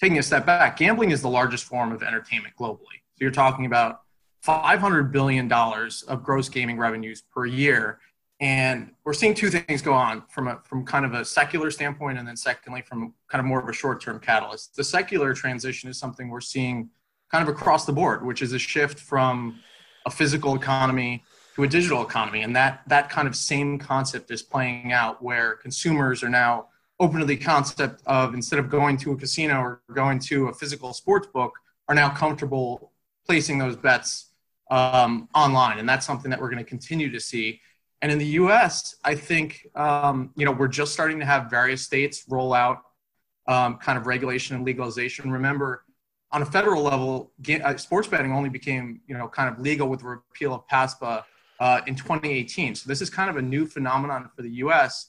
taking 0.01 0.19
a 0.19 0.23
step 0.23 0.47
back, 0.47 0.77
gambling 0.77 1.11
is 1.11 1.23
the 1.23 1.29
largest 1.29 1.65
form 1.65 1.93
of 1.93 2.03
entertainment 2.03 2.55
globally. 2.59 3.01
So 3.15 3.21
you're 3.21 3.31
talking 3.31 3.67
about 3.67 4.03
$500 4.45 5.13
billion 5.13 5.51
of 5.53 6.23
gross 6.23 6.49
gaming 6.49 6.79
revenues 6.79 7.23
per 7.35 7.47
year. 7.47 8.01
And 8.41 8.93
we're 9.05 9.12
seeing 9.12 9.34
two 9.34 9.51
things 9.51 9.82
go 9.82 9.93
on 9.93 10.22
from 10.30 10.49
a, 10.49 10.61
from 10.64 10.86
kind 10.86 11.05
of 11.05 11.12
a 11.12 11.24
secular 11.24 11.70
standpoint, 11.70 12.18
and 12.18 12.26
then 12.26 12.36
secondly, 12.36 12.82
from 12.82 13.12
kind 13.28 13.41
of 13.41 13.47
more 13.47 13.61
of 13.61 13.68
a 13.68 13.72
short 13.72 14.01
term 14.01 14.18
catalyst. 14.18 14.76
The 14.76 14.84
secular 14.84 15.34
transition 15.34 15.91
is 15.91 15.99
something 15.99 16.30
we're 16.30 16.41
seeing 16.41 16.88
kind 17.30 17.47
of 17.47 17.55
across 17.55 17.84
the 17.84 17.93
board, 17.93 18.24
which 18.24 18.41
is 18.41 18.53
a 18.53 18.59
shift 18.59 18.99
from 18.99 19.61
a 20.07 20.11
physical 20.11 20.55
economy 20.55 21.22
to 21.55 21.64
a 21.64 21.68
digital 21.68 22.03
economy. 22.03 22.43
And 22.43 22.57
that, 22.57 22.80
that 22.86 23.11
kind 23.11 23.28
of 23.28 23.36
same 23.36 23.78
concept 23.78 24.30
is 24.30 24.43
playing 24.43 24.93
out 24.93 25.22
where 25.22 25.57
consumers 25.57 26.22
are 26.22 26.28
now 26.30 26.68
open 26.99 27.20
to 27.20 27.26
the 27.26 27.36
concept 27.36 28.03
of 28.07 28.34
instead 28.34 28.59
of 28.59 28.70
going 28.70 28.97
to 28.99 29.12
a 29.12 29.16
casino 29.16 29.61
or 29.61 29.82
going 29.95 30.18
to 30.18 30.49
a 30.49 30.55
physical 30.55 30.93
sports 30.93 31.26
book, 31.26 31.53
are 31.88 31.95
now 31.95 32.09
comfortable 32.09 32.93
placing 33.26 33.59
those 33.59 33.76
bets 33.76 34.26
um, 34.70 35.28
online. 35.34 35.78
And 35.78 35.88
that's 35.88 36.07
something 36.07 36.30
that 36.30 36.41
we're 36.41 36.51
going 36.51 36.62
to 36.62 36.68
continue 36.68 37.11
to 37.11 37.20
see. 37.20 37.61
And 38.03 38.11
in 38.11 38.19
the 38.19 38.27
U.S., 38.27 38.97
I 39.05 39.15
think 39.15 39.67
um, 39.75 40.31
you 40.37 40.47
know 40.47 40.53
we're 40.53 40.69
just 40.69 40.93
starting 40.93 41.19
to 41.21 41.27
have 41.27 41.51
various 41.51 41.83
states 41.83 42.25
roll 42.29 42.55
out 42.55 42.83
um, 43.47 43.77
kind 43.77 43.99
of 43.99 44.07
regulation 44.07 44.57
and 44.57 44.65
legalization. 44.65 45.31
Remember, 45.31 45.85
on 46.33 46.43
a 46.43 46.47
federal 46.47 46.83
level, 46.83 47.33
uh, 47.63 47.77
sports 47.77 48.09
betting 48.09 48.33
only 48.33 48.49
became 48.49 49.01
you 49.07 49.17
know 49.17 49.29
kind 49.29 49.53
of 49.53 49.61
legal 49.61 49.89
with 49.89 50.01
the 50.01 50.07
repeal 50.07 50.55
of 50.55 50.67
PASPA 50.69 51.25
uh, 51.61 51.81
in 51.87 51.95
2018. 51.95 52.75
So 52.75 52.89
this 52.89 53.03
is 53.03 53.11
kind 53.11 53.29
of 53.29 53.37
a 53.37 53.43
new 53.43 53.67
phenomenon 53.67 54.31
for 54.35 54.43
the 54.43 54.51
U.S. 54.65 55.07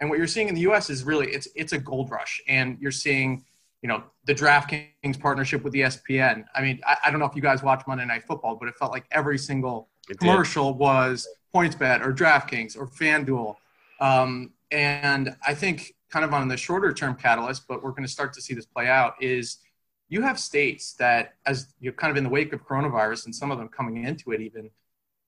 And 0.00 0.10
what 0.10 0.18
you're 0.18 0.26
seeing 0.26 0.48
in 0.48 0.54
the 0.54 0.62
U.S. 0.62 0.90
is 0.90 1.04
really 1.04 1.28
it's 1.28 1.48
it's 1.54 1.72
a 1.72 1.78
gold 1.78 2.10
rush, 2.10 2.42
and 2.46 2.76
you're 2.78 2.90
seeing 2.90 3.44
you 3.80 3.88
know 3.88 4.02
the 4.26 4.34
DraftKings 4.34 5.18
partnership 5.18 5.64
with 5.64 5.72
ESPN. 5.72 6.44
I 6.54 6.60
mean, 6.60 6.80
I, 6.86 6.96
I 7.06 7.10
don't 7.10 7.20
know 7.20 7.26
if 7.26 7.34
you 7.36 7.42
guys 7.42 7.62
watch 7.62 7.84
Monday 7.86 8.04
Night 8.04 8.24
Football, 8.24 8.56
but 8.56 8.68
it 8.68 8.74
felt 8.76 8.92
like 8.92 9.06
every 9.12 9.38
single 9.38 9.88
commercial 10.20 10.74
was 10.74 11.26
PointsBet 11.54 12.04
or 12.04 12.12
DraftKings 12.12 12.76
or 12.76 12.86
FanDuel. 12.86 13.56
Um, 14.00 14.52
and 14.70 15.36
I 15.46 15.54
think 15.54 15.94
kind 16.10 16.24
of 16.24 16.34
on 16.34 16.48
the 16.48 16.56
shorter 16.56 16.92
term 16.92 17.14
catalyst, 17.14 17.66
but 17.68 17.82
we're 17.82 17.90
going 17.90 18.02
to 18.02 18.08
start 18.08 18.32
to 18.34 18.40
see 18.40 18.54
this 18.54 18.66
play 18.66 18.88
out 18.88 19.14
is 19.20 19.58
you 20.08 20.22
have 20.22 20.38
states 20.38 20.94
that 20.94 21.34
as 21.46 21.68
you're 21.80 21.92
kind 21.92 22.10
of 22.10 22.16
in 22.16 22.24
the 22.24 22.30
wake 22.30 22.52
of 22.52 22.64
coronavirus 22.66 23.26
and 23.26 23.34
some 23.34 23.50
of 23.50 23.58
them 23.58 23.68
coming 23.68 24.04
into 24.04 24.32
it 24.32 24.40
even 24.40 24.70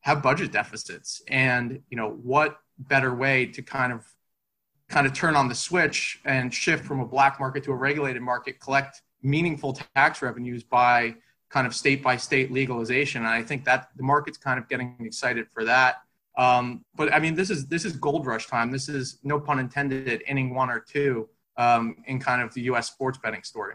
have 0.01 0.23
budget 0.23 0.53
deficits. 0.53 1.23
And 1.29 1.81
you 1.91 1.97
know 1.97 2.11
what 2.23 2.59
better 2.79 3.15
way 3.15 3.47
to 3.47 3.63
kind 3.63 3.93
of 3.93 4.05
kind 4.89 5.07
of 5.07 5.13
turn 5.13 5.35
on 5.35 5.49
the 5.49 5.55
switch 5.55 6.21
and 6.25 6.53
shift 6.53 6.85
from 6.85 7.01
a 7.01 7.07
black 7.07 7.41
market 7.41 7.65
to 7.65 7.73
a 7.73 7.75
regulated 7.75 8.23
market 8.23 8.61
collect 8.61 9.03
meaningful 9.23 9.77
tax 9.95 10.23
revenues 10.23 10.63
by 10.63 11.15
kind 11.49 11.67
of 11.67 11.75
state 11.75 12.03
by 12.03 12.17
state 12.17 12.53
legalization? 12.53 13.23
And 13.23 13.31
i 13.31 13.43
think 13.43 13.65
that 13.65 13.89
the 13.97 14.03
market's 14.03 14.39
kind 14.39 14.59
of 14.59 14.69
getting 14.69 14.97
excited 15.01 15.47
for 15.53 15.65
that 15.65 15.97
um, 16.37 16.85
but 16.95 17.13
I 17.13 17.19
mean, 17.19 17.35
this 17.35 17.51
is 17.51 17.67
this 17.67 17.85
is 17.85 17.95
gold 17.95 18.27
rush 18.27 18.47
time. 18.47 18.71
This 18.71 18.89
is 18.89 19.19
no 19.23 19.41
pun 19.41 19.59
intended, 19.59 20.23
inning 20.27 20.55
one 20.55 20.71
or 20.71 20.81
two 20.81 21.29
um, 21.57 21.97
in 22.07 22.21
kind 22.21 22.43
of 22.43 22.53
the 22.55 22.63
U.S. 22.63 22.89
sports 22.89 23.19
betting 23.19 23.43
story. 23.43 23.75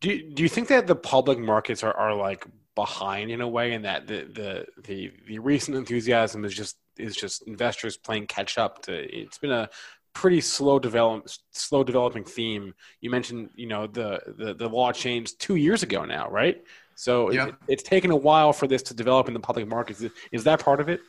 Do 0.00 0.10
you, 0.10 0.30
do 0.34 0.42
you 0.42 0.48
think 0.48 0.68
that 0.68 0.86
the 0.86 0.96
public 0.96 1.38
markets 1.38 1.82
are, 1.82 1.94
are 1.94 2.14
like 2.14 2.46
behind 2.74 3.30
in 3.30 3.40
a 3.40 3.48
way, 3.48 3.72
and 3.72 3.84
that 3.84 4.06
the, 4.06 4.26
the 4.32 4.66
the 4.82 5.12
the 5.26 5.38
recent 5.38 5.76
enthusiasm 5.76 6.44
is 6.44 6.54
just 6.54 6.76
is 6.98 7.16
just 7.16 7.42
investors 7.48 7.96
playing 7.96 8.26
catch 8.26 8.58
up 8.58 8.82
to? 8.82 8.92
It's 8.92 9.38
been 9.38 9.52
a 9.52 9.70
pretty 10.12 10.42
slow 10.42 10.78
develop 10.78 11.28
slow 11.52 11.82
developing 11.82 12.24
theme. 12.24 12.74
You 13.00 13.08
mentioned 13.08 13.50
you 13.54 13.66
know 13.66 13.86
the 13.86 14.20
the, 14.26 14.52
the 14.52 14.68
law 14.68 14.92
changed 14.92 15.40
two 15.40 15.56
years 15.56 15.82
ago 15.82 16.04
now, 16.04 16.28
right? 16.28 16.62
So 16.94 17.30
it, 17.30 17.54
it's 17.66 17.82
taken 17.82 18.10
a 18.10 18.16
while 18.16 18.52
for 18.52 18.66
this 18.66 18.82
to 18.84 18.94
develop 18.94 19.26
in 19.26 19.32
the 19.32 19.40
public 19.40 19.66
markets. 19.66 20.04
Is 20.32 20.44
that 20.44 20.60
part 20.60 20.80
of 20.80 20.90
it? 20.90 21.00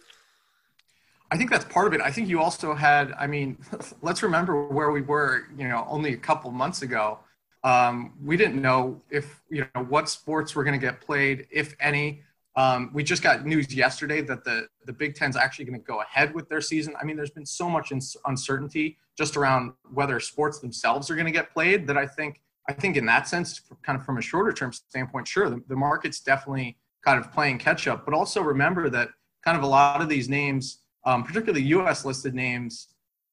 I 1.32 1.38
think 1.38 1.50
that's 1.50 1.66
part 1.66 1.88
of 1.88 1.94
it. 1.94 2.02
I 2.02 2.12
think 2.12 2.28
you 2.28 2.42
also 2.42 2.76
had, 2.76 3.14
I 3.18 3.26
mean, 3.26 3.58
let's 4.02 4.22
remember 4.22 4.68
where 4.68 4.92
we 4.92 5.02
were, 5.02 5.48
you 5.58 5.68
know, 5.68 5.86
only 5.90 6.14
a 6.14 6.18
couple 6.18 6.52
months 6.52 6.82
ago. 6.82 7.20
Um, 7.64 8.14
we 8.22 8.36
didn't 8.36 8.62
know 8.62 9.02
if, 9.10 9.42
you 9.50 9.66
know, 9.74 9.84
what 9.84 10.10
sports 10.10 10.56
were 10.56 10.64
going 10.64 10.80
to 10.80 10.86
get 10.86 11.00
played, 11.00 11.48
if 11.50 11.76
any. 11.80 12.22
Um, 12.58 12.92
we 12.94 13.04
just 13.04 13.24
got 13.24 13.46
news 13.46 13.74
yesterday 13.74 14.20
that 14.22 14.44
the, 14.44 14.68
the 14.86 14.92
Big 14.92 15.16
Ten's 15.16 15.38
actually 15.38 15.66
going 15.66 15.80
to 15.80 15.86
go 15.86 16.02
ahead 16.02 16.34
with 16.36 16.50
their 16.50 16.60
season. 16.60 16.94
I 17.00 17.06
mean, 17.06 17.16
there's 17.16 17.32
been 17.32 17.46
so 17.46 17.70
much 17.70 17.94
uncertainty 18.26 18.98
just 19.18 19.38
around 19.38 19.72
whether 19.94 20.20
sports 20.20 20.60
themselves 20.60 21.10
are 21.10 21.16
going 21.16 21.28
to 21.28 21.32
get 21.32 21.54
played 21.54 21.88
that 21.88 21.98
I 21.98 22.08
think, 22.08 22.42
I 22.68 22.74
think 22.74 22.98
in 22.98 23.06
that 23.06 23.28
sense, 23.28 23.62
kind 23.84 23.98
of 23.98 24.06
from 24.06 24.18
a 24.18 24.22
shorter 24.22 24.52
term 24.52 24.74
standpoint, 24.74 25.30
sure, 25.30 25.50
the, 25.50 25.64
the 25.70 25.78
market's 25.78 26.20
definitely 26.20 26.78
kind 27.06 27.24
of 27.24 27.32
playing 27.32 27.58
catch 27.60 27.88
up. 27.88 28.04
But 28.04 28.14
also 28.14 28.42
remember 28.42 28.90
that 28.90 29.10
kind 29.46 29.56
of 29.56 29.64
a 29.64 29.68
lot 29.68 30.02
of 30.02 30.10
these 30.10 30.28
names, 30.28 30.80
um, 31.06 31.24
particularly 31.24 31.66
U.S. 31.68 32.06
listed 32.06 32.34
names 32.34 32.88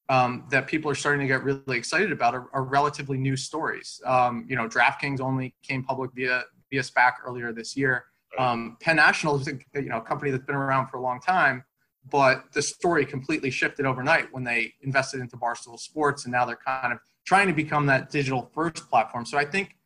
um, 0.09 0.45
that 0.51 0.67
people 0.67 0.91
are 0.91 0.95
starting 0.95 1.21
to 1.21 1.27
get 1.27 1.43
really 1.45 1.77
excited 1.77 2.13
about 2.13 2.35
are, 2.35 2.49
are 2.53 2.65
relatively 2.65 3.19
new 3.19 3.37
stories. 3.37 4.01
Um, 4.07 4.47
you 4.49 4.57
know, 4.57 4.69
DraftKings 4.69 5.21
only 5.21 5.55
came 5.63 5.85
public 5.85 6.13
via 6.15 6.45
via 6.71 6.83
SPAC 6.83 7.15
earlier 7.27 7.53
this 7.53 7.77
year. 7.77 8.05
Um, 8.39 8.77
Penn 8.81 8.97
National 8.97 9.37
is 9.41 9.49
a 9.49 9.59
you 9.75 9.89
know 9.89 9.99
a 9.99 10.03
company 10.03 10.31
that's 10.31 10.45
been 10.45 10.55
around 10.55 10.89
for 10.89 10.97
a 10.97 11.03
long 11.03 11.21
time, 11.21 11.65
but 12.11 12.45
the 12.53 12.63
story 12.63 13.05
completely 13.05 13.51
shifted 13.51 13.87
overnight 13.87 14.33
when 14.33 14.45
they 14.45 14.73
invested 14.83 15.21
into 15.21 15.37
Barstool 15.37 15.79
Sports, 15.79 16.25
and 16.25 16.33
now 16.33 16.45
they're 16.45 16.57
kind 16.57 16.93
of 16.93 16.99
trying 17.27 17.49
to 17.49 17.55
become 17.55 17.87
that 17.87 18.11
digital 18.11 18.51
first 18.55 18.89
platform. 18.89 19.27
So 19.27 19.37
I 19.37 19.45
think 19.45 19.77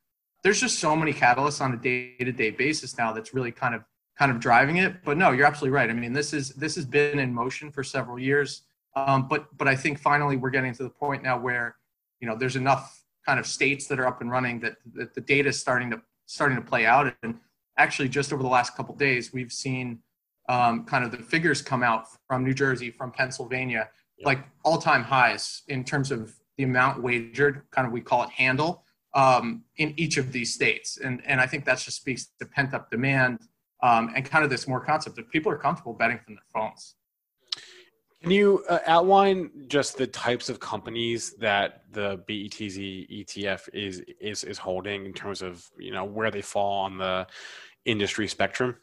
there's 0.42 0.60
just 0.60 0.78
so 0.78 0.94
many 0.94 1.12
catalysts 1.12 1.60
on 1.60 1.72
a 1.72 1.76
day 1.76 2.16
to 2.18 2.32
day 2.32 2.50
basis 2.50 2.96
now 2.98 3.12
that's 3.12 3.34
really 3.34 3.52
kind 3.52 3.74
of 3.74 3.82
kind 4.18 4.30
of 4.30 4.40
driving 4.40 4.76
it. 4.76 5.04
But 5.04 5.16
no, 5.16 5.32
you're 5.32 5.46
absolutely 5.46 5.74
right. 5.74 5.90
I 5.90 5.92
mean, 5.92 6.12
this 6.12 6.32
is 6.32 6.50
this 6.50 6.74
has 6.76 6.84
been 6.84 7.18
in 7.18 7.32
motion 7.32 7.70
for 7.70 7.82
several 7.82 8.18
years. 8.18 8.62
Um, 8.94 9.28
but 9.28 9.46
but 9.56 9.68
I 9.68 9.76
think 9.76 9.98
finally 9.98 10.36
we're 10.36 10.50
getting 10.50 10.74
to 10.74 10.82
the 10.82 10.90
point 10.90 11.22
now 11.22 11.38
where 11.38 11.76
you 12.20 12.28
know 12.28 12.36
there's 12.36 12.56
enough 12.56 13.04
kind 13.24 13.38
of 13.38 13.46
states 13.46 13.86
that 13.86 14.00
are 14.00 14.06
up 14.06 14.20
and 14.20 14.30
running 14.30 14.58
that, 14.60 14.76
that 14.94 15.14
the 15.14 15.20
data 15.20 15.48
is 15.48 15.60
starting 15.60 15.90
to 15.90 16.02
starting 16.26 16.56
to 16.56 16.62
play 16.62 16.86
out. 16.86 17.14
And 17.22 17.38
actually, 17.78 18.08
just 18.08 18.32
over 18.32 18.42
the 18.42 18.48
last 18.48 18.76
couple 18.76 18.94
days, 18.94 19.32
we've 19.32 19.52
seen 19.52 20.00
um, 20.48 20.84
kind 20.84 21.04
of 21.04 21.10
the 21.10 21.18
figures 21.18 21.62
come 21.62 21.82
out 21.82 22.06
from 22.26 22.44
New 22.44 22.54
Jersey, 22.54 22.90
from 22.90 23.12
Pennsylvania, 23.12 23.88
yep. 24.18 24.26
like 24.26 24.38
all 24.64 24.78
time 24.78 25.02
highs 25.02 25.62
in 25.68 25.84
terms 25.84 26.10
of 26.10 26.34
the 26.56 26.64
amount 26.64 27.02
wagered. 27.02 27.62
Kind 27.70 27.86
of 27.86 27.92
we 27.92 28.00
call 28.00 28.24
it 28.24 28.30
handle 28.30 28.84
um, 29.14 29.64
in 29.76 29.94
each 29.96 30.16
of 30.16 30.32
these 30.32 30.52
states. 30.52 30.98
And 30.98 31.22
and 31.26 31.40
I 31.40 31.46
think 31.46 31.64
that 31.64 31.78
just 31.78 31.96
speaks 31.96 32.28
to 32.38 32.46
pent 32.46 32.74
up 32.74 32.90
demand 32.90 33.40
um, 33.82 34.12
and 34.14 34.24
kind 34.24 34.44
of 34.44 34.50
this 34.50 34.68
more 34.68 34.80
concept 34.80 35.18
of 35.18 35.28
people 35.30 35.50
are 35.50 35.58
comfortable 35.58 35.92
betting 35.92 36.18
from 36.24 36.34
their 36.34 36.44
phones. 36.52 36.94
Can 38.22 38.30
you 38.30 38.64
uh, 38.68 38.78
outline 38.86 39.50
just 39.66 39.98
the 39.98 40.06
types 40.06 40.48
of 40.48 40.60
companies 40.60 41.34
that 41.40 41.82
the 41.90 42.18
BETZ 42.28 43.26
ETF 43.26 43.68
is 43.74 44.00
is 44.20 44.44
is 44.44 44.58
holding 44.58 45.06
in 45.06 45.12
terms 45.12 45.42
of 45.42 45.68
you 45.76 45.90
know 45.90 46.04
where 46.04 46.30
they 46.30 46.42
fall 46.42 46.84
on 46.84 46.98
the 46.98 47.26
industry 47.84 48.28
spectrum? 48.28 48.76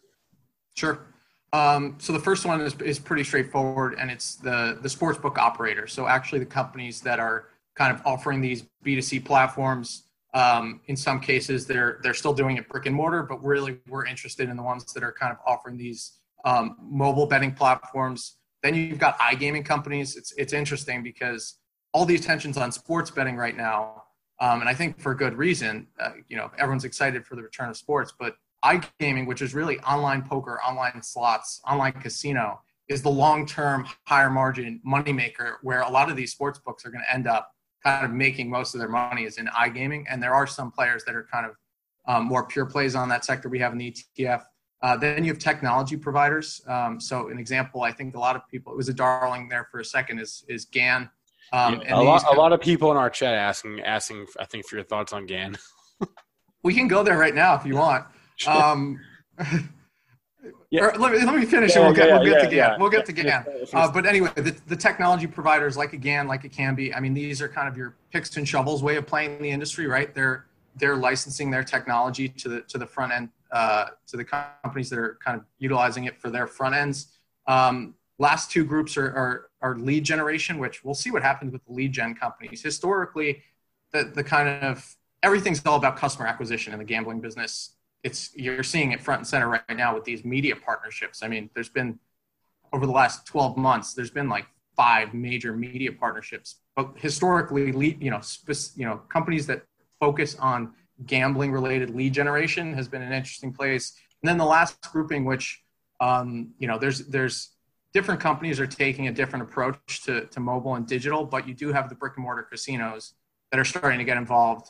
Sure. 0.76 1.08
Um, 1.54 1.96
so 2.00 2.14
the 2.14 2.20
first 2.20 2.46
one 2.46 2.62
is, 2.62 2.76
is 2.82 3.00
pretty 3.00 3.24
straightforward, 3.24 3.96
and 3.98 4.12
it's 4.12 4.36
the 4.36 4.78
the 4.82 4.90
sportsbook 4.90 5.38
operator. 5.38 5.88
So 5.88 6.06
actually, 6.06 6.40
the 6.40 6.46
companies 6.46 7.00
that 7.02 7.20
are 7.20 7.48
kind 7.76 7.96
of 7.96 8.06
offering 8.06 8.42
these 8.42 8.66
B2C 8.84 9.24
platforms 9.24 10.09
um, 10.34 10.82
in 10.86 10.96
some 10.96 11.20
cases, 11.20 11.66
they're 11.66 12.00
they're 12.04 12.14
still 12.14 12.34
doing 12.34 12.58
it 12.58 12.70
brick 12.70 12.86
and 12.86 12.96
mortar, 12.96 13.24
but 13.24 13.44
really 13.44 13.80
we're 13.88 14.06
interested 14.06 14.50
in 14.50 14.58
the 14.58 14.64
ones 14.64 14.86
that 14.94 15.04
are 15.04 15.12
kind 15.12 15.32
of 15.32 15.40
offering 15.46 15.78
these 15.78 16.20
um, 16.46 16.78
mobile 16.82 17.26
betting 17.26 17.54
platforms. 17.54 18.38
Then 18.62 18.76
you've 18.76 19.00
got 19.00 19.18
iGaming 19.20 19.66
companies. 19.66 20.16
It's 20.16 20.34
it's 20.38 20.54
interesting 20.54 21.02
because 21.02 21.58
all 21.94 22.06
the 22.06 22.16
attention's 22.16 22.58
on 22.58 22.72
sports 22.72 23.10
betting 23.10 23.38
right 23.38 23.58
now, 23.58 24.04
um, 24.40 24.62
and 24.62 24.70
I 24.70 24.74
think 24.74 25.00
for 25.00 25.16
good 25.16 25.36
reason. 25.36 25.88
Uh, 26.00 26.12
you 26.28 26.38
know, 26.38 26.52
everyone's 26.58 26.86
excited 26.86 27.26
for 27.26 27.36
the 27.36 27.42
return 27.42 27.70
of 27.70 27.78
sports, 27.78 28.14
but 28.18 28.36
iGaming, 28.64 29.26
which 29.26 29.42
is 29.42 29.56
really 29.56 29.80
online 29.80 30.22
poker, 30.22 30.60
online 30.62 31.02
slots, 31.02 31.62
online 31.68 31.94
casino, 31.94 32.62
is 32.88 33.02
the 33.02 33.10
long-term 33.10 33.88
higher 34.06 34.30
margin 34.30 34.82
moneymaker 34.86 35.56
where 35.64 35.82
a 35.82 35.90
lot 35.90 36.10
of 36.10 36.16
these 36.16 36.32
sports 36.32 36.60
books 36.60 36.86
are 36.86 36.90
going 36.90 37.04
to 37.04 37.14
end 37.14 37.28
up 37.28 37.52
kind 37.84 38.06
of 38.06 38.12
making 38.12 38.50
most 38.50 38.74
of 38.74 38.80
their 38.80 38.90
money 38.90 39.24
is 39.24 39.38
in 39.38 39.48
iGaming. 39.48 40.06
And 40.10 40.22
there 40.22 40.34
are 40.34 40.48
some 40.48 40.72
players 40.72 41.04
that 41.06 41.16
are 41.16 41.28
kind 41.32 41.46
of 41.46 41.56
um, 42.08 42.26
more 42.26 42.46
pure 42.46 42.66
plays 42.66 42.96
on 42.96 43.10
that 43.10 43.26
sector 43.26 43.50
we 43.50 43.60
have 43.60 43.72
in 43.72 43.78
the 43.78 43.92
ETF. 43.92 44.44
Uh, 44.82 44.96
then 44.96 45.24
you 45.24 45.32
have 45.32 45.40
technology 45.40 45.98
providers. 45.98 46.62
Um, 46.68 47.00
so 47.00 47.30
an 47.30 47.38
example, 47.38 47.84
I 47.84 47.92
think 47.92 48.16
a 48.16 48.20
lot 48.20 48.36
of 48.36 48.42
people, 48.50 48.72
it 48.72 48.78
was 48.78 48.90
a 48.90 48.94
darling 48.94 49.50
there 49.50 49.68
for 49.72 49.80
a 49.82 49.86
second, 49.86 50.20
is 50.20 50.46
is 50.48 50.66
GAN. 50.66 51.10
Um, 51.52 51.82
yeah, 51.82 52.00
a, 52.00 52.02
lot, 52.02 52.24
a 52.32 52.36
lot 52.36 52.54
of 52.54 52.62
people 52.62 52.92
in 52.92 52.98
our 52.98 53.10
chat 53.10 53.34
asking, 53.34 53.82
asking, 53.82 54.28
I 54.40 54.46
think, 54.46 54.68
for 54.68 54.76
your 54.76 54.86
thoughts 54.86 55.14
on 55.14 55.26
GAN. 55.26 55.58
we 56.64 56.74
can 56.74 56.88
go 56.88 57.04
there 57.04 57.18
right 57.18 57.36
now 57.36 57.56
if 57.56 57.66
you 57.66 57.76
want. 57.76 58.06
Yeah. 60.72 60.86
Or 60.86 60.98
let, 61.00 61.12
me, 61.12 61.26
let 61.26 61.36
me 61.36 61.46
finish 61.46 61.76
yeah, 61.76 61.78
and 61.78 61.88
we'll 61.88 61.96
get, 61.96 62.10
yeah, 62.10 62.20
we'll 62.20 62.32
get 62.32 62.42
to 62.44 62.56
GAN. 62.56 62.80
We'll 62.80 62.90
get 62.90 63.06
to 63.08 63.14
GAN. 63.14 63.46
Uh, 63.74 63.92
but 63.92 64.06
anyway, 64.06 64.30
the, 64.36 64.56
the 64.68 64.76
technology 64.76 65.26
providers 65.26 65.76
like 65.76 65.94
a 65.94 65.98
GAN, 65.98 66.28
like 66.28 66.44
a 66.44 66.50
Kambi, 66.50 66.96
I 66.96 67.00
mean, 67.00 67.16
these 67.16 67.42
are 67.42 67.50
kind 67.50 67.68
of 67.68 67.76
your 67.76 67.96
picks 68.12 68.38
and 68.38 68.48
shovels 68.48 68.84
way 68.84 68.96
of 68.96 69.08
playing 69.08 69.42
the 69.42 69.50
industry, 69.50 69.88
right? 69.88 70.14
They're 70.14 70.46
they're 70.76 70.96
licensing 70.96 71.50
their 71.50 71.64
technology 71.64 72.30
to 72.30 72.50
the 72.50 72.62
to 72.62 72.78
the 72.78 72.86
front 72.86 73.12
end 73.12 73.30
uh, 73.52 73.86
to 74.08 74.18
the 74.18 74.24
companies 74.24 74.90
that 74.92 75.00
are 75.00 75.18
kind 75.24 75.40
of 75.40 75.46
utilizing 75.58 76.06
it 76.06 76.22
for 76.22 76.30
their 76.30 76.46
front 76.46 76.76
ends. 76.76 77.08
Um, 77.48 77.96
last 78.20 78.52
two 78.52 78.64
groups 78.64 78.96
are, 78.96 79.08
are, 79.08 79.50
are 79.62 79.76
lead 79.76 80.04
generation, 80.04 80.60
which 80.60 80.84
we'll 80.84 80.94
see 80.94 81.10
what 81.10 81.24
happens 81.24 81.52
with 81.52 81.66
the 81.66 81.74
lead 81.74 81.94
gen 81.94 82.14
companies. 82.14 82.62
Historically, 82.62 83.42
the 83.92 84.12
the 84.14 84.24
kind 84.24 84.64
of 84.64 84.96
everything's 85.24 85.66
all 85.66 85.78
about 85.78 85.98
customer 85.98 86.28
acquisition 86.28 86.74
in 86.74 86.80
the 86.80 86.86
gambling 86.86 87.20
business 87.20 87.72
it's 88.04 88.32
you're 88.36 88.64
seeing 88.64 88.92
it 88.92 89.02
front 89.02 89.20
and 89.20 89.28
center 89.28 89.50
right 89.50 89.64
now 89.76 89.94
with 89.94 90.04
these 90.04 90.24
media 90.24 90.56
partnerships. 90.56 91.24
I 91.24 91.28
mean, 91.28 91.50
there's 91.54 91.70
been 91.70 92.00
over 92.72 92.86
the 92.86 92.92
last 92.92 93.26
12 93.26 93.58
months, 93.58 93.94
there's 93.94 94.12
been 94.12 94.30
like 94.30 94.46
five 94.76 95.14
major 95.14 95.54
media 95.54 95.92
partnerships. 95.92 96.62
But 96.76 96.94
historically, 96.96 97.72
lead, 97.72 98.02
you 98.02 98.12
know, 98.12 98.22
you 98.76 98.86
know, 98.86 98.98
companies 99.10 99.48
that 99.48 99.64
focus 100.00 100.36
on 100.36 100.74
gambling 101.06 101.52
related 101.52 101.90
lead 101.90 102.14
generation 102.14 102.74
has 102.74 102.88
been 102.88 103.02
an 103.02 103.12
interesting 103.12 103.52
place. 103.52 103.94
And 104.22 104.30
then 104.30 104.38
the 104.38 104.46
last 104.46 104.82
grouping, 104.92 105.26
which 105.26 105.64
um, 106.00 106.54
you 106.60 106.68
know, 106.68 106.78
there's 106.78 107.00
there's 107.08 107.50
different 107.94 108.22
companies 108.22 108.60
are 108.60 108.68
taking 108.68 109.08
a 109.08 109.12
different 109.12 109.44
approach 109.44 110.04
to, 110.04 110.26
to 110.28 110.40
mobile 110.40 110.76
and 110.76 110.88
digital, 110.88 111.26
but 111.26 111.48
you 111.48 111.54
do 111.54 111.74
have 111.74 111.90
the 111.90 111.96
brick 111.96 112.14
and 112.16 112.24
mortar 112.24 112.44
casinos 112.44 113.14
that 113.52 113.60
are 113.60 113.66
starting 113.66 113.98
to 113.98 114.06
get 114.06 114.18
involved. 114.18 114.70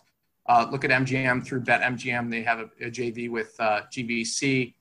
Uh, 0.50 0.68
look 0.72 0.84
at 0.84 0.89
MGM 0.89 1.45
through 1.45 1.62
BetMGM. 1.62 2.32
They 2.32 2.41
have 2.41 2.60
a, 2.60 2.70
a 2.82 2.89
JV 2.89 3.30
with 3.30 3.56
uh, 3.60 3.82
GVC. 3.95 4.74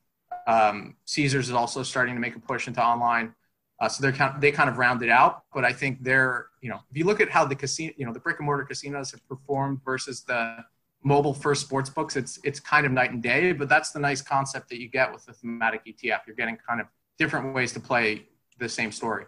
Um, 0.46 0.96
Caesars 1.04 1.48
is 1.48 1.54
also 1.54 1.82
starting 1.82 2.14
to 2.14 2.20
make 2.20 2.34
a 2.34 2.40
push 2.40 2.68
into 2.68 2.82
online. 2.82 3.34
Uh, 3.78 3.86
so 3.86 4.00
they're 4.00 4.12
kind 4.12 4.34
of, 4.34 4.40
they 4.40 4.50
kind 4.50 4.70
of 4.70 4.78
rounded 4.78 5.10
out, 5.10 5.44
but 5.52 5.66
I 5.66 5.72
think 5.72 6.02
they're 6.02 6.46
you 6.62 6.70
know 6.70 6.80
if 6.90 6.96
you 6.96 7.04
look 7.04 7.20
at 7.20 7.30
how 7.30 7.44
the 7.44 7.54
casino 7.54 7.92
you 7.96 8.06
know 8.06 8.12
the 8.12 8.18
brick 8.18 8.38
and 8.38 8.46
mortar 8.46 8.64
casinos 8.64 9.12
have 9.12 9.28
performed 9.28 9.80
versus 9.84 10.22
the 10.22 10.56
mobile 11.04 11.34
first 11.34 11.60
sports 11.60 11.90
books, 11.90 12.16
it's 12.16 12.40
it's 12.42 12.58
kind 12.58 12.86
of 12.86 12.92
night 12.92 13.12
and 13.12 13.22
day. 13.22 13.52
But 13.52 13.68
that's 13.68 13.90
the 13.90 14.00
nice 14.00 14.22
concept 14.22 14.70
that 14.70 14.80
you 14.80 14.88
get 14.88 15.12
with 15.12 15.26
the 15.26 15.34
thematic 15.34 15.84
ETF. 15.84 16.20
You're 16.26 16.34
getting 16.34 16.56
kind 16.56 16.80
of 16.80 16.86
different 17.18 17.54
ways 17.54 17.72
to 17.74 17.80
play 17.80 18.26
the 18.58 18.70
same 18.70 18.90
story. 18.90 19.26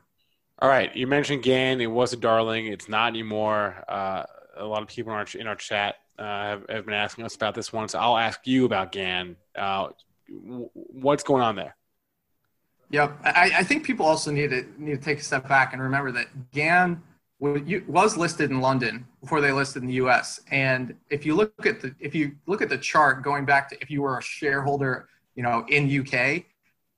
All 0.59 0.68
right, 0.68 0.95
you 0.97 1.07
mentioned 1.07 1.43
GAN. 1.43 1.80
It 1.80 1.86
was 1.86 2.12
a 2.12 2.16
darling. 2.16 2.66
It's 2.66 2.88
not 2.88 3.09
anymore. 3.09 3.84
Uh, 3.88 4.24
a 4.57 4.64
lot 4.64 4.82
of 4.82 4.88
people 4.88 5.12
in 5.12 5.18
our 5.18 5.26
in 5.38 5.47
our 5.47 5.55
chat 5.55 5.97
uh, 6.21 6.43
have, 6.45 6.66
have, 6.68 6.85
been 6.85 6.95
asking 6.95 7.25
us 7.25 7.35
about 7.35 7.55
this 7.55 7.68
so 7.68 7.99
I'll 7.99 8.18
ask 8.18 8.47
you 8.47 8.66
about 8.66 8.93
GAN. 8.93 9.37
Uh, 9.57 9.89
what's 10.29 11.23
going 11.23 11.43
on 11.43 11.57
there? 11.57 11.77
Yeah, 12.91 13.12
I, 13.25 13.53
I, 13.59 13.62
think 13.62 13.85
people 13.85 14.05
also 14.05 14.31
need 14.31 14.51
to 14.51 14.66
need 14.77 14.97
to 14.97 15.01
take 15.01 15.21
a 15.21 15.23
step 15.23 15.49
back 15.49 15.73
and 15.73 15.81
remember 15.81 16.12
that 16.12 16.51
GAN 16.51 17.03
was 17.39 18.16
listed 18.16 18.51
in 18.51 18.61
London 18.61 19.07
before 19.23 19.41
they 19.41 19.51
listed 19.51 19.83
in 19.83 19.89
the 19.89 19.95
U.S. 19.95 20.41
And 20.51 20.95
if 21.09 21.25
you 21.25 21.35
look 21.35 21.64
at 21.64 21.81
the 21.81 21.95
if 21.99 22.14
you 22.14 22.33
look 22.47 22.61
at 22.61 22.68
the 22.68 22.77
chart 22.77 23.23
going 23.23 23.47
back 23.47 23.71
to 23.71 23.81
if 23.81 23.91
you 23.91 24.03
were 24.03 24.18
a 24.18 24.23
shareholder, 24.23 25.09
you 25.35 25.43
know, 25.43 25.64
in 25.68 26.01
UK, 26.01 26.45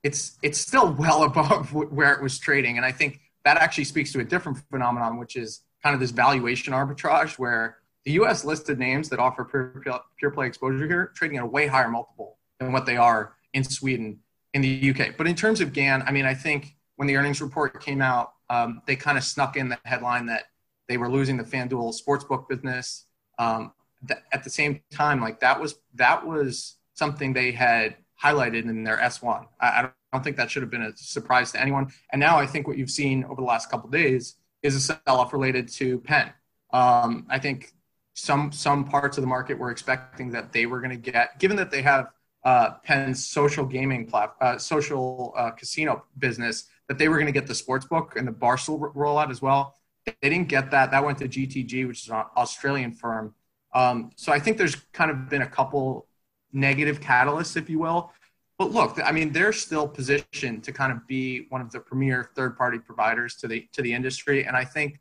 it's 0.03 0.39
it's 0.43 0.59
still 0.59 0.93
well 0.95 1.23
above 1.31 1.73
where 1.73 2.13
it 2.13 2.23
was 2.23 2.39
trading. 2.39 2.77
And 2.77 2.85
I 2.85 2.91
think 2.91 3.21
that 3.45 3.59
actually 3.59 3.85
speaks 3.85 4.13
to 4.13 4.21
a 4.21 4.25
different 4.25 4.59
phenomenon, 4.71 5.19
which 5.19 5.37
is 5.37 5.61
kind 5.83 5.95
of 5.95 6.01
this 6.01 6.11
valuation 6.11 6.73
arbitrage 6.73 7.39
where 7.39 7.79
the 8.05 8.13
U.S. 8.13 8.45
listed 8.45 8.79
names 8.79 9.09
that 9.11 9.19
offer 9.19 9.45
pure, 9.45 10.01
pure 10.19 10.31
play 10.31 10.47
exposure 10.47 10.87
here 10.87 11.13
trading 11.15 11.39
at 11.39 11.45
a 11.45 11.47
way 11.47 11.67
higher 11.67 11.89
multiple 11.89 12.39
than 12.59 12.73
what 12.73 12.87
they 12.87 12.97
are 12.97 13.35
in 13.53 13.65
Sweden, 13.65 14.19
in 14.55 14.63
the 14.63 14.91
UK. 14.91 15.17
But 15.17 15.27
in 15.27 15.35
terms 15.35 15.61
of 15.61 15.73
GAN, 15.73 16.03
I 16.07 16.11
mean, 16.11 16.27
I 16.27 16.35
think 16.35 16.77
when 16.97 17.07
the 17.07 17.17
earnings 17.17 17.41
report 17.41 17.83
came 17.83 18.03
out, 18.03 18.33
um, 18.51 18.83
they 18.87 18.97
kind 18.97 19.17
of 19.17 19.25
snuck 19.25 19.57
in 19.57 19.69
the 19.69 19.79
headline 19.85 20.27
that 20.27 20.45
they 20.89 20.97
were 20.97 21.09
losing 21.09 21.37
the 21.37 21.45
FanDuel 21.45 21.95
sportsbook 22.01 22.49
business. 22.49 23.07
Um, 23.39 23.73
th- 24.07 24.21
at 24.33 24.45
the 24.45 24.51
same 24.51 24.81
time, 24.93 25.21
like 25.21 25.41
that 25.41 25.61
was 25.61 25.77
that 25.95 26.27
was 26.27 26.77
something 26.95 27.33
they 27.33 27.53
had 27.53 27.97
highlighted 28.23 28.65
in 28.69 28.85
their 28.85 28.99
S1. 28.99 29.47
I, 29.61 29.67
I 29.67 29.89
don't 30.13 30.23
think 30.23 30.37
that 30.37 30.51
should 30.51 30.63
have 30.63 30.71
been 30.71 30.83
a 30.83 30.97
surprise 30.97 31.53
to 31.53 31.61
anyone. 31.61 31.91
And 32.13 32.21
now 32.21 32.39
I 32.39 32.47
think 32.47 32.69
what 32.69 32.77
you've 32.77 32.91
seen 32.91 33.25
over 33.25 33.41
the 33.41 33.47
last 33.47 33.71
couple 33.71 33.89
days 33.91 34.37
is 34.63 34.77
a 34.77 34.81
sell-off 34.81 35.33
related 35.33 35.69
to 35.69 35.99
Penn. 36.01 36.33
Um, 36.73 37.27
I 37.29 37.39
think 37.39 37.73
some 38.15 38.53
some 38.53 38.85
parts 38.85 39.17
of 39.17 39.23
the 39.23 39.29
market 39.29 39.59
were 39.59 39.71
expecting 39.71 40.31
that 40.31 40.53
they 40.53 40.67
were 40.67 40.81
going 40.81 40.91
to 40.91 41.11
get, 41.11 41.39
given 41.39 41.57
that 41.57 41.71
they 41.71 41.83
have 41.83 42.11
uh, 42.45 42.71
Penn's 42.85 43.27
social 43.27 43.65
gaming 43.65 44.07
plat, 44.07 44.35
uh, 44.41 44.59
social 44.59 45.33
uh, 45.37 45.51
casino 45.51 46.05
business, 46.19 46.69
that 46.89 46.99
they 46.99 47.09
were 47.09 47.17
going 47.17 47.27
to 47.27 47.33
get 47.33 47.47
the 47.47 47.55
sports 47.55 47.87
book 47.87 48.17
and 48.17 48.27
the 48.27 48.33
Barstool 48.33 48.93
rollout 48.95 49.31
as 49.31 49.41
well. 49.41 49.77
They 50.05 50.29
didn't 50.29 50.49
get 50.49 50.71
that. 50.73 50.91
That 50.91 51.05
went 51.05 51.19
to 51.19 51.29
GTG, 51.29 51.87
which 51.87 52.05
is 52.05 52.09
an 52.09 52.25
Australian 52.37 52.93
firm. 52.93 53.35
Um, 53.73 54.11
so 54.17 54.33
I 54.33 54.39
think 54.39 54.59
there's 54.59 54.75
kind 54.93 55.11
of 55.11 55.29
been 55.29 55.43
a 55.43 55.47
couple 55.47 56.07
negative 56.53 57.01
catalysts, 57.01 57.57
if 57.57 57.71
you 57.71 57.79
will. 57.79 58.13
But 58.59 58.73
look, 58.73 58.99
I 59.03 59.13
mean, 59.13 59.33
they're 59.33 59.53
still 59.53 59.89
positioned 59.89 60.63
to 60.65 60.73
kind 60.73 60.93
of 60.93 61.07
be 61.07 61.47
one 61.49 61.61
of 61.61 61.71
the 61.71 61.81
premier 61.81 62.31
third-party 62.37 62.81
providers 62.81 63.37
to 63.37 63.49
the 63.49 63.67
to 63.73 63.83
the 63.83 63.93
industry, 63.93 64.45
and 64.45 64.57
I 64.57 64.65
think 64.65 65.01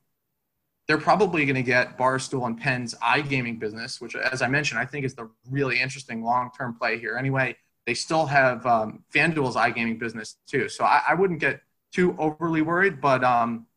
they're 0.92 0.98
probably 0.98 1.46
going 1.46 1.56
to 1.56 1.64
get 1.64 1.98
Barstool 1.98 2.48
and 2.48 2.60
Penn's 2.60 2.94
iGaming 2.96 3.60
business, 3.60 4.02
which, 4.02 4.14
as 4.14 4.42
I 4.42 4.50
mentioned, 4.50 4.78
I 4.78 4.84
think 4.84 5.06
is 5.06 5.16
the 5.16 5.30
really 5.50 5.80
interesting 5.80 6.22
long-term 6.22 6.76
play 6.76 7.00
here. 7.00 7.16
Anyway, 7.16 7.56
they 7.86 7.94
still 7.94 8.26
have 8.26 8.66
um, 8.66 9.02
FanDuel's 9.16 9.56
iGaming 9.56 10.00
business 10.00 10.36
too, 10.48 10.68
so 10.68 10.84
I, 10.84 11.02
I 11.08 11.14
wouldn't 11.14 11.39
get 11.39 11.62
too 11.94 12.14
overly 12.20 12.62
worried. 12.62 13.00
But 13.00 13.24
um, 13.24 13.68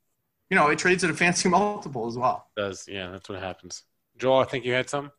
you 0.51 0.57
know, 0.57 0.71
it 0.71 0.79
trades 0.81 1.05
at 1.05 1.11
a 1.11 1.15
fancy 1.15 1.49
multiple 1.61 2.09
as 2.09 2.19
well. 2.19 2.49
It 2.57 2.61
does 2.61 2.89
yeah? 2.89 3.13
That's 3.13 3.29
what 3.29 3.39
happens. 3.39 3.85
Joel, 4.19 4.41
I 4.41 4.45
think 4.47 4.65
you 4.65 4.73
had 4.73 4.91
some. 4.91 5.13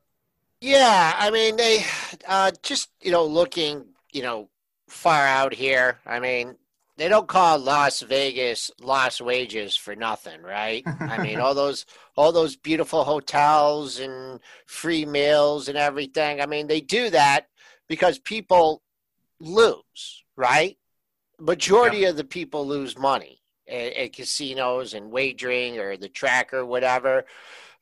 Yeah, 0.60 1.14
I 1.18 1.32
mean, 1.32 1.56
they 1.56 1.86
uh, 2.28 2.52
just 2.62 2.90
you 3.00 3.12
know 3.12 3.24
looking 3.24 3.86
you 4.12 4.22
know 4.22 4.50
far 4.90 5.26
out 5.26 5.54
here. 5.54 6.00
I 6.06 6.20
mean, 6.20 6.58
they 6.98 7.10
don't 7.10 7.28
call 7.28 7.60
Las 7.60 8.02
Vegas 8.02 8.72
Las 8.82 9.20
Wages 9.20 9.76
for 9.76 9.96
nothing, 9.96 10.42
right? 10.42 10.84
I 10.86 11.22
mean, 11.22 11.40
all 11.40 11.54
those 11.56 11.86
all 12.16 12.32
those 12.32 12.56
beautiful 12.56 13.04
hotels 13.04 14.00
and 14.00 14.40
free 14.66 15.06
meals 15.06 15.68
and 15.68 15.78
everything. 15.78 16.42
I 16.42 16.46
mean, 16.46 16.68
they 16.68 16.82
do 16.82 17.10
that 17.10 17.48
because 17.88 18.18
people 18.20 18.82
lose, 19.40 20.24
right? 20.36 20.78
Majority 21.40 22.00
yeah. 22.00 22.10
of 22.10 22.18
the 22.18 22.24
people 22.24 22.66
lose 22.66 22.98
money 22.98 23.42
at, 23.68 23.94
at, 23.94 24.14
casinos 24.14 24.94
and 24.94 25.12
wagering 25.12 25.78
or 25.78 25.98
the 25.98 26.08
track 26.08 26.54
or 26.54 26.66
whatever. 26.66 27.26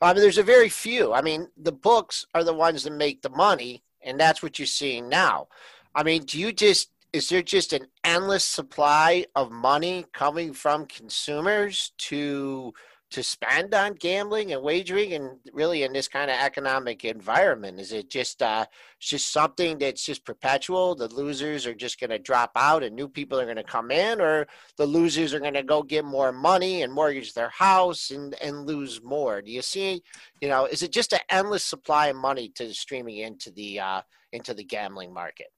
I 0.02 0.14
mean, 0.14 0.22
there's 0.22 0.40
a 0.40 0.44
very 0.44 0.70
few. 0.70 1.14
I 1.14 1.22
mean, 1.22 1.48
the 1.56 1.72
books 1.72 2.26
are 2.34 2.44
the 2.44 2.54
ones 2.54 2.84
that 2.84 2.94
make 2.94 3.22
the 3.22 3.30
money, 3.30 3.84
and 4.02 4.20
that's 4.20 4.42
what 4.42 4.58
you're 4.58 4.66
seeing 4.66 5.08
now. 5.08 5.48
I 5.96 6.04
mean, 6.04 6.24
do 6.24 6.40
you 6.40 6.52
just 6.52 6.90
is 7.14 7.30
there 7.30 7.44
just 7.44 7.74
an 7.74 7.86
endless 8.04 8.44
supply 8.44 9.26
of 9.36 9.52
money 9.52 10.06
coming 10.14 10.52
from 10.52 10.88
consumers 10.88 11.94
to 12.00 12.74
to 13.12 13.22
spend 13.22 13.76
on 13.76 13.94
gambling 13.94 14.52
and 14.52 14.64
wagering 14.64 15.14
and 15.14 15.38
really 15.54 15.84
in 15.84 15.94
this 15.94 16.08
kind 16.08 16.32
of 16.32 16.38
economic 16.40 17.06
environment? 17.06 17.80
Is 17.80 17.92
it 17.92 18.10
just 18.10 18.42
uh 18.42 18.66
just 19.00 19.32
something 19.32 19.78
that's 19.78 20.04
just 20.04 20.26
perpetual? 20.26 20.96
The 20.96 21.08
losers 21.10 21.68
are 21.68 21.76
just 21.76 22.00
going 22.00 22.10
to 22.10 22.18
drop 22.18 22.52
out 22.56 22.82
and 22.82 22.96
new 22.96 23.08
people 23.08 23.40
are 23.40 23.46
going 23.46 23.58
to 23.58 23.64
come 23.64 23.92
in 23.92 24.20
or 24.20 24.48
the 24.78 24.88
losers 24.88 25.36
are 25.36 25.40
going 25.40 25.54
to 25.54 25.62
go 25.62 25.84
get 25.84 26.06
more 26.06 26.32
money 26.32 26.82
and 26.82 26.92
mortgage 26.92 27.34
their 27.36 27.50
house 27.50 28.10
and 28.10 28.34
and 28.42 28.66
lose 28.66 29.04
more? 29.04 29.40
Do 29.44 29.52
you 29.52 29.62
see 29.62 30.02
you 30.42 30.50
know 30.50 30.66
is 30.66 30.82
it 30.82 30.92
just 30.92 31.14
an 31.14 31.20
endless 31.30 31.64
supply 31.64 32.08
of 32.08 32.16
money 32.16 32.50
to 32.56 32.74
streaming 32.74 33.18
into 33.18 33.52
the 33.52 33.80
uh 33.80 34.02
into 34.32 34.56
the 34.56 34.64
gambling 34.64 35.14
market 35.14 35.52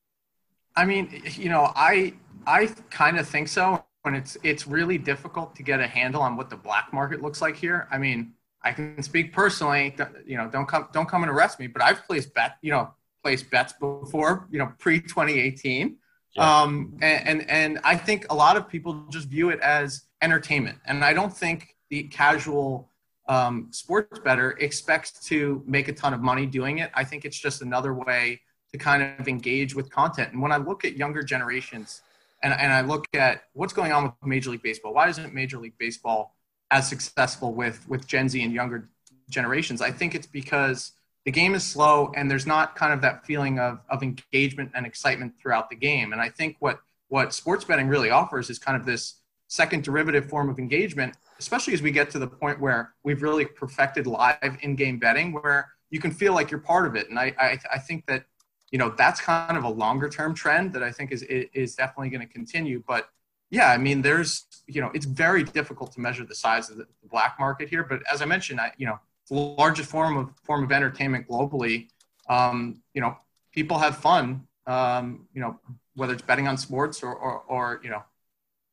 I 0.76 0.86
mean, 0.86 1.21
you 1.36 1.49
know, 1.49 1.71
I 1.76 2.13
I 2.45 2.67
kind 2.89 3.17
of 3.17 3.28
think 3.28 3.47
so. 3.47 3.84
When 4.03 4.13
it's 4.13 4.38
it's 4.43 4.67
really 4.67 4.97
difficult 4.97 5.55
to 5.55 5.63
get 5.63 5.80
a 5.80 5.88
handle 5.88 6.21
on 6.21 6.38
what 6.38 6.49
the 6.49 6.57
black 6.57 6.93
market 6.93 7.21
looks 7.21 7.41
like 7.41 7.55
here. 7.55 7.88
I 7.91 7.97
mean, 7.97 8.34
I 8.61 8.71
can 8.71 9.01
speak 9.01 9.34
personally. 9.34 9.95
You 10.26 10.38
know, 10.38 10.47
don't 10.49 10.67
come 10.67 10.88
don't 10.91 11.07
come 11.07 11.23
and 11.23 11.32
arrest 11.32 11.59
me. 11.59 11.67
But 11.67 11.82
I've 11.82 12.05
placed 12.05 12.34
bet 12.34 12.57
you 12.61 12.71
know 12.71 12.93
placed 13.23 13.49
bets 13.49 13.73
before. 13.73 14.47
You 14.51 14.59
know, 14.59 14.73
pre 14.78 14.99
2018. 15.01 15.97
Yeah. 16.36 16.61
Um, 16.61 16.97
and, 17.01 17.28
and 17.28 17.49
and 17.49 17.80
I 17.84 17.95
think 17.95 18.28
a 18.30 18.36
lot 18.36 18.57
of 18.57 18.67
people 18.67 19.05
just 19.09 19.28
view 19.28 19.49
it 19.49 19.59
as 19.61 20.03
entertainment, 20.21 20.78
and 20.86 21.03
I 21.03 21.13
don't 21.13 21.36
think 21.36 21.76
the 21.89 22.03
casual 22.03 22.91
um, 23.28 23.69
sports 23.71 24.19
better 24.19 24.51
expects 24.51 25.11
to 25.28 25.63
make 25.65 25.88
a 25.88 25.93
ton 25.93 26.13
of 26.13 26.21
money 26.21 26.45
doing 26.45 26.80
it. 26.80 26.91
I 26.93 27.03
think 27.03 27.26
it's 27.26 27.39
just 27.39 27.61
another 27.61 27.93
way 27.93 28.41
to 28.78 28.84
kind 28.84 29.01
of 29.19 29.28
engage 29.28 29.73
with 29.73 29.89
content. 29.89 30.34
And 30.34 30.41
when 30.41 30.51
I 30.51 30.57
look 30.57 30.84
at 30.84 30.97
younger 30.97 31.23
generations 31.23 32.01
and, 32.43 32.53
and 32.53 32.71
I 32.73 32.82
look 32.82 33.05
at 33.13 33.43
what's 33.53 33.73
going 33.73 33.91
on 33.91 34.03
with 34.03 34.13
Major 34.23 34.49
League 34.51 34.63
Baseball, 34.63 34.93
why 34.93 35.07
isn't 35.07 35.34
Major 35.34 35.57
League 35.57 35.78
Baseball 35.78 36.36
as 36.71 36.88
successful 36.88 37.53
with, 37.53 37.88
with 37.88 38.05
Gen 38.05 38.28
Z 38.28 38.43
and 38.43 38.53
younger 38.53 38.89
generations? 39.30 39.82
I 39.82 39.91
think 39.91 40.13
it's 40.13 40.28
because 40.28 40.91
the 41.23 41.32
game 41.32 41.55
is 41.55 41.63
slow 41.63 42.11
and 42.15 42.30
there's 42.30 42.45
not 42.45 42.76
kind 42.76 42.93
of 42.93 43.01
that 43.01 43.26
feeling 43.26 43.59
of, 43.59 43.80
of 43.89 44.03
engagement 44.03 44.71
and 44.76 44.86
excitement 44.86 45.34
throughout 45.39 45.69
the 45.69 45.76
game. 45.76 46.11
And 46.11 46.21
I 46.21 46.30
think 46.30 46.57
what 46.59 46.80
what 47.07 47.34
sports 47.34 47.63
betting 47.63 47.88
really 47.88 48.09
offers 48.09 48.49
is 48.49 48.59
kind 48.59 48.76
of 48.76 48.86
this 48.86 49.21
second 49.47 49.84
derivative 49.84 50.28
form 50.28 50.49
of 50.49 50.57
engagement, 50.57 51.15
especially 51.39 51.73
as 51.73 51.82
we 51.82 51.91
get 51.91 52.09
to 52.09 52.19
the 52.19 52.28
point 52.28 52.59
where 52.59 52.93
we've 53.03 53.21
really 53.21 53.45
perfected 53.45 54.07
live 54.07 54.57
in-game 54.61 54.97
betting, 54.97 55.32
where 55.32 55.69
you 55.91 55.99
can 55.99 56.11
feel 56.11 56.34
like 56.34 56.49
you're 56.49 56.59
part 56.59 56.88
of 56.88 56.95
it. 56.95 57.09
And 57.09 57.19
I, 57.19 57.32
I, 57.39 57.59
I 57.76 57.80
think 57.80 58.05
that, 58.07 58.26
you 58.72 58.78
know, 58.78 58.93
that's 58.97 59.22
kind 59.22 59.57
of 59.57 59.63
a 59.63 59.70
longer 59.70 60.09
term 60.09 60.34
trend 60.34 60.74
that 60.74 60.84
I 60.84 60.91
think 60.91 61.11
is, 61.11 61.24
is 61.24 61.76
definitely 61.76 62.09
going 62.09 62.26
to 62.26 62.34
continue. 62.34 62.84
But 62.86 63.09
yeah, 63.49 63.72
I 63.72 63.78
mean, 63.78 64.01
there's, 64.01 64.45
you 64.68 64.82
know, 64.82 64.91
it's 64.93 65.05
very 65.05 65.43
difficult 65.43 65.91
to 65.93 66.01
measure 66.01 66.26
the 66.26 66.36
size 66.36 66.70
of 66.70 66.78
the 66.78 66.88
black 67.09 67.38
market 67.39 67.70
here. 67.70 67.84
But 67.84 68.01
as 68.11 68.22
I 68.22 68.26
mentioned, 68.26 68.59
I, 68.59 68.72
you 68.78 68.86
know, 68.88 68.99
the 69.30 69.36
largest 69.36 69.89
form 69.89 70.18
of 70.18 70.32
form 70.43 70.63
of 70.63 70.72
entertainment 70.72 71.28
globally. 71.28 71.88
Um, 72.30 72.82
you 72.93 73.01
know, 73.01 73.18
people 73.51 73.78
have 73.78 73.97
fun. 73.97 74.47
Um, 74.68 75.28
you 75.34 75.41
know, 75.41 75.59
whether 75.95 76.13
it's 76.13 76.24
betting 76.24 76.47
on 76.47 76.57
sports 76.57 77.03
or, 77.03 77.13
or, 77.13 77.41
or 77.41 77.82
you 77.84 77.89
know, 77.89 78.03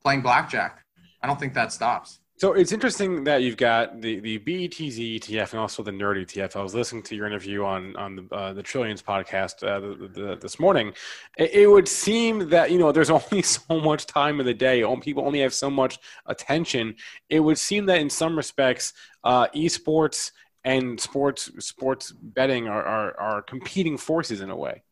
playing 0.02 0.22
blackjack. 0.22 0.84
I 1.22 1.26
don't 1.26 1.38
think 1.38 1.54
that 1.54 1.72
stops. 1.72 2.18
So 2.36 2.54
it's 2.54 2.72
interesting 2.72 3.24
that 3.24 3.42
you've 3.42 3.56
got 3.56 4.00
the, 4.00 4.18
the 4.18 4.38
BETZ 4.40 5.20
ETF 5.20 5.52
and 5.52 5.60
also 5.60 5.82
the 5.82 5.92
Nerd 5.92 6.20
ETF. 6.22 6.56
I 6.56 6.62
was 6.62 6.74
listening 6.74 7.02
to 7.04 7.14
your 7.14 7.26
interview 7.26 7.64
on 7.64 7.94
on 7.96 8.16
the, 8.16 8.34
uh, 8.34 8.52
the 8.52 8.62
Trillions 8.62 9.00
podcast 9.02 9.62
uh, 9.62 9.78
the, 9.78 10.08
the, 10.08 10.36
this 10.36 10.58
morning. 10.58 10.92
It, 11.38 11.52
it, 11.54 11.66
would 11.68 11.86
seem 11.86 12.48
that 12.48 12.72
you 12.72 12.78
know 12.78 12.90
there's 12.90 13.10
only 13.18 13.42
so 13.42 13.80
much 13.80 14.06
time 14.06 14.40
in 14.40 14.46
the 14.46 14.54
day. 14.54 14.84
People 15.02 15.24
only 15.24 15.40
have 15.40 15.54
so 15.54 15.70
much 15.70 15.98
attention. 16.26 16.96
It 17.28 17.40
would 17.40 17.58
seem 17.58 17.86
that 17.86 18.00
in 18.00 18.10
some 18.10 18.36
respects, 18.36 18.92
uh, 19.22 19.46
esports 19.54 20.32
and 20.64 21.00
sports 21.00 21.50
sports 21.58 22.12
betting 22.12 22.66
are, 22.66 22.82
are, 22.82 23.20
are 23.20 23.42
competing 23.42 23.96
forces 23.98 24.40
in 24.40 24.50
a 24.50 24.56
way. 24.56 24.82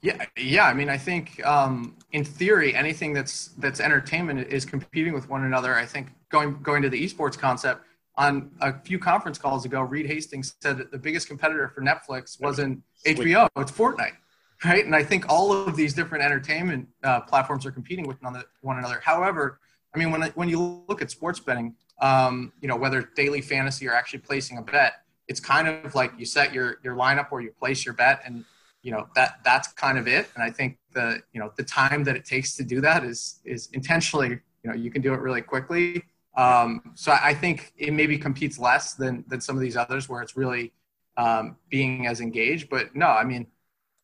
Yeah, 0.00 0.24
yeah. 0.36 0.64
I 0.64 0.74
mean, 0.74 0.88
I 0.88 0.96
think 0.96 1.44
um, 1.44 1.96
in 2.12 2.24
theory, 2.24 2.74
anything 2.74 3.12
that's 3.12 3.48
that's 3.58 3.80
entertainment 3.80 4.46
is 4.48 4.64
competing 4.64 5.12
with 5.12 5.28
one 5.28 5.44
another. 5.44 5.74
I 5.74 5.86
think 5.86 6.08
going 6.28 6.62
going 6.62 6.82
to 6.82 6.88
the 6.88 7.04
esports 7.04 7.36
concept 7.36 7.82
on 8.16 8.50
a 8.60 8.78
few 8.80 8.98
conference 8.98 9.38
calls 9.38 9.64
ago, 9.64 9.80
Reed 9.80 10.06
Hastings 10.06 10.54
said 10.60 10.78
that 10.78 10.90
the 10.90 10.98
biggest 10.98 11.28
competitor 11.28 11.68
for 11.68 11.82
Netflix 11.82 12.40
wasn't 12.40 12.82
HBO, 13.06 13.48
it's 13.56 13.70
Fortnite, 13.70 14.16
right? 14.64 14.84
And 14.84 14.94
I 14.94 15.04
think 15.04 15.28
all 15.28 15.52
of 15.52 15.76
these 15.76 15.94
different 15.94 16.24
entertainment 16.24 16.88
uh, 17.04 17.20
platforms 17.20 17.64
are 17.64 17.70
competing 17.70 18.06
with 18.06 18.20
one 18.60 18.78
another. 18.78 19.00
However, 19.04 19.60
I 19.94 19.98
mean, 19.98 20.12
when 20.12 20.22
when 20.30 20.48
you 20.48 20.84
look 20.88 21.02
at 21.02 21.10
sports 21.10 21.40
betting, 21.40 21.74
um, 22.00 22.52
you 22.60 22.68
know, 22.68 22.76
whether 22.76 23.02
daily 23.16 23.40
fantasy 23.40 23.88
or 23.88 23.94
actually 23.94 24.20
placing 24.20 24.58
a 24.58 24.62
bet, 24.62 24.94
it's 25.26 25.40
kind 25.40 25.66
of 25.66 25.94
like 25.96 26.12
you 26.18 26.24
set 26.24 26.52
your 26.52 26.78
your 26.84 26.94
lineup 26.94 27.32
or 27.32 27.40
you 27.40 27.50
place 27.50 27.84
your 27.84 27.94
bet 27.94 28.22
and 28.24 28.44
you 28.82 28.92
know 28.92 29.08
that 29.14 29.40
that's 29.44 29.68
kind 29.68 29.98
of 29.98 30.06
it. 30.06 30.28
And 30.34 30.42
i 30.42 30.50
think 30.50 30.78
the 30.92 31.20
you 31.32 31.40
know 31.40 31.52
the 31.56 31.62
time 31.62 32.04
that 32.04 32.16
it 32.16 32.24
takes 32.24 32.56
to 32.56 32.64
do 32.64 32.80
that 32.80 33.04
is 33.04 33.40
is 33.44 33.68
intentionally 33.72 34.30
you 34.62 34.70
know 34.70 34.74
you 34.74 34.90
can 34.90 35.02
do 35.02 35.14
it 35.14 35.20
really 35.20 35.42
quickly. 35.42 36.02
Um, 36.36 36.92
so 36.94 37.16
i 37.20 37.34
think 37.34 37.72
it 37.76 37.92
maybe 37.92 38.16
competes 38.18 38.58
less 38.58 38.94
than 38.94 39.24
than 39.28 39.40
some 39.40 39.56
of 39.56 39.62
these 39.62 39.76
others 39.76 40.08
where 40.08 40.22
it's 40.22 40.36
really 40.36 40.72
um, 41.16 41.56
being 41.68 42.06
as 42.06 42.20
engaged. 42.20 42.68
But 42.68 42.94
no 42.94 43.06
i 43.06 43.24
mean 43.24 43.46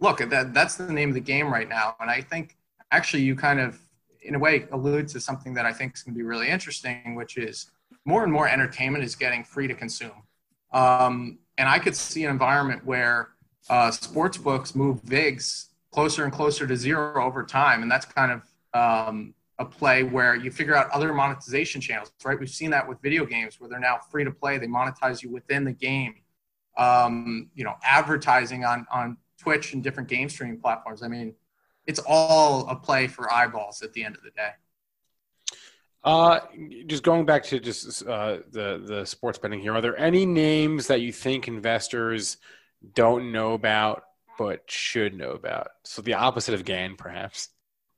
look 0.00 0.18
that 0.18 0.52
that's 0.52 0.74
the 0.74 0.92
name 0.92 1.10
of 1.10 1.14
the 1.14 1.20
game 1.20 1.52
right 1.52 1.68
now. 1.68 1.96
And 2.00 2.10
i 2.10 2.20
think 2.20 2.56
actually 2.90 3.22
you 3.22 3.34
kind 3.36 3.60
of 3.60 3.78
in 4.22 4.34
a 4.34 4.38
way 4.38 4.66
allude 4.72 5.06
to 5.08 5.20
something 5.20 5.54
that 5.54 5.66
i 5.66 5.72
think 5.72 5.94
is 5.94 6.02
going 6.02 6.14
to 6.14 6.18
be 6.18 6.24
really 6.24 6.48
interesting 6.48 7.14
which 7.14 7.36
is 7.36 7.70
more 8.06 8.22
and 8.22 8.32
more 8.32 8.48
entertainment 8.48 9.04
is 9.04 9.14
getting 9.14 9.44
free 9.44 9.66
to 9.68 9.74
consume. 9.74 10.22
Um, 10.72 11.38
and 11.56 11.68
i 11.68 11.78
could 11.78 11.94
see 11.94 12.24
an 12.24 12.30
environment 12.30 12.84
where 12.84 13.33
uh, 13.70 13.90
sports 13.90 14.36
books 14.36 14.74
move 14.74 15.02
VIGs 15.02 15.68
closer 15.92 16.24
and 16.24 16.32
closer 16.32 16.66
to 16.66 16.76
zero 16.76 17.24
over 17.24 17.44
time. 17.44 17.82
And 17.82 17.90
that's 17.90 18.04
kind 18.04 18.32
of 18.32 18.42
um, 18.74 19.34
a 19.58 19.64
play 19.64 20.02
where 20.02 20.34
you 20.34 20.50
figure 20.50 20.74
out 20.74 20.90
other 20.90 21.14
monetization 21.14 21.80
channels, 21.80 22.12
right? 22.24 22.38
We've 22.38 22.50
seen 22.50 22.70
that 22.70 22.86
with 22.86 23.00
video 23.00 23.24
games 23.24 23.60
where 23.60 23.70
they're 23.70 23.78
now 23.78 23.98
free 24.10 24.24
to 24.24 24.30
play. 24.30 24.58
They 24.58 24.66
monetize 24.66 25.22
you 25.22 25.30
within 25.30 25.64
the 25.64 25.72
game. 25.72 26.16
Um, 26.76 27.50
you 27.54 27.62
know, 27.62 27.74
advertising 27.84 28.64
on, 28.64 28.84
on 28.92 29.16
Twitch 29.38 29.74
and 29.74 29.82
different 29.82 30.08
game 30.08 30.28
streaming 30.28 30.58
platforms. 30.58 31.04
I 31.04 31.08
mean, 31.08 31.34
it's 31.86 32.00
all 32.04 32.68
a 32.68 32.74
play 32.74 33.06
for 33.06 33.32
eyeballs 33.32 33.82
at 33.82 33.92
the 33.92 34.02
end 34.02 34.16
of 34.16 34.22
the 34.24 34.30
day. 34.30 34.50
Uh, 36.02 36.40
just 36.86 37.04
going 37.04 37.24
back 37.24 37.44
to 37.44 37.60
just 37.60 38.06
uh, 38.06 38.38
the 38.50 38.82
the 38.84 39.06
sports 39.06 39.38
betting 39.38 39.60
here, 39.60 39.72
are 39.72 39.80
there 39.80 39.96
any 39.96 40.26
names 40.26 40.88
that 40.88 41.00
you 41.00 41.12
think 41.12 41.46
investors– 41.46 42.38
don't 42.94 43.32
know 43.32 43.52
about 43.52 44.04
but 44.38 44.62
should 44.70 45.16
know 45.16 45.30
about. 45.30 45.68
So 45.84 46.02
the 46.02 46.14
opposite 46.14 46.54
of 46.54 46.64
GAN, 46.64 46.96
perhaps. 46.96 47.50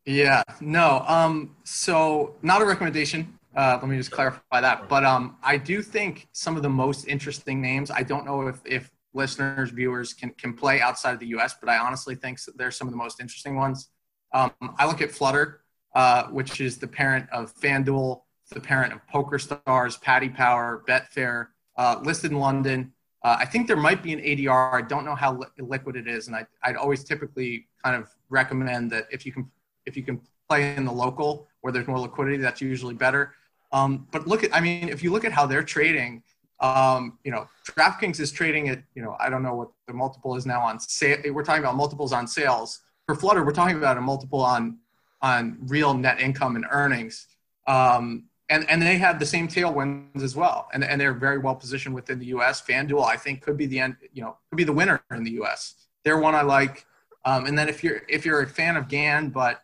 Yeah, 0.05 0.43
no. 0.61 1.05
Um, 1.07 1.57
so 1.65 2.37
not 2.43 2.63
a 2.63 2.65
recommendation. 2.65 3.39
Uh, 3.55 3.79
let 3.81 3.89
me 3.89 3.97
just 3.97 4.11
clarify 4.11 4.61
that. 4.61 4.89
But 4.89 5.05
um, 5.05 5.37
I 5.43 5.57
do 5.57 5.83
think 5.83 6.29
some 6.33 6.57
of 6.57 6.63
the 6.63 6.69
most 6.69 7.09
interesting 7.09 7.61
names. 7.61 7.91
I 7.91 8.03
don't 8.03 8.25
know 8.25 8.47
if 8.47 8.61
if 8.65 8.91
listeners, 9.15 9.71
viewers 9.71 10.13
can 10.13 10.31
can 10.31 10.53
play 10.53 10.81
outside 10.81 11.15
of 11.15 11.21
the 11.21 11.27
U.S., 11.29 11.57
but 11.59 11.69
I 11.69 11.79
honestly 11.79 12.15
think 12.15 12.39
they're 12.57 12.71
some 12.71 12.87
of 12.87 12.93
the 12.93 12.99
most 12.99 13.21
interesting 13.21 13.57
ones. 13.57 13.89
Um, 14.33 14.53
I 14.79 14.87
look 14.87 15.01
at 15.01 15.11
Flutter, 15.11 15.63
uh, 15.95 16.25
which 16.25 16.61
is 16.61 16.79
the 16.79 16.87
parent 16.87 17.29
of 17.33 17.55
FanDuel, 17.57 18.21
the 18.51 18.61
parent 18.61 18.93
of 18.93 19.07
Poker 19.09 19.39
Stars, 19.39 19.97
Paddy 19.97 20.29
Power, 20.29 20.85
Betfair, 20.87 21.49
uh, 21.77 21.99
listed 22.03 22.31
in 22.31 22.39
London. 22.39 22.93
Uh, 23.27 23.37
I 23.41 23.45
think 23.45 23.67
there 23.67 23.77
might 23.77 24.05
be 24.05 24.13
an 24.13 24.21
ADR. 24.21 24.73
I 24.73 24.83
don't 24.83 25.05
know 25.05 25.17
how 25.17 25.35
li- 25.35 25.49
liquid 25.59 25.97
it 25.97 26.07
is, 26.07 26.29
and 26.29 26.37
I, 26.37 26.47
I'd 26.63 26.77
always 26.77 27.03
typically 27.03 27.67
kind 27.83 27.97
of 28.01 28.09
recommend 28.29 28.93
that 28.93 29.09
if 29.11 29.27
you 29.27 29.33
can 29.33 29.51
if 29.85 29.97
you 29.97 30.05
can 30.05 30.21
play 30.49 30.77
in 30.77 30.85
the 30.85 30.93
local 30.93 31.49
where 31.61 31.73
there's 31.73 31.89
more 31.89 31.99
liquidity, 31.99 32.37
that's 32.37 32.61
usually 32.61 32.95
better. 32.95 33.35
Um, 33.73 34.07
but 34.13 34.29
look 34.29 34.45
at, 34.45 34.55
I 34.55 34.61
mean, 34.61 34.89
if 34.89 35.03
you 35.03 35.11
look 35.11 35.25
at 35.25 35.33
how 35.33 35.45
they're 35.45 35.65
trading, 35.65 36.23
um, 36.61 37.19
you 37.25 37.33
know, 37.33 37.49
DraftKings 37.67 38.21
is 38.21 38.31
trading 38.31 38.69
at, 38.69 38.81
you 38.95 39.03
know, 39.03 39.17
I 39.19 39.29
don't 39.29 39.43
know 39.43 39.57
what 39.57 39.71
the 39.89 39.93
multiple 39.93 40.37
is 40.37 40.47
now 40.47 40.61
on 40.61 40.79
sale. 40.79 41.19
We're 41.33 41.43
talking 41.43 41.65
about 41.65 41.75
multiples 41.75 42.13
on 42.13 42.29
sales. 42.29 42.83
For 43.07 43.17
Flutter, 43.17 43.45
we're 43.45 43.51
talking 43.51 43.77
about 43.77 43.99
a 43.99 44.01
multiple 44.01 44.41
on 44.41 44.79
on 45.21 45.59
real 45.63 45.95
net 45.95 46.21
income 46.21 46.55
and 46.55 46.65
earnings. 46.71 47.27
Um, 47.67 48.26
and 48.49 48.69
and 48.71 48.81
they 48.81 48.97
have 48.99 49.19
the 49.19 49.27
same 49.27 49.49
tailwinds 49.49 50.23
as 50.23 50.37
well, 50.37 50.69
and 50.73 50.85
and 50.85 51.01
they're 51.01 51.15
very 51.15 51.39
well 51.39 51.55
positioned 51.55 51.95
within 51.95 52.19
the 52.19 52.27
U.S. 52.27 52.63
FanDuel, 52.63 53.05
I 53.05 53.17
think, 53.17 53.43
could 53.43 53.57
be 53.57 53.67
the 53.67 53.81
end, 53.81 53.97
you 54.13 54.23
know, 54.23 54.37
could 54.51 54.57
be 54.57 54.65
the 54.65 54.73
winner 54.73 55.03
in 55.11 55.25
the 55.25 55.33
U.S. 55.33 55.75
They're 56.05 56.19
one 56.19 56.35
I 56.35 56.43
like. 56.43 56.87
Um, 57.25 57.47
and 57.47 57.59
then 57.59 57.69
if 57.69 57.83
you're 57.83 58.03
if 58.09 58.25
you're 58.25 58.43
a 58.43 58.47
fan 58.47 58.77
of 58.77 58.89
GAN, 58.89 59.31
but 59.31 59.63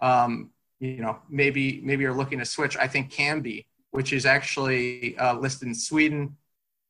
um, 0.00 0.50
you 0.78 1.00
know 1.00 1.18
maybe 1.30 1.80
maybe 1.82 2.02
you're 2.02 2.12
looking 2.12 2.38
to 2.38 2.44
switch, 2.44 2.76
I 2.76 2.86
think 2.86 3.10
Kambi, 3.10 3.64
which 3.90 4.12
is 4.12 4.26
actually 4.26 5.16
uh, 5.16 5.34
listed 5.38 5.68
in 5.68 5.74
Sweden, 5.74 6.36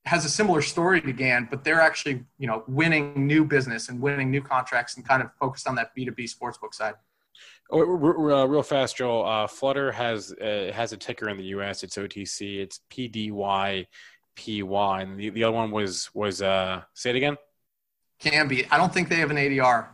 has 0.07 0.25
a 0.25 0.29
similar 0.29 0.61
story 0.61 1.01
to 1.01 1.13
GAN, 1.13 1.47
but 1.49 1.63
they're 1.63 1.81
actually 1.81 2.25
you 2.39 2.49
know 2.49 2.65
winning 2.67 3.29
new 3.29 3.45
business 3.45 3.89
and 3.89 4.01
winning 4.01 4.31
new 4.31 4.43
contracts 4.43 4.97
and 4.97 5.07
kind 5.07 5.23
of 5.23 5.33
focused 5.35 5.69
on 5.69 5.77
that 5.77 5.95
B2B 5.97 6.35
sportsbook 6.35 6.75
side. 6.75 6.95
Oh, 7.71 7.81
uh, 7.81 8.47
real 8.47 8.63
fast, 8.63 8.97
Joel. 8.97 9.27
Uh, 9.27 9.47
Flutter 9.47 9.93
has 9.93 10.33
uh, 10.33 10.73
has 10.75 10.93
a 10.93 10.97
ticker 10.97 11.29
in 11.29 11.37
the 11.37 11.45
U.S. 11.45 11.83
It's 11.83 11.97
OTC. 11.97 12.61
It's 12.61 12.81
PDYPY, 12.91 13.87
and 15.03 15.19
the, 15.19 15.31
the 15.31 15.45
other 15.45 15.55
one 15.55 15.71
was 15.71 16.09
was 16.15 16.41
uh, 16.41 16.83
say 16.95 17.11
it 17.11 17.17
again. 17.17 17.37
Kambi. 18.23 18.67
I 18.71 18.79
don't 18.79 18.93
think 18.93 19.09
they 19.09 19.17
have 19.17 19.31
an 19.31 19.37
ADR. 19.37 19.87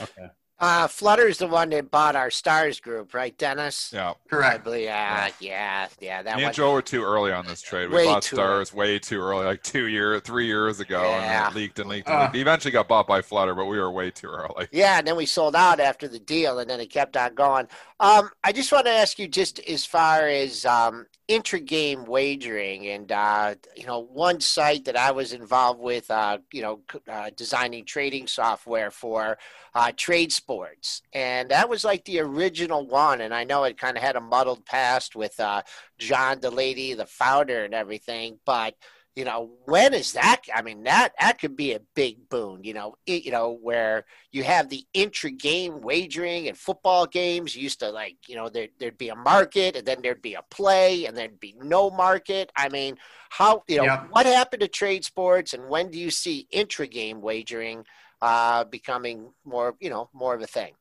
Okay. 0.00 0.28
Uh, 0.60 0.86
Flutter's 0.86 1.38
the 1.38 1.46
one 1.46 1.70
that 1.70 1.90
bought 1.90 2.14
our 2.14 2.30
Stars 2.30 2.80
group, 2.80 3.14
right, 3.14 3.36
Dennis? 3.38 3.90
Yeah. 3.94 4.12
Correct. 4.28 4.66
Yeah, 4.66 5.30
yeah, 5.40 5.88
yeah. 6.00 6.22
That 6.22 6.36
Me 6.36 6.44
and 6.44 6.54
Joe 6.54 6.74
were 6.74 6.82
too 6.82 7.02
early 7.02 7.32
on 7.32 7.46
this 7.46 7.62
trade. 7.62 7.88
We 7.88 7.96
Way 7.96 8.04
bought 8.04 8.22
too 8.22 8.36
Stars 8.36 8.74
way 8.74 8.98
too 8.98 9.20
early, 9.22 9.46
like 9.46 9.62
two 9.62 9.86
years, 9.86 10.20
three 10.20 10.44
years 10.46 10.78
ago, 10.78 11.00
Yeah. 11.02 11.46
and 11.46 11.56
it 11.56 11.58
leaked 11.58 11.78
and 11.78 11.88
leaked 11.88 12.08
and 12.08 12.16
Uh. 12.18 12.22
leaked. 12.24 12.36
Eventually 12.36 12.72
got 12.72 12.88
bought 12.88 13.06
by 13.06 13.22
Flutter, 13.22 13.54
but 13.54 13.64
we 13.66 13.78
were 13.78 13.90
way 13.90 14.10
too 14.10 14.28
early. 14.28 14.68
Yeah, 14.70 14.98
and 14.98 15.06
then 15.06 15.16
we 15.16 15.24
sold 15.24 15.56
out 15.56 15.80
after 15.80 16.06
the 16.08 16.18
deal, 16.18 16.58
and 16.58 16.68
then 16.68 16.78
it 16.78 16.90
kept 16.90 17.16
on 17.16 17.34
going. 17.34 17.66
Um, 17.98 18.30
I 18.44 18.52
just 18.52 18.70
want 18.70 18.84
to 18.84 18.92
ask 18.92 19.18
you, 19.18 19.28
just 19.28 19.60
as 19.60 19.86
far 19.86 20.26
as 20.28 20.66
um, 20.66 21.06
intra-game 21.30 22.04
wagering, 22.06 22.88
and 22.88 23.12
uh, 23.12 23.54
you 23.76 23.86
know, 23.86 24.00
one 24.00 24.40
site 24.40 24.84
that 24.86 24.96
I 24.96 25.12
was 25.12 25.32
involved 25.32 25.78
with, 25.78 26.10
uh, 26.10 26.38
you 26.52 26.60
know, 26.60 26.80
uh, 27.08 27.30
designing 27.36 27.84
trading 27.84 28.26
software 28.26 28.90
for 28.90 29.38
uh, 29.76 29.92
trade 29.96 30.32
sports, 30.32 31.02
and 31.12 31.48
that 31.50 31.68
was 31.68 31.84
like 31.84 32.04
the 32.04 32.18
original 32.18 32.84
one. 32.84 33.20
And 33.20 33.32
I 33.32 33.44
know 33.44 33.62
it 33.62 33.78
kind 33.78 33.96
of 33.96 34.02
had 34.02 34.16
a 34.16 34.20
muddled 34.20 34.66
past 34.66 35.14
with 35.14 35.38
uh, 35.38 35.62
John 35.98 36.40
Delaney, 36.40 36.94
the 36.94 37.06
founder, 37.06 37.64
and 37.64 37.74
everything, 37.74 38.40
but 38.44 38.74
you 39.20 39.26
know 39.26 39.50
when 39.66 39.92
is 39.92 40.12
that? 40.14 40.40
I 40.54 40.62
mean 40.62 40.84
that 40.84 41.12
that 41.20 41.38
could 41.38 41.54
be 41.54 41.74
a 41.74 41.80
big 41.94 42.30
boon 42.30 42.64
you 42.64 42.72
know 42.72 42.94
it, 43.04 43.22
you 43.26 43.30
know 43.30 43.58
where 43.68 44.06
you 44.32 44.42
have 44.44 44.70
the 44.70 44.82
intra 44.94 45.30
game 45.30 45.82
wagering 45.82 46.48
and 46.48 46.56
football 46.56 47.04
games. 47.04 47.54
You 47.54 47.62
used 47.62 47.80
to 47.80 47.90
like 47.90 48.16
you 48.26 48.34
know 48.34 48.48
there, 48.48 48.68
there'd 48.78 48.96
be 48.96 49.10
a 49.10 49.14
market 49.14 49.76
and 49.76 49.86
then 49.86 49.98
there'd 50.02 50.22
be 50.22 50.36
a 50.36 50.44
play 50.50 51.04
and 51.04 51.14
there'd 51.14 51.38
be 51.38 51.54
no 51.62 51.90
market. 51.90 52.50
I 52.56 52.70
mean 52.70 52.96
how 53.28 53.62
you 53.68 53.76
know 53.76 53.84
Yeah. 53.84 54.06
what 54.08 54.24
happened 54.24 54.62
to 54.62 54.68
trade 54.68 55.04
sports 55.04 55.52
and 55.52 55.68
when 55.68 55.90
do 55.90 55.98
you 55.98 56.10
see 56.10 56.48
intra 56.50 56.86
game 56.86 57.20
wagering 57.20 57.84
uh 58.22 58.64
becoming 58.64 59.34
more 59.44 59.76
you 59.80 59.90
know 59.90 60.08
more 60.14 60.34
of 60.34 60.40
a 60.40 60.46
thing? 60.46 60.72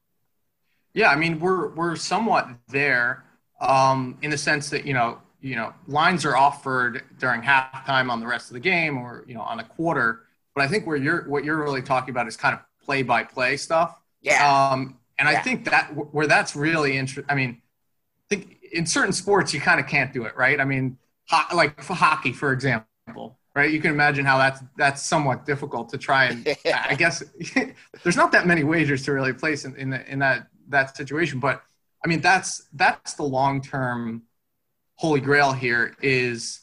Yeah, 0.93 1.09
I 1.09 1.17
mean 1.17 1.41
we're 1.41 1.67
we're 1.75 1.97
somewhat 1.97 2.47
there 2.69 3.25
um, 3.59 4.17
in 4.21 4.29
the 4.31 4.37
sense 4.37 4.69
that 4.69 4.85
you 4.85 4.93
know 4.93 5.19
you 5.41 5.55
know 5.55 5.73
lines 5.87 6.25
are 6.25 6.35
offered 6.35 7.03
during 7.19 7.41
halftime 7.41 8.09
on 8.11 8.19
the 8.19 8.27
rest 8.27 8.49
of 8.49 8.53
the 8.53 8.59
game 8.59 8.97
or 8.97 9.23
you 9.27 9.33
know 9.33 9.41
on 9.41 9.59
a 9.59 9.63
quarter. 9.63 10.21
But 10.55 10.63
I 10.63 10.67
think 10.67 10.85
where 10.87 10.97
you're 10.97 11.27
what 11.29 11.43
you're 11.43 11.57
really 11.63 11.81
talking 11.81 12.09
about 12.11 12.27
is 12.27 12.35
kind 12.37 12.53
of 12.55 12.61
play 12.83 13.03
by 13.03 13.23
play 13.23 13.57
stuff. 13.57 13.99
Yeah. 14.21 14.69
Um, 14.71 14.97
and 15.17 15.29
Yeah. 15.29 15.39
I 15.39 15.41
think 15.41 15.65
that 15.65 15.87
where 16.13 16.27
that's 16.27 16.55
really 16.55 16.97
interesting. 16.97 17.25
I 17.29 17.35
mean, 17.35 17.61
I 18.31 18.35
think 18.35 18.57
in 18.71 18.85
certain 18.85 19.13
sports 19.13 19.53
you 19.53 19.59
kind 19.61 19.79
of 19.79 19.87
can't 19.87 20.13
do 20.13 20.25
it, 20.25 20.35
right? 20.35 20.59
I 20.59 20.65
mean, 20.65 20.97
ho- 21.27 21.55
like 21.55 21.81
for 21.81 21.93
hockey, 21.93 22.31
for 22.33 22.51
example, 22.53 23.37
right? 23.55 23.71
You 23.71 23.81
can 23.81 23.91
imagine 23.91 24.25
how 24.25 24.37
that's 24.37 24.61
that's 24.77 25.03
somewhat 25.03 25.45
difficult 25.45 25.89
to 25.89 25.97
try 25.97 26.25
and. 26.25 26.47
I 26.65 26.95
guess 26.95 27.23
there's 28.03 28.17
not 28.17 28.31
that 28.31 28.47
many 28.47 28.63
wagers 28.63 29.03
to 29.05 29.13
really 29.13 29.33
place 29.33 29.65
in 29.65 29.75
in, 29.75 29.89
the, 29.91 30.11
in 30.11 30.19
that 30.19 30.47
that 30.69 30.95
situation, 30.95 31.39
but 31.39 31.63
I 32.03 32.07
mean 32.07 32.21
that's 32.21 32.67
that's 32.73 33.13
the 33.15 33.23
long 33.23 33.61
term 33.61 34.23
holy 34.99 35.21
grail 35.21 35.53
here 35.53 35.95
is 36.01 36.59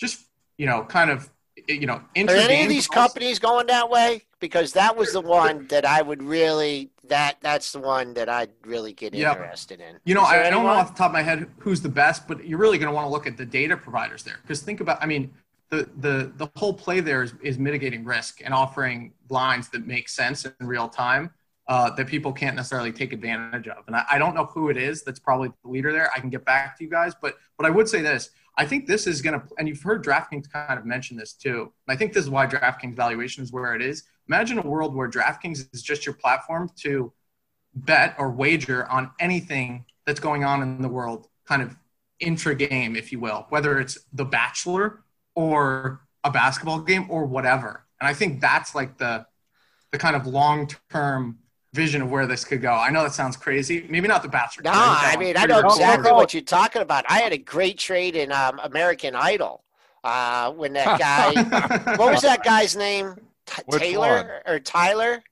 just 0.00 0.24
you 0.56 0.64
know 0.64 0.82
kind 0.84 1.10
of 1.10 1.28
you 1.68 1.86
know 1.86 2.00
Are 2.16 2.30
any 2.30 2.62
of 2.62 2.70
these 2.70 2.86
calls. 2.86 3.08
companies 3.08 3.38
going 3.38 3.66
that 3.66 3.90
way? 3.90 4.22
Because 4.40 4.72
that 4.72 4.96
was 4.96 5.12
the 5.12 5.20
one 5.20 5.66
that 5.66 5.84
I 5.84 6.00
would 6.00 6.22
really 6.22 6.90
that 7.08 7.36
that's 7.42 7.72
the 7.72 7.80
one 7.80 8.14
that 8.14 8.28
I'd 8.30 8.50
really 8.64 8.94
get 8.94 9.14
Yep. 9.14 9.36
interested 9.36 9.80
in. 9.80 9.98
You 10.06 10.14
know, 10.14 10.22
I, 10.22 10.46
I 10.46 10.50
don't 10.50 10.64
know 10.64 10.70
off 10.70 10.92
the 10.94 10.98
top 10.98 11.08
of 11.08 11.12
my 11.12 11.22
head 11.22 11.46
who's 11.58 11.82
the 11.82 11.88
best, 11.90 12.26
but 12.26 12.46
you're 12.46 12.58
really 12.58 12.78
going 12.78 12.88
to 12.88 12.94
want 12.94 13.04
to 13.06 13.10
look 13.10 13.26
at 13.26 13.36
the 13.36 13.44
data 13.44 13.76
providers 13.76 14.22
there 14.22 14.38
because 14.42 14.62
think 14.62 14.80
about, 14.80 15.02
I 15.02 15.06
mean, 15.06 15.30
the 15.68 15.88
the 15.98 16.32
the 16.36 16.48
whole 16.56 16.72
play 16.72 17.00
there 17.00 17.22
is, 17.22 17.34
is 17.42 17.58
mitigating 17.58 18.04
risk 18.04 18.40
and 18.42 18.54
offering 18.54 19.12
lines 19.28 19.68
that 19.70 19.86
make 19.86 20.08
sense 20.08 20.46
in 20.46 20.66
real 20.66 20.88
time 20.88 21.30
uh, 21.68 21.90
that 21.90 22.06
people 22.06 22.32
can't 22.32 22.56
necessarily 22.56 22.90
take 22.90 23.12
advantage 23.12 23.68
of. 23.68 23.84
And 23.86 23.94
I, 23.94 24.04
I 24.12 24.18
don't 24.18 24.34
know 24.34 24.46
who 24.46 24.70
it 24.70 24.76
is 24.76 25.02
that's 25.02 25.18
probably 25.18 25.52
the 25.62 25.70
leader 25.70 25.92
there. 25.92 26.10
I 26.14 26.20
can 26.20 26.30
get 26.30 26.44
back 26.44 26.78
to 26.78 26.84
you 26.84 26.90
guys, 26.90 27.12
but 27.20 27.36
but 27.56 27.66
I 27.66 27.70
would 27.70 27.88
say 27.88 28.00
this: 28.00 28.30
I 28.56 28.64
think 28.64 28.86
this 28.86 29.06
is 29.06 29.20
going 29.20 29.38
to, 29.38 29.46
and 29.58 29.68
you've 29.68 29.82
heard 29.82 30.02
DraftKings 30.02 30.50
kind 30.50 30.78
of 30.78 30.86
mention 30.86 31.16
this 31.16 31.34
too. 31.34 31.72
And 31.86 31.94
I 31.94 31.96
think 31.96 32.12
this 32.12 32.24
is 32.24 32.30
why 32.30 32.46
DraftKings 32.46 32.96
valuation 32.96 33.44
is 33.44 33.52
where 33.52 33.74
it 33.74 33.82
is. 33.82 34.04
Imagine 34.28 34.58
a 34.58 34.66
world 34.66 34.94
where 34.94 35.08
DraftKings 35.08 35.68
is 35.72 35.82
just 35.82 36.06
your 36.06 36.14
platform 36.14 36.70
to 36.80 37.12
bet 37.74 38.14
or 38.18 38.30
wager 38.30 38.86
on 38.88 39.10
anything 39.20 39.84
that's 40.06 40.20
going 40.20 40.44
on 40.44 40.62
in 40.62 40.80
the 40.80 40.88
world, 40.88 41.28
kind 41.46 41.60
of 41.62 41.76
intra 42.18 42.54
game, 42.54 42.96
if 42.96 43.12
you 43.12 43.20
will, 43.20 43.46
whether 43.50 43.78
it's 43.78 43.98
The 44.12 44.24
Bachelor 44.24 45.04
or 45.34 46.00
a 46.24 46.30
basketball 46.30 46.80
game 46.80 47.06
or 47.10 47.26
whatever. 47.26 47.84
And 48.00 48.08
I 48.08 48.14
think 48.14 48.40
that's 48.40 48.74
like 48.74 48.98
the 48.98 49.26
the 49.92 49.98
kind 49.98 50.16
of 50.16 50.26
long 50.26 50.68
term 50.90 51.38
vision 51.78 52.02
of 52.02 52.10
where 52.10 52.26
this 52.26 52.44
could 52.44 52.60
go. 52.60 52.72
I 52.72 52.90
know 52.90 53.04
that 53.04 53.14
sounds 53.14 53.36
crazy. 53.36 53.86
Maybe 53.88 54.08
not 54.08 54.22
The 54.22 54.28
Bachelor. 54.28 54.64
No, 54.64 54.72
I 54.74 55.16
mean 55.16 55.36
I 55.36 55.46
know 55.46 55.60
exactly 55.60 56.10
what 56.10 56.34
you're 56.34 56.42
talking 56.42 56.82
about. 56.82 57.04
I 57.08 57.20
had 57.20 57.32
a 57.32 57.38
great 57.38 57.78
trade 57.78 58.16
in 58.16 58.32
um, 58.32 58.58
American 58.64 59.14
Idol 59.14 59.62
uh, 60.02 60.50
when 60.50 60.72
that 60.72 60.98
guy. 60.98 61.94
what 61.96 62.12
was 62.12 62.22
that 62.22 62.42
guy's 62.42 62.74
name? 62.76 63.14
T- 63.46 63.62
Which 63.66 63.80
Taylor 63.80 64.42
or 64.44 64.58
Tyler? 64.58 65.22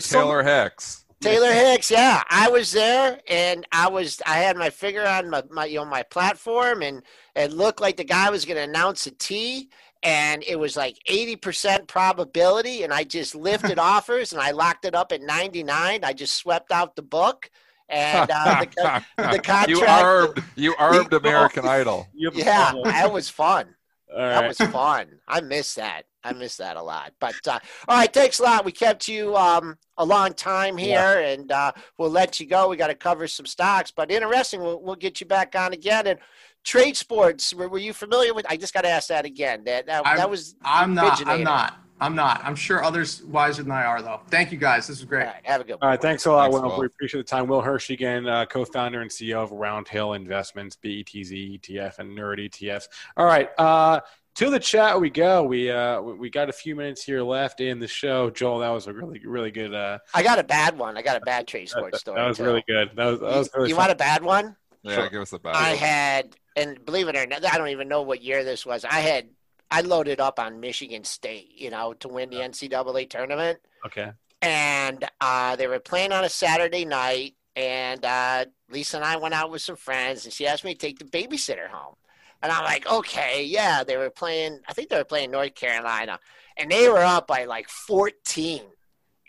Taylor 0.00 0.42
Hicks. 0.42 1.04
Taylor 1.20 1.52
Hicks, 1.52 1.90
yeah, 1.90 2.22
I 2.28 2.48
was 2.48 2.72
there, 2.72 3.20
and 3.28 3.66
I 3.72 3.88
was 3.88 4.20
I 4.26 4.38
had 4.38 4.56
my 4.56 4.70
finger 4.70 5.04
on 5.04 5.30
my, 5.30 5.42
my 5.50 5.64
you 5.64 5.76
know 5.76 5.84
my 5.84 6.02
platform, 6.02 6.82
and 6.82 7.02
it 7.34 7.52
looked 7.52 7.80
like 7.80 7.96
the 7.96 8.04
guy 8.04 8.30
was 8.30 8.44
going 8.44 8.56
to 8.56 8.62
announce 8.62 9.06
a 9.06 9.10
tee, 9.12 9.70
and 10.02 10.42
it 10.46 10.56
was 10.58 10.76
like 10.76 10.96
eighty 11.08 11.36
percent 11.36 11.88
probability, 11.88 12.82
and 12.82 12.92
I 12.92 13.04
just 13.04 13.34
lifted 13.34 13.78
offers, 13.94 14.32
and 14.32 14.40
I 14.40 14.50
locked 14.52 14.84
it 14.84 14.94
up 14.94 15.12
at 15.12 15.22
ninety 15.22 15.62
nine. 15.62 16.04
I 16.04 16.12
just 16.12 16.36
swept 16.36 16.70
out 16.72 16.96
the 16.96 17.02
book, 17.02 17.50
and 17.88 18.30
uh, 18.32 18.64
the, 18.76 19.04
the 19.16 19.38
contract. 19.38 19.68
you 19.68 19.80
armed 19.84 20.44
you 20.56 20.74
armed 20.78 21.12
American 21.12 21.66
Idol. 21.66 22.08
You 22.14 22.30
have 22.30 22.36
a 22.36 22.38
yeah, 22.38 22.72
that 22.84 23.12
was 23.12 23.28
fun. 23.28 23.74
All 24.12 24.18
That 24.18 24.40
right. 24.40 24.48
was 24.48 24.58
fun. 24.58 25.18
I 25.26 25.40
miss 25.40 25.74
that. 25.74 26.02
I 26.22 26.32
miss 26.32 26.56
that 26.56 26.76
a 26.76 26.82
lot. 26.82 27.12
But 27.20 27.34
uh, 27.46 27.58
all 27.88 27.98
right, 27.98 28.12
thanks 28.12 28.38
a 28.40 28.42
lot. 28.44 28.64
We 28.64 28.72
kept 28.72 29.06
you 29.08 29.36
um, 29.36 29.76
a 29.96 30.04
long 30.04 30.32
time 30.32 30.76
here, 30.76 31.20
and 31.24 31.50
uh, 31.52 31.72
we'll 31.98 32.10
let 32.10 32.40
you 32.40 32.46
go. 32.46 32.68
We 32.68 32.76
got 32.76 32.86
to 32.88 32.94
cover 32.94 33.26
some 33.28 33.46
stocks, 33.46 33.90
but 33.92 34.10
interesting. 34.10 34.60
We'll, 34.60 34.80
we'll 34.80 34.94
get 34.96 35.20
you 35.20 35.26
back 35.26 35.54
on 35.56 35.72
again. 35.72 36.06
And 36.06 36.18
trade 36.66 36.96
sports. 36.96 37.54
Were, 37.54 37.68
were 37.68 37.78
you 37.78 37.94
familiar 37.94 38.34
with? 38.34 38.44
I 38.50 38.56
just 38.58 38.74
got 38.74 38.82
to 38.82 38.88
ask 38.90 39.08
that 39.08 39.24
again. 39.24 39.64
That 39.64 39.86
that, 39.86 40.04
I'm- 40.04 40.16
that 40.18 40.28
was. 40.28 40.56
I'm 40.62 40.92
not. 40.92 41.26
I'm 41.26 41.42
not. 41.42 41.78
I'm 41.98 42.14
not. 42.14 42.42
I'm 42.44 42.54
sure 42.54 42.84
others 42.84 43.22
wiser 43.22 43.62
than 43.62 43.72
I 43.72 43.84
are, 43.84 44.02
though. 44.02 44.20
Thank 44.28 44.52
you, 44.52 44.58
guys. 44.58 44.86
This 44.86 44.98
was 44.98 45.04
All 45.04 45.08
great. 45.08 45.24
right, 45.24 45.40
have 45.44 45.62
a 45.62 45.64
good 45.64 45.72
All 45.74 45.78
one. 45.80 45.90
right, 45.92 46.02
thanks 46.02 46.26
a 46.26 46.30
lot, 46.30 46.42
Thanks, 46.50 46.60
Will. 46.60 46.68
Will. 46.68 46.80
We 46.80 46.86
appreciate 46.86 47.20
the 47.20 47.24
time. 47.24 47.46
Will 47.46 47.62
Hirsch 47.62 47.88
again, 47.88 48.28
uh, 48.28 48.44
co-founder 48.44 49.00
and 49.00 49.10
CEO 49.10 49.42
of 49.42 49.50
Round 49.50 49.88
Hill 49.88 50.12
Investments, 50.12 50.76
E 50.84 51.02
BETZ 51.02 51.58
ETF, 51.58 51.98
and 52.00 52.10
Nerd 52.10 52.38
ETFs. 52.50 52.88
All 53.16 53.24
right, 53.24 53.48
uh, 53.56 54.00
to 54.34 54.50
the 54.50 54.60
chat 54.60 55.00
we 55.00 55.08
go. 55.08 55.44
We 55.44 55.70
uh, 55.70 56.02
we 56.02 56.12
we 56.14 56.28
got 56.28 56.50
a 56.50 56.52
few 56.52 56.76
minutes 56.76 57.02
here 57.02 57.22
left 57.22 57.62
in 57.62 57.78
the 57.80 57.88
show. 57.88 58.28
Joel, 58.28 58.58
that 58.58 58.68
was 58.68 58.88
a 58.88 58.92
really 58.92 59.22
really 59.24 59.50
good. 59.50 59.72
Uh, 59.72 59.96
I 60.12 60.22
got 60.22 60.38
a 60.38 60.44
bad 60.44 60.76
one. 60.76 60.98
I 60.98 61.02
got 61.02 61.16
a 61.16 61.20
bad 61.20 61.46
trade 61.46 61.70
sports 61.70 62.00
story. 62.00 62.20
that, 62.20 62.28
was 62.28 62.36
too. 62.36 62.44
really 62.44 62.64
good. 62.68 62.90
That 62.94 63.06
was, 63.06 63.20
that 63.20 63.26
was 63.38 63.46
You, 63.46 63.52
really 63.56 63.68
you 63.70 63.74
fun. 63.74 63.82
want 63.84 63.92
a 63.92 63.96
bad 63.96 64.22
one? 64.22 64.56
Yeah, 64.82 65.08
give 65.08 65.22
us 65.22 65.32
a 65.32 65.38
bad 65.38 65.56
I 65.56 65.70
one. 65.70 65.78
had, 65.78 66.36
and 66.56 66.84
believe 66.84 67.08
it 67.08 67.16
or 67.16 67.26
not, 67.26 67.44
I 67.44 67.58
don't 67.58 67.68
even 67.68 67.88
know 67.88 68.02
what 68.02 68.22
year 68.22 68.42
this 68.42 68.64
was. 68.64 68.84
I 68.84 69.00
had, 69.00 69.28
I 69.70 69.82
loaded 69.82 70.20
up 70.20 70.38
on 70.38 70.60
Michigan 70.60 71.04
State, 71.04 71.52
you 71.54 71.70
know, 71.70 71.92
to 71.94 72.08
win 72.08 72.30
the 72.30 72.36
NCAA 72.36 73.08
tournament, 73.10 73.58
okay. 73.84 74.12
and 74.42 75.04
uh, 75.20 75.56
they 75.56 75.66
were 75.66 75.80
playing 75.80 76.12
on 76.12 76.24
a 76.24 76.28
Saturday 76.28 76.84
night, 76.84 77.34
and 77.54 78.04
uh, 78.04 78.46
Lisa 78.70 78.96
and 78.96 79.04
I 79.04 79.16
went 79.16 79.34
out 79.34 79.50
with 79.50 79.62
some 79.62 79.76
friends, 79.76 80.24
and 80.24 80.32
she 80.32 80.46
asked 80.46 80.64
me 80.64 80.74
to 80.74 80.78
take 80.78 80.98
the 80.98 81.04
babysitter 81.04 81.68
home, 81.68 81.94
and 82.42 82.50
I'm 82.50 82.64
like, 82.64 82.90
okay, 82.90 83.44
yeah. 83.44 83.82
They 83.84 83.96
were 83.96 84.10
playing, 84.10 84.60
I 84.68 84.72
think 84.72 84.88
they 84.88 84.96
were 84.96 85.04
playing 85.04 85.30
North 85.30 85.54
Carolina, 85.54 86.18
and 86.56 86.70
they 86.70 86.88
were 86.88 87.04
up 87.04 87.26
by 87.26 87.44
like 87.44 87.68
14, 87.68 88.62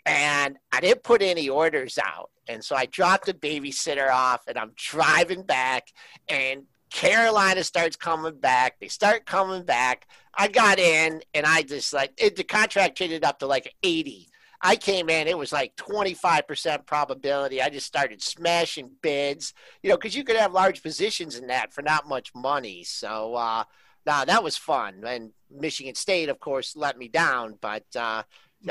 and 0.06 0.56
I 0.72 0.80
didn't 0.80 1.02
put 1.02 1.20
any 1.20 1.48
orders 1.48 1.98
out. 2.02 2.30
And 2.48 2.64
so 2.64 2.74
I 2.74 2.86
dropped 2.86 3.26
the 3.26 3.34
babysitter 3.34 4.10
off 4.10 4.44
and 4.48 4.56
I'm 4.56 4.72
driving 4.74 5.42
back 5.42 5.88
and 6.28 6.64
Carolina 6.90 7.64
starts 7.64 7.96
coming 7.96 8.38
back. 8.38 8.78
They 8.80 8.88
start 8.88 9.26
coming 9.26 9.62
back. 9.62 10.06
I 10.34 10.48
got 10.48 10.78
in 10.78 11.20
and 11.34 11.46
I 11.46 11.62
just 11.62 11.92
like 11.92 12.12
it, 12.16 12.36
the 12.36 12.44
contract 12.44 12.96
traded 12.96 13.24
up 13.24 13.38
to 13.40 13.46
like 13.46 13.74
80. 13.82 14.28
I 14.60 14.74
came 14.74 15.08
in, 15.08 15.28
it 15.28 15.38
was 15.38 15.52
like 15.52 15.76
25% 15.76 16.84
probability. 16.84 17.62
I 17.62 17.68
just 17.68 17.86
started 17.86 18.20
smashing 18.20 18.90
bids, 19.02 19.54
you 19.82 19.90
know, 19.90 19.96
because 19.96 20.16
you 20.16 20.24
could 20.24 20.36
have 20.36 20.52
large 20.52 20.82
positions 20.82 21.36
in 21.36 21.46
that 21.46 21.72
for 21.72 21.82
not 21.82 22.08
much 22.08 22.34
money. 22.34 22.82
So, 22.82 23.34
uh, 23.34 23.64
now 24.04 24.24
that 24.24 24.42
was 24.42 24.56
fun. 24.56 25.04
And 25.06 25.30
Michigan 25.50 25.94
State, 25.94 26.28
of 26.28 26.40
course, 26.40 26.74
let 26.74 26.98
me 26.98 27.06
down, 27.08 27.56
but, 27.60 27.84
uh, 27.94 28.24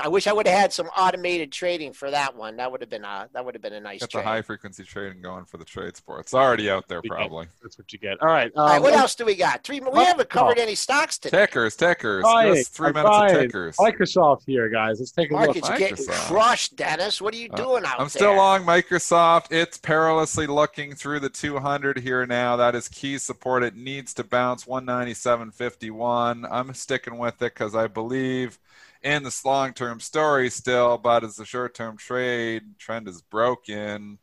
I 0.04 0.10
wish 0.10 0.28
I 0.28 0.34
would 0.34 0.46
have 0.48 0.60
had 0.60 0.74
some 0.74 0.88
automated 0.88 1.50
trading 1.50 1.94
for 1.94 2.12
that 2.12 2.36
one. 2.36 2.58
That 2.58 2.70
would 2.72 2.82
have 2.82 2.90
been 2.90 3.06
a 3.06 3.30
that 3.34 3.46
would 3.46 3.56
have 3.56 3.62
been 3.62 3.72
a 3.72 3.80
nice 3.80 4.02
Get 4.02 4.10
the 4.12 4.18
trade. 4.18 4.26
high 4.26 4.42
frequency 4.42 4.84
trading 4.84 5.22
going 5.22 5.46
for 5.46 5.56
the 5.58 5.64
trade 5.64 5.96
sport. 5.96 6.20
It's 6.22 6.34
already 6.34 6.70
out 6.70 6.90
there, 6.90 7.02
probably. 7.02 7.48
That's 7.64 7.78
what 7.78 7.94
you 7.94 7.98
get. 8.00 8.22
All 8.22 8.28
right. 8.28 8.52
Um, 8.56 8.64
All 8.64 8.68
right, 8.68 8.82
what 8.82 8.94
else 8.94 9.16
do 9.16 9.24
we 9.24 9.36
got? 9.36 9.64
Three. 9.64 9.80
We 9.80 10.04
haven't 10.04 10.30
covered 10.30 10.60
any 10.60 10.76
stocks 10.76 11.18
today. 11.18 11.38
Tickers, 11.46 11.78
tickers. 11.78 12.24
Quiet, 12.24 12.56
Just 12.56 12.74
three 12.76 12.88
minutes 12.92 13.08
quiet. 13.08 13.36
of 13.36 13.42
tickers. 13.44 13.78
Microsoft 13.78 14.42
here, 14.46 14.68
guys. 14.68 15.00
Let's 15.00 15.12
take 15.14 15.32
a 15.32 15.36
look. 15.36 15.46
Market's 15.46 15.70
getting 15.70 15.96
Microsoft. 15.96 16.28
crushed, 16.28 16.76
Dennis. 16.76 17.22
What 17.22 17.34
are 17.34 17.38
you 17.38 17.50
Uh, 17.54 17.56
doing 17.56 17.86
out 17.86 17.92
there? 17.98 18.02
I'm 18.02 18.10
still 18.10 18.36
long 18.36 18.64
Microsoft. 18.66 19.52
It's 19.52 19.78
perilously 19.78 20.48
looking 20.48 20.96
through 20.96 21.22
the 21.22 21.30
200 21.30 22.00
here 22.00 22.26
now. 22.26 22.58
That 22.58 22.76
is 22.76 22.90
key 22.90 23.18
support. 23.18 23.64
It 23.64 23.76
needs 23.78 24.14
to 24.16 24.26
bounce 24.26 24.66
197.51. 24.66 26.46
I'm 26.52 26.74
sticking 26.74 27.18
with 27.18 27.36
it 27.36 27.54
because 27.54 27.74
I 27.76 27.88
believe 27.88 28.60
in 29.04 29.24
this 29.24 29.46
long-term 29.46 30.00
story 30.00 30.50
still, 30.50 30.98
but 30.98 31.24
as 31.24 31.36
the 31.36 31.46
short-term 31.46 31.98
trade 31.98 32.64
trend 32.78 33.08
is 33.08 33.22
broken, 33.22 34.20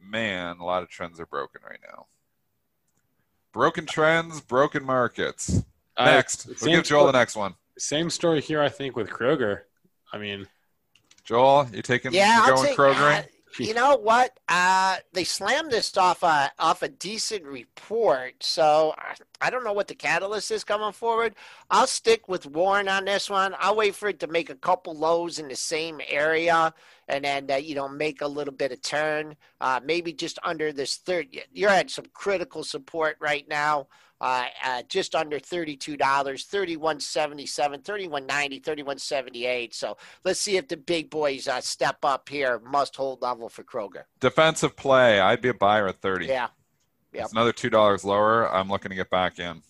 man, 0.00 0.58
a 0.58 0.64
lot 0.64 0.82
of 0.82 0.88
trends 0.88 1.20
are 1.20 1.26
broken 1.26 1.60
right 1.68 1.80
now. 1.90 2.06
Broken 3.52 3.86
trends, 3.86 4.40
broken 4.40 4.84
markets. 4.84 5.62
Uh, 5.96 6.04
Next, 6.06 6.46
we'll 6.60 6.72
give 6.72 6.84
Joel 6.84 7.06
the 7.06 7.12
next 7.12 7.36
one. 7.36 7.54
Same 7.78 8.08
story 8.10 8.40
here, 8.40 8.62
I 8.62 8.68
think, 8.68 8.96
with 8.96 9.10
Kroger. 9.10 9.62
I 10.12 10.18
mean, 10.18 10.46
Joel, 11.24 11.68
you 11.72 11.82
taking 11.82 12.12
Yeah, 12.12 12.36
you 12.36 12.42
I'll 12.42 12.56
going 12.56 12.68
take. 12.68 12.76
Kroger? 12.78 13.26
You 13.58 13.74
know 13.74 13.96
what? 13.96 14.38
Uh, 14.48 14.96
they 15.12 15.24
slammed 15.24 15.70
this 15.70 15.96
off 15.96 16.22
a 16.22 16.50
off 16.58 16.82
a 16.82 16.88
decent 16.88 17.44
report, 17.44 18.34
so 18.42 18.94
I, 18.98 19.14
I 19.40 19.50
don't 19.50 19.64
know 19.64 19.72
what 19.72 19.88
the 19.88 19.94
catalyst 19.94 20.50
is 20.50 20.64
coming 20.64 20.92
forward. 20.92 21.34
I'll 21.70 21.86
stick 21.86 22.28
with 22.28 22.46
Warren 22.46 22.88
on 22.88 23.04
this 23.04 23.28
one. 23.28 23.54
I'll 23.58 23.76
wait 23.76 23.94
for 23.94 24.08
it 24.08 24.20
to 24.20 24.26
make 24.26 24.50
a 24.50 24.54
couple 24.54 24.94
lows 24.96 25.38
in 25.38 25.48
the 25.48 25.56
same 25.56 26.00
area, 26.08 26.72
and 27.08 27.24
then 27.24 27.50
uh, 27.50 27.56
you 27.56 27.74
know 27.74 27.88
make 27.88 28.22
a 28.22 28.28
little 28.28 28.54
bit 28.54 28.72
of 28.72 28.82
turn. 28.82 29.36
Uh, 29.60 29.80
maybe 29.84 30.12
just 30.12 30.38
under 30.44 30.72
this 30.72 30.96
third. 30.96 31.28
You're 31.52 31.70
at 31.70 31.90
some 31.90 32.06
critical 32.12 32.64
support 32.64 33.16
right 33.20 33.46
now. 33.48 33.88
Uh, 34.22 34.44
uh, 34.64 34.82
just 34.88 35.16
under 35.16 35.40
$32, 35.40 35.98
3177 35.98 37.82
3190 37.82 38.58
3178 38.60 39.74
So 39.74 39.96
let's 40.24 40.38
see 40.38 40.56
if 40.56 40.68
the 40.68 40.76
big 40.76 41.10
boys 41.10 41.48
uh, 41.48 41.60
step 41.60 41.98
up 42.04 42.28
here. 42.28 42.60
Must 42.60 42.94
hold 42.94 43.20
level 43.20 43.48
for 43.48 43.64
Kroger. 43.64 44.04
Defensive 44.20 44.76
play. 44.76 45.18
I'd 45.18 45.42
be 45.42 45.48
a 45.48 45.54
buyer 45.54 45.88
at 45.88 46.00
30. 46.00 46.26
Yeah. 46.26 46.48
Yep. 47.12 47.24
It's 47.24 47.32
another 47.32 47.52
$2 47.52 48.04
lower. 48.04 48.48
I'm 48.50 48.68
looking 48.68 48.90
to 48.90 48.94
get 48.94 49.10
back 49.10 49.38
in. 49.38 49.60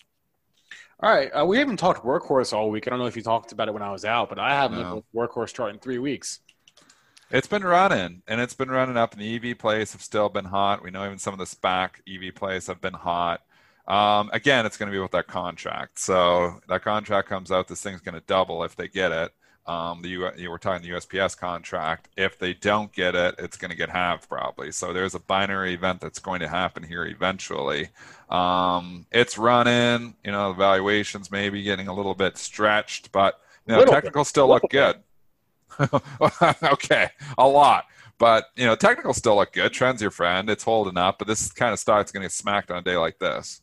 All 0.99 1.13
right. 1.13 1.29
Uh, 1.29 1.45
we 1.45 1.57
haven't 1.57 1.77
talked 1.77 2.05
workhorse 2.05 2.53
all 2.53 2.69
week. 2.69 2.87
I 2.87 2.91
don't 2.91 2.99
know 2.99 3.07
if 3.07 3.17
you 3.17 3.23
talked 3.23 3.51
about 3.51 3.67
it 3.67 3.73
when 3.73 3.81
I 3.81 3.91
was 3.91 4.05
out, 4.05 4.29
but 4.29 4.37
I 4.37 4.53
haven't 4.53 4.81
no. 4.81 4.95
looked 4.95 5.07
at 5.13 5.19
workhorse 5.19 5.53
chart 5.53 5.73
in 5.73 5.79
three 5.79 5.97
weeks. 5.97 6.39
It's 7.31 7.47
been 7.47 7.63
running, 7.63 8.21
and 8.27 8.39
it's 8.39 8.53
been 8.53 8.69
running 8.69 8.95
up, 8.95 9.13
and 9.13 9.21
the 9.21 9.35
EV 9.51 9.57
plays 9.57 9.93
have 9.93 10.03
still 10.03 10.29
been 10.29 10.45
hot. 10.45 10.83
We 10.83 10.91
know 10.91 11.03
even 11.03 11.17
some 11.17 11.33
of 11.33 11.39
the 11.39 11.45
SPAC 11.45 11.89
EV 12.07 12.35
plays 12.35 12.67
have 12.67 12.79
been 12.79 12.93
hot. 12.93 13.41
Um, 13.87 14.29
again, 14.33 14.65
it's 14.65 14.77
going 14.77 14.91
to 14.91 14.95
be 14.95 15.01
with 15.01 15.11
that 15.11 15.27
contract. 15.27 15.99
So 15.99 16.61
that 16.67 16.83
contract 16.83 17.27
comes 17.27 17.51
out, 17.51 17.67
this 17.67 17.81
thing's 17.81 18.01
going 18.01 18.15
to 18.15 18.23
double 18.25 18.63
if 18.63 18.75
they 18.75 18.87
get 18.87 19.11
it. 19.11 19.33
Um, 19.65 20.01
the 20.01 20.09
U- 20.09 20.31
you 20.35 20.51
were 20.51 20.57
talking 20.57 20.87
the 20.87 20.95
USPS 20.95 21.37
contract. 21.37 22.09
If 22.17 22.37
they 22.37 22.53
don't 22.53 22.91
get 22.91 23.15
it, 23.15 23.35
it's 23.39 23.55
going 23.55 23.71
to 23.71 23.77
get 23.77 23.89
halved 23.89 24.27
probably. 24.27 24.71
So 24.71 24.91
there's 24.91 25.15
a 25.15 25.19
binary 25.19 25.73
event 25.73 26.01
that's 26.01 26.19
going 26.19 26.41
to 26.41 26.49
happen 26.49 26.83
here 26.83 27.05
eventually. 27.05 27.89
Um, 28.29 29.05
it's 29.11 29.37
running. 29.37 30.15
You 30.23 30.31
know, 30.31 30.49
the 30.49 30.57
valuations 30.57 31.31
maybe 31.31 31.63
getting 31.63 31.87
a 31.87 31.93
little 31.93 32.13
bit 32.13 32.37
stretched, 32.37 33.11
but 33.13 33.39
you 33.65 33.75
know, 33.75 33.85
technical 33.85 34.23
bit. 34.23 34.27
still 34.27 34.49
look 34.49 34.63
good. 34.69 34.97
okay, 36.63 37.09
a 37.37 37.47
lot. 37.47 37.85
But 38.17 38.45
you 38.55 38.65
know, 38.65 38.75
technicals 38.75 39.17
still 39.17 39.37
look 39.37 39.53
good. 39.53 39.71
Trend's 39.71 40.01
your 40.01 40.11
friend. 40.11 40.49
It's 40.49 40.63
holding 40.63 40.97
up, 40.97 41.19
but 41.19 41.27
this 41.27 41.51
kind 41.51 41.73
of 41.73 41.79
stock's 41.79 42.11
going 42.11 42.21
to 42.21 42.25
get 42.25 42.33
smacked 42.33 42.69
on 42.69 42.77
a 42.77 42.81
day 42.81 42.97
like 42.97 43.17
this. 43.19 43.61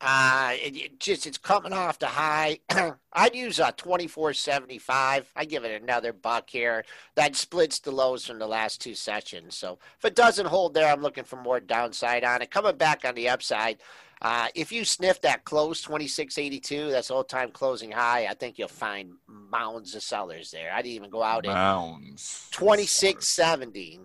Uh, 0.00 0.52
it, 0.54 0.76
it 0.76 1.00
just 1.00 1.26
it's 1.26 1.38
coming 1.38 1.72
off 1.72 1.98
the 1.98 2.06
high. 2.06 2.60
I'd 3.12 3.34
use 3.34 3.58
a 3.58 3.72
twenty 3.72 4.06
four 4.06 4.32
seventy 4.32 4.78
five. 4.78 5.28
I 5.34 5.44
give 5.44 5.64
it 5.64 5.82
another 5.82 6.12
buck 6.12 6.48
here. 6.48 6.84
That 7.16 7.34
splits 7.34 7.80
the 7.80 7.90
lows 7.90 8.24
from 8.24 8.38
the 8.38 8.46
last 8.46 8.80
two 8.80 8.94
sessions. 8.94 9.56
So 9.56 9.78
if 9.98 10.04
it 10.04 10.14
doesn't 10.14 10.46
hold 10.46 10.74
there, 10.74 10.88
I'm 10.88 11.02
looking 11.02 11.24
for 11.24 11.36
more 11.36 11.58
downside 11.58 12.22
on 12.22 12.42
it. 12.42 12.50
Coming 12.50 12.76
back 12.76 13.04
on 13.04 13.14
the 13.16 13.28
upside. 13.28 13.78
Uh, 14.20 14.48
if 14.54 14.72
you 14.72 14.84
sniff 14.84 15.20
that 15.20 15.44
close 15.44 15.80
2682, 15.82 16.90
that's 16.90 17.10
all 17.10 17.22
time 17.22 17.50
closing 17.52 17.92
high, 17.92 18.26
I 18.26 18.34
think 18.34 18.58
you'll 18.58 18.66
find 18.66 19.12
mounds 19.28 19.94
of 19.94 20.02
sellers 20.02 20.50
there. 20.50 20.72
I 20.72 20.82
didn't 20.82 20.96
even 20.96 21.10
go 21.10 21.22
out 21.22 21.46
mounds. 21.46 22.48
2670. 22.50 24.00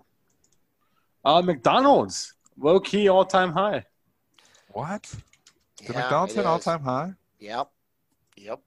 Uh, 1.25 1.41
McDonald's, 1.41 2.35
low 2.59 2.79
key 2.79 3.07
all 3.07 3.25
time 3.25 3.53
high. 3.53 3.85
What? 4.69 5.11
Did 5.85 5.95
yeah, 5.95 6.01
McDonald's 6.01 6.33
hit 6.33 6.45
all 6.45 6.59
time 6.59 6.81
high? 6.81 7.13
Yep. 7.39 7.69
Yep. 8.37 8.59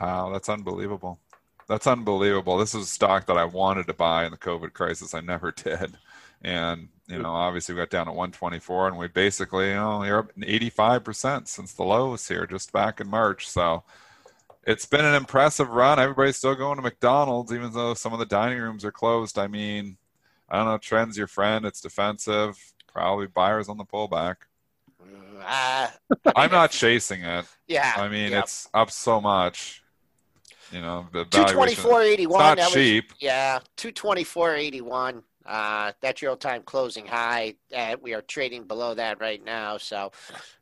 Wow, 0.00 0.30
that's 0.32 0.48
unbelievable. 0.48 1.18
That's 1.68 1.86
unbelievable. 1.86 2.58
This 2.58 2.74
is 2.74 2.82
a 2.82 2.86
stock 2.86 3.26
that 3.26 3.36
I 3.36 3.44
wanted 3.44 3.86
to 3.86 3.94
buy 3.94 4.24
in 4.24 4.30
the 4.30 4.36
COVID 4.36 4.72
crisis. 4.72 5.14
I 5.14 5.20
never 5.20 5.52
did. 5.56 5.96
And, 6.42 6.88
you 7.06 7.18
know, 7.18 7.32
obviously 7.32 7.74
we 7.74 7.80
got 7.80 7.90
down 7.90 8.08
at 8.08 8.14
124 8.14 8.88
and 8.88 8.98
we 8.98 9.08
basically, 9.08 9.68
you 9.68 9.74
know, 9.74 10.02
you're 10.04 10.20
up 10.20 10.34
85% 10.36 11.48
since 11.48 11.72
the 11.72 11.82
lows 11.82 12.26
here 12.26 12.46
just 12.46 12.72
back 12.72 13.00
in 13.00 13.08
March. 13.08 13.48
So 13.48 13.84
it's 14.66 14.86
been 14.86 15.04
an 15.04 15.14
impressive 15.14 15.68
run. 15.68 15.98
Everybody's 15.98 16.36
still 16.36 16.54
going 16.54 16.76
to 16.76 16.82
McDonald's, 16.82 17.52
even 17.52 17.72
though 17.72 17.94
some 17.94 18.12
of 18.12 18.18
the 18.18 18.26
dining 18.26 18.58
rooms 18.58 18.84
are 18.84 18.92
closed. 18.92 19.38
I 19.38 19.46
mean, 19.46 19.96
I 20.48 20.56
don't 20.56 20.66
know, 20.66 20.78
trend's 20.78 21.18
your 21.18 21.26
friend. 21.26 21.64
It's 21.64 21.80
defensive. 21.80 22.58
Probably 22.92 23.26
buyers 23.26 23.68
on 23.68 23.76
the 23.76 23.84
pullback. 23.84 24.36
Uh, 25.44 25.88
I'm 26.36 26.50
not 26.50 26.70
chasing 26.70 27.22
it. 27.22 27.46
Yeah. 27.66 27.92
I 27.96 28.08
mean, 28.08 28.32
it's 28.32 28.68
up 28.74 28.90
so 28.90 29.20
much. 29.20 29.82
You 30.72 30.80
know, 30.80 31.06
the 31.12 31.24
two 31.24 31.44
twenty 31.44 31.74
four 31.74 32.02
eighty 32.02 32.26
one. 32.26 32.56
Not 32.56 32.70
cheap. 32.70 33.10
Was, 33.10 33.18
yeah, 33.20 33.58
two 33.76 33.90
twenty 33.90 34.24
four 34.24 34.54
eighty 34.54 34.80
one. 34.80 35.22
Uh, 35.44 35.92
that's 36.00 36.22
your 36.22 36.36
time 36.36 36.62
closing 36.62 37.06
high. 37.06 37.54
Uh, 37.74 37.96
we 38.00 38.14
are 38.14 38.22
trading 38.22 38.64
below 38.64 38.94
that 38.94 39.20
right 39.20 39.42
now. 39.42 39.78
So, 39.78 40.12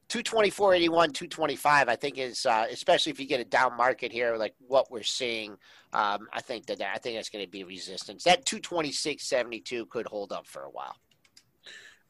224.81, 0.09 0.87
225, 0.89 1.89
I 1.89 1.97
think 1.97 2.17
is 2.17 2.47
uh, 2.47 2.67
especially 2.71 3.13
if 3.13 3.21
you 3.21 3.27
get 3.27 3.41
a 3.41 3.45
down 3.45 3.77
market 3.77 4.13
here, 4.13 4.37
like 4.37 4.55
what 4.67 4.91
we're 4.91 5.03
seeing. 5.03 5.59
Um, 5.93 6.29
I 6.33 6.41
think 6.41 6.67
that 6.67 6.81
I 6.81 6.97
think 6.99 7.17
that's 7.17 7.29
going 7.29 7.45
to 7.45 7.51
be 7.51 7.65
resistance. 7.65 8.25
That 8.25 8.47
226.72 8.47 9.89
could 9.91 10.07
hold 10.07 10.33
up 10.33 10.47
for 10.47 10.63
a 10.63 10.71
while. 10.71 10.97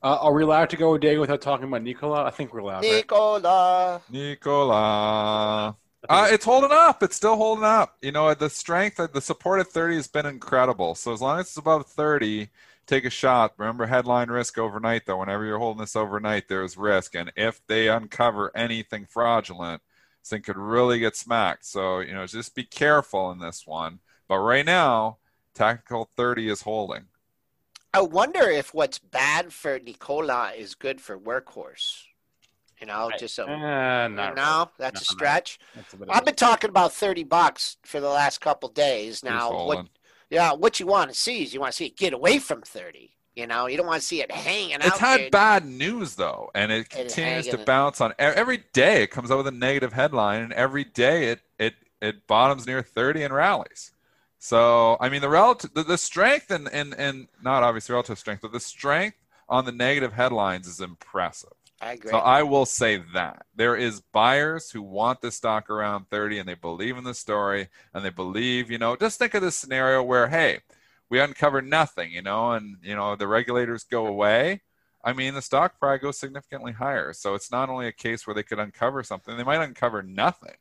Uh, 0.03 0.17
are 0.21 0.33
we 0.33 0.45
allowed 0.45 0.71
to 0.71 0.77
go 0.77 0.95
a 0.95 0.99
day 1.01 1.19
without 1.19 1.41
talking 1.41 1.67
about 1.67 1.83
Nikola? 1.83 2.25
I 2.25 2.31
think 2.31 2.53
we're 2.53 2.61
allowed. 2.61 2.83
Nikola. 2.83 3.95
Right? 3.95 4.03
Nikola. 4.09 5.77
Uh, 6.09 6.29
it's 6.31 6.45
holding 6.45 6.71
up. 6.73 7.03
It's 7.03 7.17
still 7.17 7.37
holding 7.37 7.65
up. 7.65 7.97
You 8.01 8.13
know, 8.13 8.33
the 8.35 8.49
strength, 8.49 9.01
the 9.13 9.21
support 9.21 9.61
at 9.61 9.67
30 9.67 9.97
has 9.97 10.07
been 10.07 10.27
incredible. 10.27 10.95
So 10.95 11.13
as 11.13 11.21
long 11.21 11.41
as 11.41 11.47
it's 11.47 11.57
above 11.57 11.87
30, 11.89 12.49
take 12.87 13.05
a 13.05 13.11
shot. 13.11 13.55
Remember 13.57 13.87
headline 13.87 14.31
risk 14.31 14.57
overnight, 14.57 15.05
though. 15.05 15.19
Whenever 15.19 15.45
you're 15.45 15.59
holding 15.59 15.81
this 15.81 15.97
overnight, 15.97 16.49
there's 16.49 16.77
risk. 16.77 17.17
And 17.17 17.33
if 17.37 17.61
they 17.67 17.89
uncover 17.89 18.53
anything 18.57 19.07
fraudulent, 19.07 19.83
this 20.23 20.31
thing 20.31 20.43
could 20.43 20.57
really 20.57 21.01
get 21.01 21.17
smacked. 21.17 21.67
So, 21.67 21.99
you 21.99 22.15
know, 22.15 22.25
just 22.27 22.55
be 22.55 22.65
careful 22.65 23.33
in 23.33 23.41
this 23.41 23.67
one. 23.67 23.99
But 24.29 24.39
right 24.39 24.65
now, 24.65 25.19
tactical 25.55 26.09
30 26.17 26.49
is 26.49 26.63
holding. 26.63 27.07
I 27.95 28.03
wonder 28.03 28.43
if 28.51 28.75
what's 28.75 28.99
bad 28.99 29.53
for 29.53 29.79
Nikola 29.79 30.53
is 30.57 30.75
good 30.75 31.01
for 31.01 31.19
Workhorse. 31.19 32.03
You 32.81 32.87
know, 32.87 33.11
just 33.19 33.35
so 33.35 33.45
uh, 33.45 34.07
no, 34.07 34.09
really. 34.09 34.35
that's 34.37 34.37
no, 34.37 34.71
a 34.79 34.99
stretch. 34.99 35.59
That's 35.75 35.95
a 35.95 35.97
I've 36.11 36.25
been 36.25 36.37
talking 36.37 36.71
about 36.71 36.93
thirty 36.93 37.25
bucks 37.25 37.77
for 37.83 37.99
the 37.99 38.09
last 38.09 38.41
couple 38.41 38.69
days 38.69 39.25
now. 39.25 39.67
What, 39.67 39.89
yeah, 40.31 40.53
what 40.53 40.79
you 40.79 40.87
want 40.87 41.11
to 41.11 41.17
see 41.17 41.43
is 41.43 41.53
you 41.53 41.59
want 41.59 41.73
to 41.73 41.77
see 41.77 41.87
it 41.87 41.97
get 41.97 42.13
away 42.13 42.39
from 42.39 42.63
thirty. 42.63 43.17
You 43.35 43.47
know, 43.47 43.67
you 43.67 43.77
don't 43.77 43.87
want 43.87 44.01
to 44.01 44.07
see 44.07 44.21
it 44.21 44.31
hanging 44.31 44.77
it's 44.77 44.87
out. 44.87 44.93
It's 44.93 44.99
had 44.99 45.31
bad 45.33 45.67
news 45.67 46.15
though, 46.15 46.51
and 46.55 46.71
it 46.71 46.89
continues 46.89 47.49
to 47.49 47.59
bounce 47.59 48.01
on 48.01 48.13
every 48.19 48.65
day. 48.73 49.03
It 49.03 49.11
comes 49.11 49.31
out 49.31 49.39
with 49.39 49.49
a 49.49 49.53
negative 49.53 49.93
headline, 49.93 50.43
and 50.43 50.53
every 50.53 50.85
day 50.85 51.31
it 51.31 51.41
it 51.59 51.75
it 52.01 52.27
bottoms 52.29 52.65
near 52.65 52.83
thirty 52.83 53.25
and 53.25 53.35
rallies. 53.35 53.93
So 54.39 54.97
I 55.01 55.09
mean 55.09 55.21
the 55.21 55.29
relative 55.29 55.75
the, 55.75 55.83
the 55.83 55.99
strength 55.99 56.51
and, 56.51 56.69
and 56.73 56.95
and 56.95 57.29
not 57.43 57.63
obviously 57.63 57.93
relative 57.93 58.19
strength, 58.19 58.43
but 58.43 58.53
the 58.53 58.61
strength 58.61 59.19
on 59.49 59.65
the 59.65 59.73
negative 59.73 60.13
headlines 60.13 60.67
is 60.67 60.81
impressive. 60.81 61.53
I 61.81 61.93
agree. 61.93 62.11
So 62.11 62.19
I 62.19 62.43
will 62.43 62.67
say 62.67 63.03
that 63.15 63.47
there 63.55 63.77
is 63.77 64.01
buyers 64.01 64.71
who 64.71 64.83
want 64.83 65.21
the 65.21 65.31
stock 65.31 65.71
around 65.71 66.11
30 66.11 66.41
and 66.41 66.49
they 66.49 66.55
believe 66.55 66.97
in 66.97 67.05
the 67.05 67.15
story 67.15 67.69
and 67.95 68.05
they 68.05 68.11
believe, 68.11 68.71
you 68.71 68.79
know, 68.79 68.97
just 68.97 69.19
think 69.19 69.35
of 69.35 69.43
this 69.43 69.57
scenario 69.57 70.03
where, 70.03 70.27
hey, 70.27 70.59
we 71.09 71.21
uncover 71.21 71.63
nothing, 71.63 72.13
you 72.13 72.23
know, 72.23 72.53
and 72.53 72.77
you 72.83 72.95
know 72.95 73.17
the 73.17 73.29
regulators 73.29 73.85
go 73.85 74.07
away. 74.07 74.63
I 75.05 75.13
mean, 75.13 75.35
the 75.35 75.43
stock 75.43 75.79
probably 75.79 76.01
goes 76.01 76.19
significantly 76.19 76.73
higher. 76.73 77.13
So 77.13 77.35
it's 77.35 77.51
not 77.51 77.69
only 77.71 77.87
a 77.87 77.93
case 77.93 78.27
where 78.27 78.35
they 78.35 78.43
could 78.43 78.59
uncover 78.59 79.03
something; 79.03 79.37
they 79.37 79.45
might 79.45 79.63
uncover 79.63 80.03
nothing, 80.03 80.57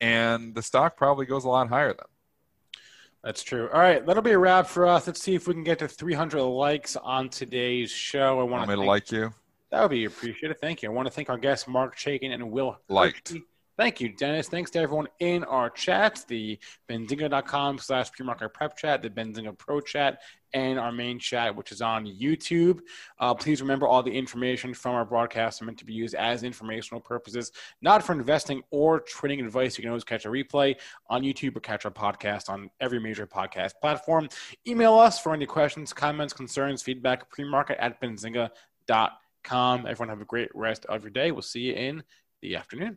and 0.00 0.54
the 0.54 0.62
stock 0.62 0.96
probably 0.96 1.26
goes 1.26 1.44
a 1.44 1.48
lot 1.48 1.68
higher 1.68 1.92
then. 1.92 2.06
That's 3.26 3.42
true. 3.42 3.68
All 3.72 3.80
right, 3.80 4.06
that'll 4.06 4.22
be 4.22 4.30
a 4.30 4.38
wrap 4.38 4.68
for 4.68 4.86
us. 4.86 5.08
Let's 5.08 5.20
see 5.20 5.34
if 5.34 5.48
we 5.48 5.54
can 5.54 5.64
get 5.64 5.80
to 5.80 5.88
300 5.88 6.40
likes 6.44 6.94
on 6.94 7.28
today's 7.28 7.90
show. 7.90 8.38
I 8.38 8.44
want, 8.44 8.68
want 8.68 8.70
to 8.70 8.76
like 8.76 9.10
you. 9.10 9.34
That 9.72 9.82
would 9.82 9.90
be 9.90 10.04
appreciated. 10.04 10.60
Thank 10.60 10.80
you. 10.80 10.90
I 10.90 10.92
want 10.92 11.08
to 11.08 11.12
thank 11.12 11.28
our 11.28 11.36
guests, 11.36 11.66
Marc 11.66 11.96
Chaikin 11.96 12.32
and 12.32 12.52
Will. 12.52 12.78
Liked. 12.88 13.30
Hershey. 13.30 13.42
Thank 13.78 14.00
you, 14.00 14.08
Dennis. 14.08 14.48
Thanks 14.48 14.70
to 14.70 14.78
everyone 14.78 15.08
in 15.20 15.44
our 15.44 15.68
chat, 15.68 16.24
the 16.28 16.58
benzinga.com 16.88 17.78
slash 17.78 18.10
pre-market 18.10 18.54
prep 18.54 18.74
chat, 18.74 19.02
the 19.02 19.10
Benzinga 19.10 19.56
Pro 19.58 19.82
chat, 19.82 20.22
and 20.54 20.78
our 20.78 20.90
main 20.90 21.18
chat, 21.18 21.54
which 21.54 21.72
is 21.72 21.82
on 21.82 22.06
YouTube. 22.06 22.80
Uh, 23.18 23.34
please 23.34 23.60
remember 23.60 23.86
all 23.86 24.02
the 24.02 24.10
information 24.10 24.72
from 24.72 24.94
our 24.94 25.04
broadcast 25.04 25.60
are 25.60 25.66
meant 25.66 25.76
to 25.76 25.84
be 25.84 25.92
used 25.92 26.14
as 26.14 26.42
informational 26.42 27.02
purposes, 27.02 27.52
not 27.82 28.02
for 28.02 28.14
investing 28.14 28.62
or 28.70 29.00
trading 29.00 29.40
advice. 29.40 29.76
You 29.76 29.82
can 29.82 29.90
always 29.90 30.04
catch 30.04 30.24
a 30.24 30.30
replay 30.30 30.76
on 31.10 31.22
YouTube 31.22 31.54
or 31.54 31.60
catch 31.60 31.84
our 31.84 31.90
podcast 31.90 32.48
on 32.48 32.70
every 32.80 32.98
major 32.98 33.26
podcast 33.26 33.72
platform. 33.82 34.30
Email 34.66 34.94
us 34.94 35.20
for 35.20 35.34
any 35.34 35.44
questions, 35.44 35.92
comments, 35.92 36.32
concerns, 36.32 36.80
feedback, 36.80 37.30
premarket 37.30 37.76
at 37.78 38.00
benzinga.com. 38.00 39.86
Everyone 39.86 40.08
have 40.08 40.22
a 40.22 40.24
great 40.24 40.48
rest 40.54 40.86
of 40.86 41.02
your 41.02 41.10
day. 41.10 41.30
We'll 41.30 41.42
see 41.42 41.60
you 41.60 41.74
in 41.74 42.02
the 42.40 42.56
afternoon. 42.56 42.96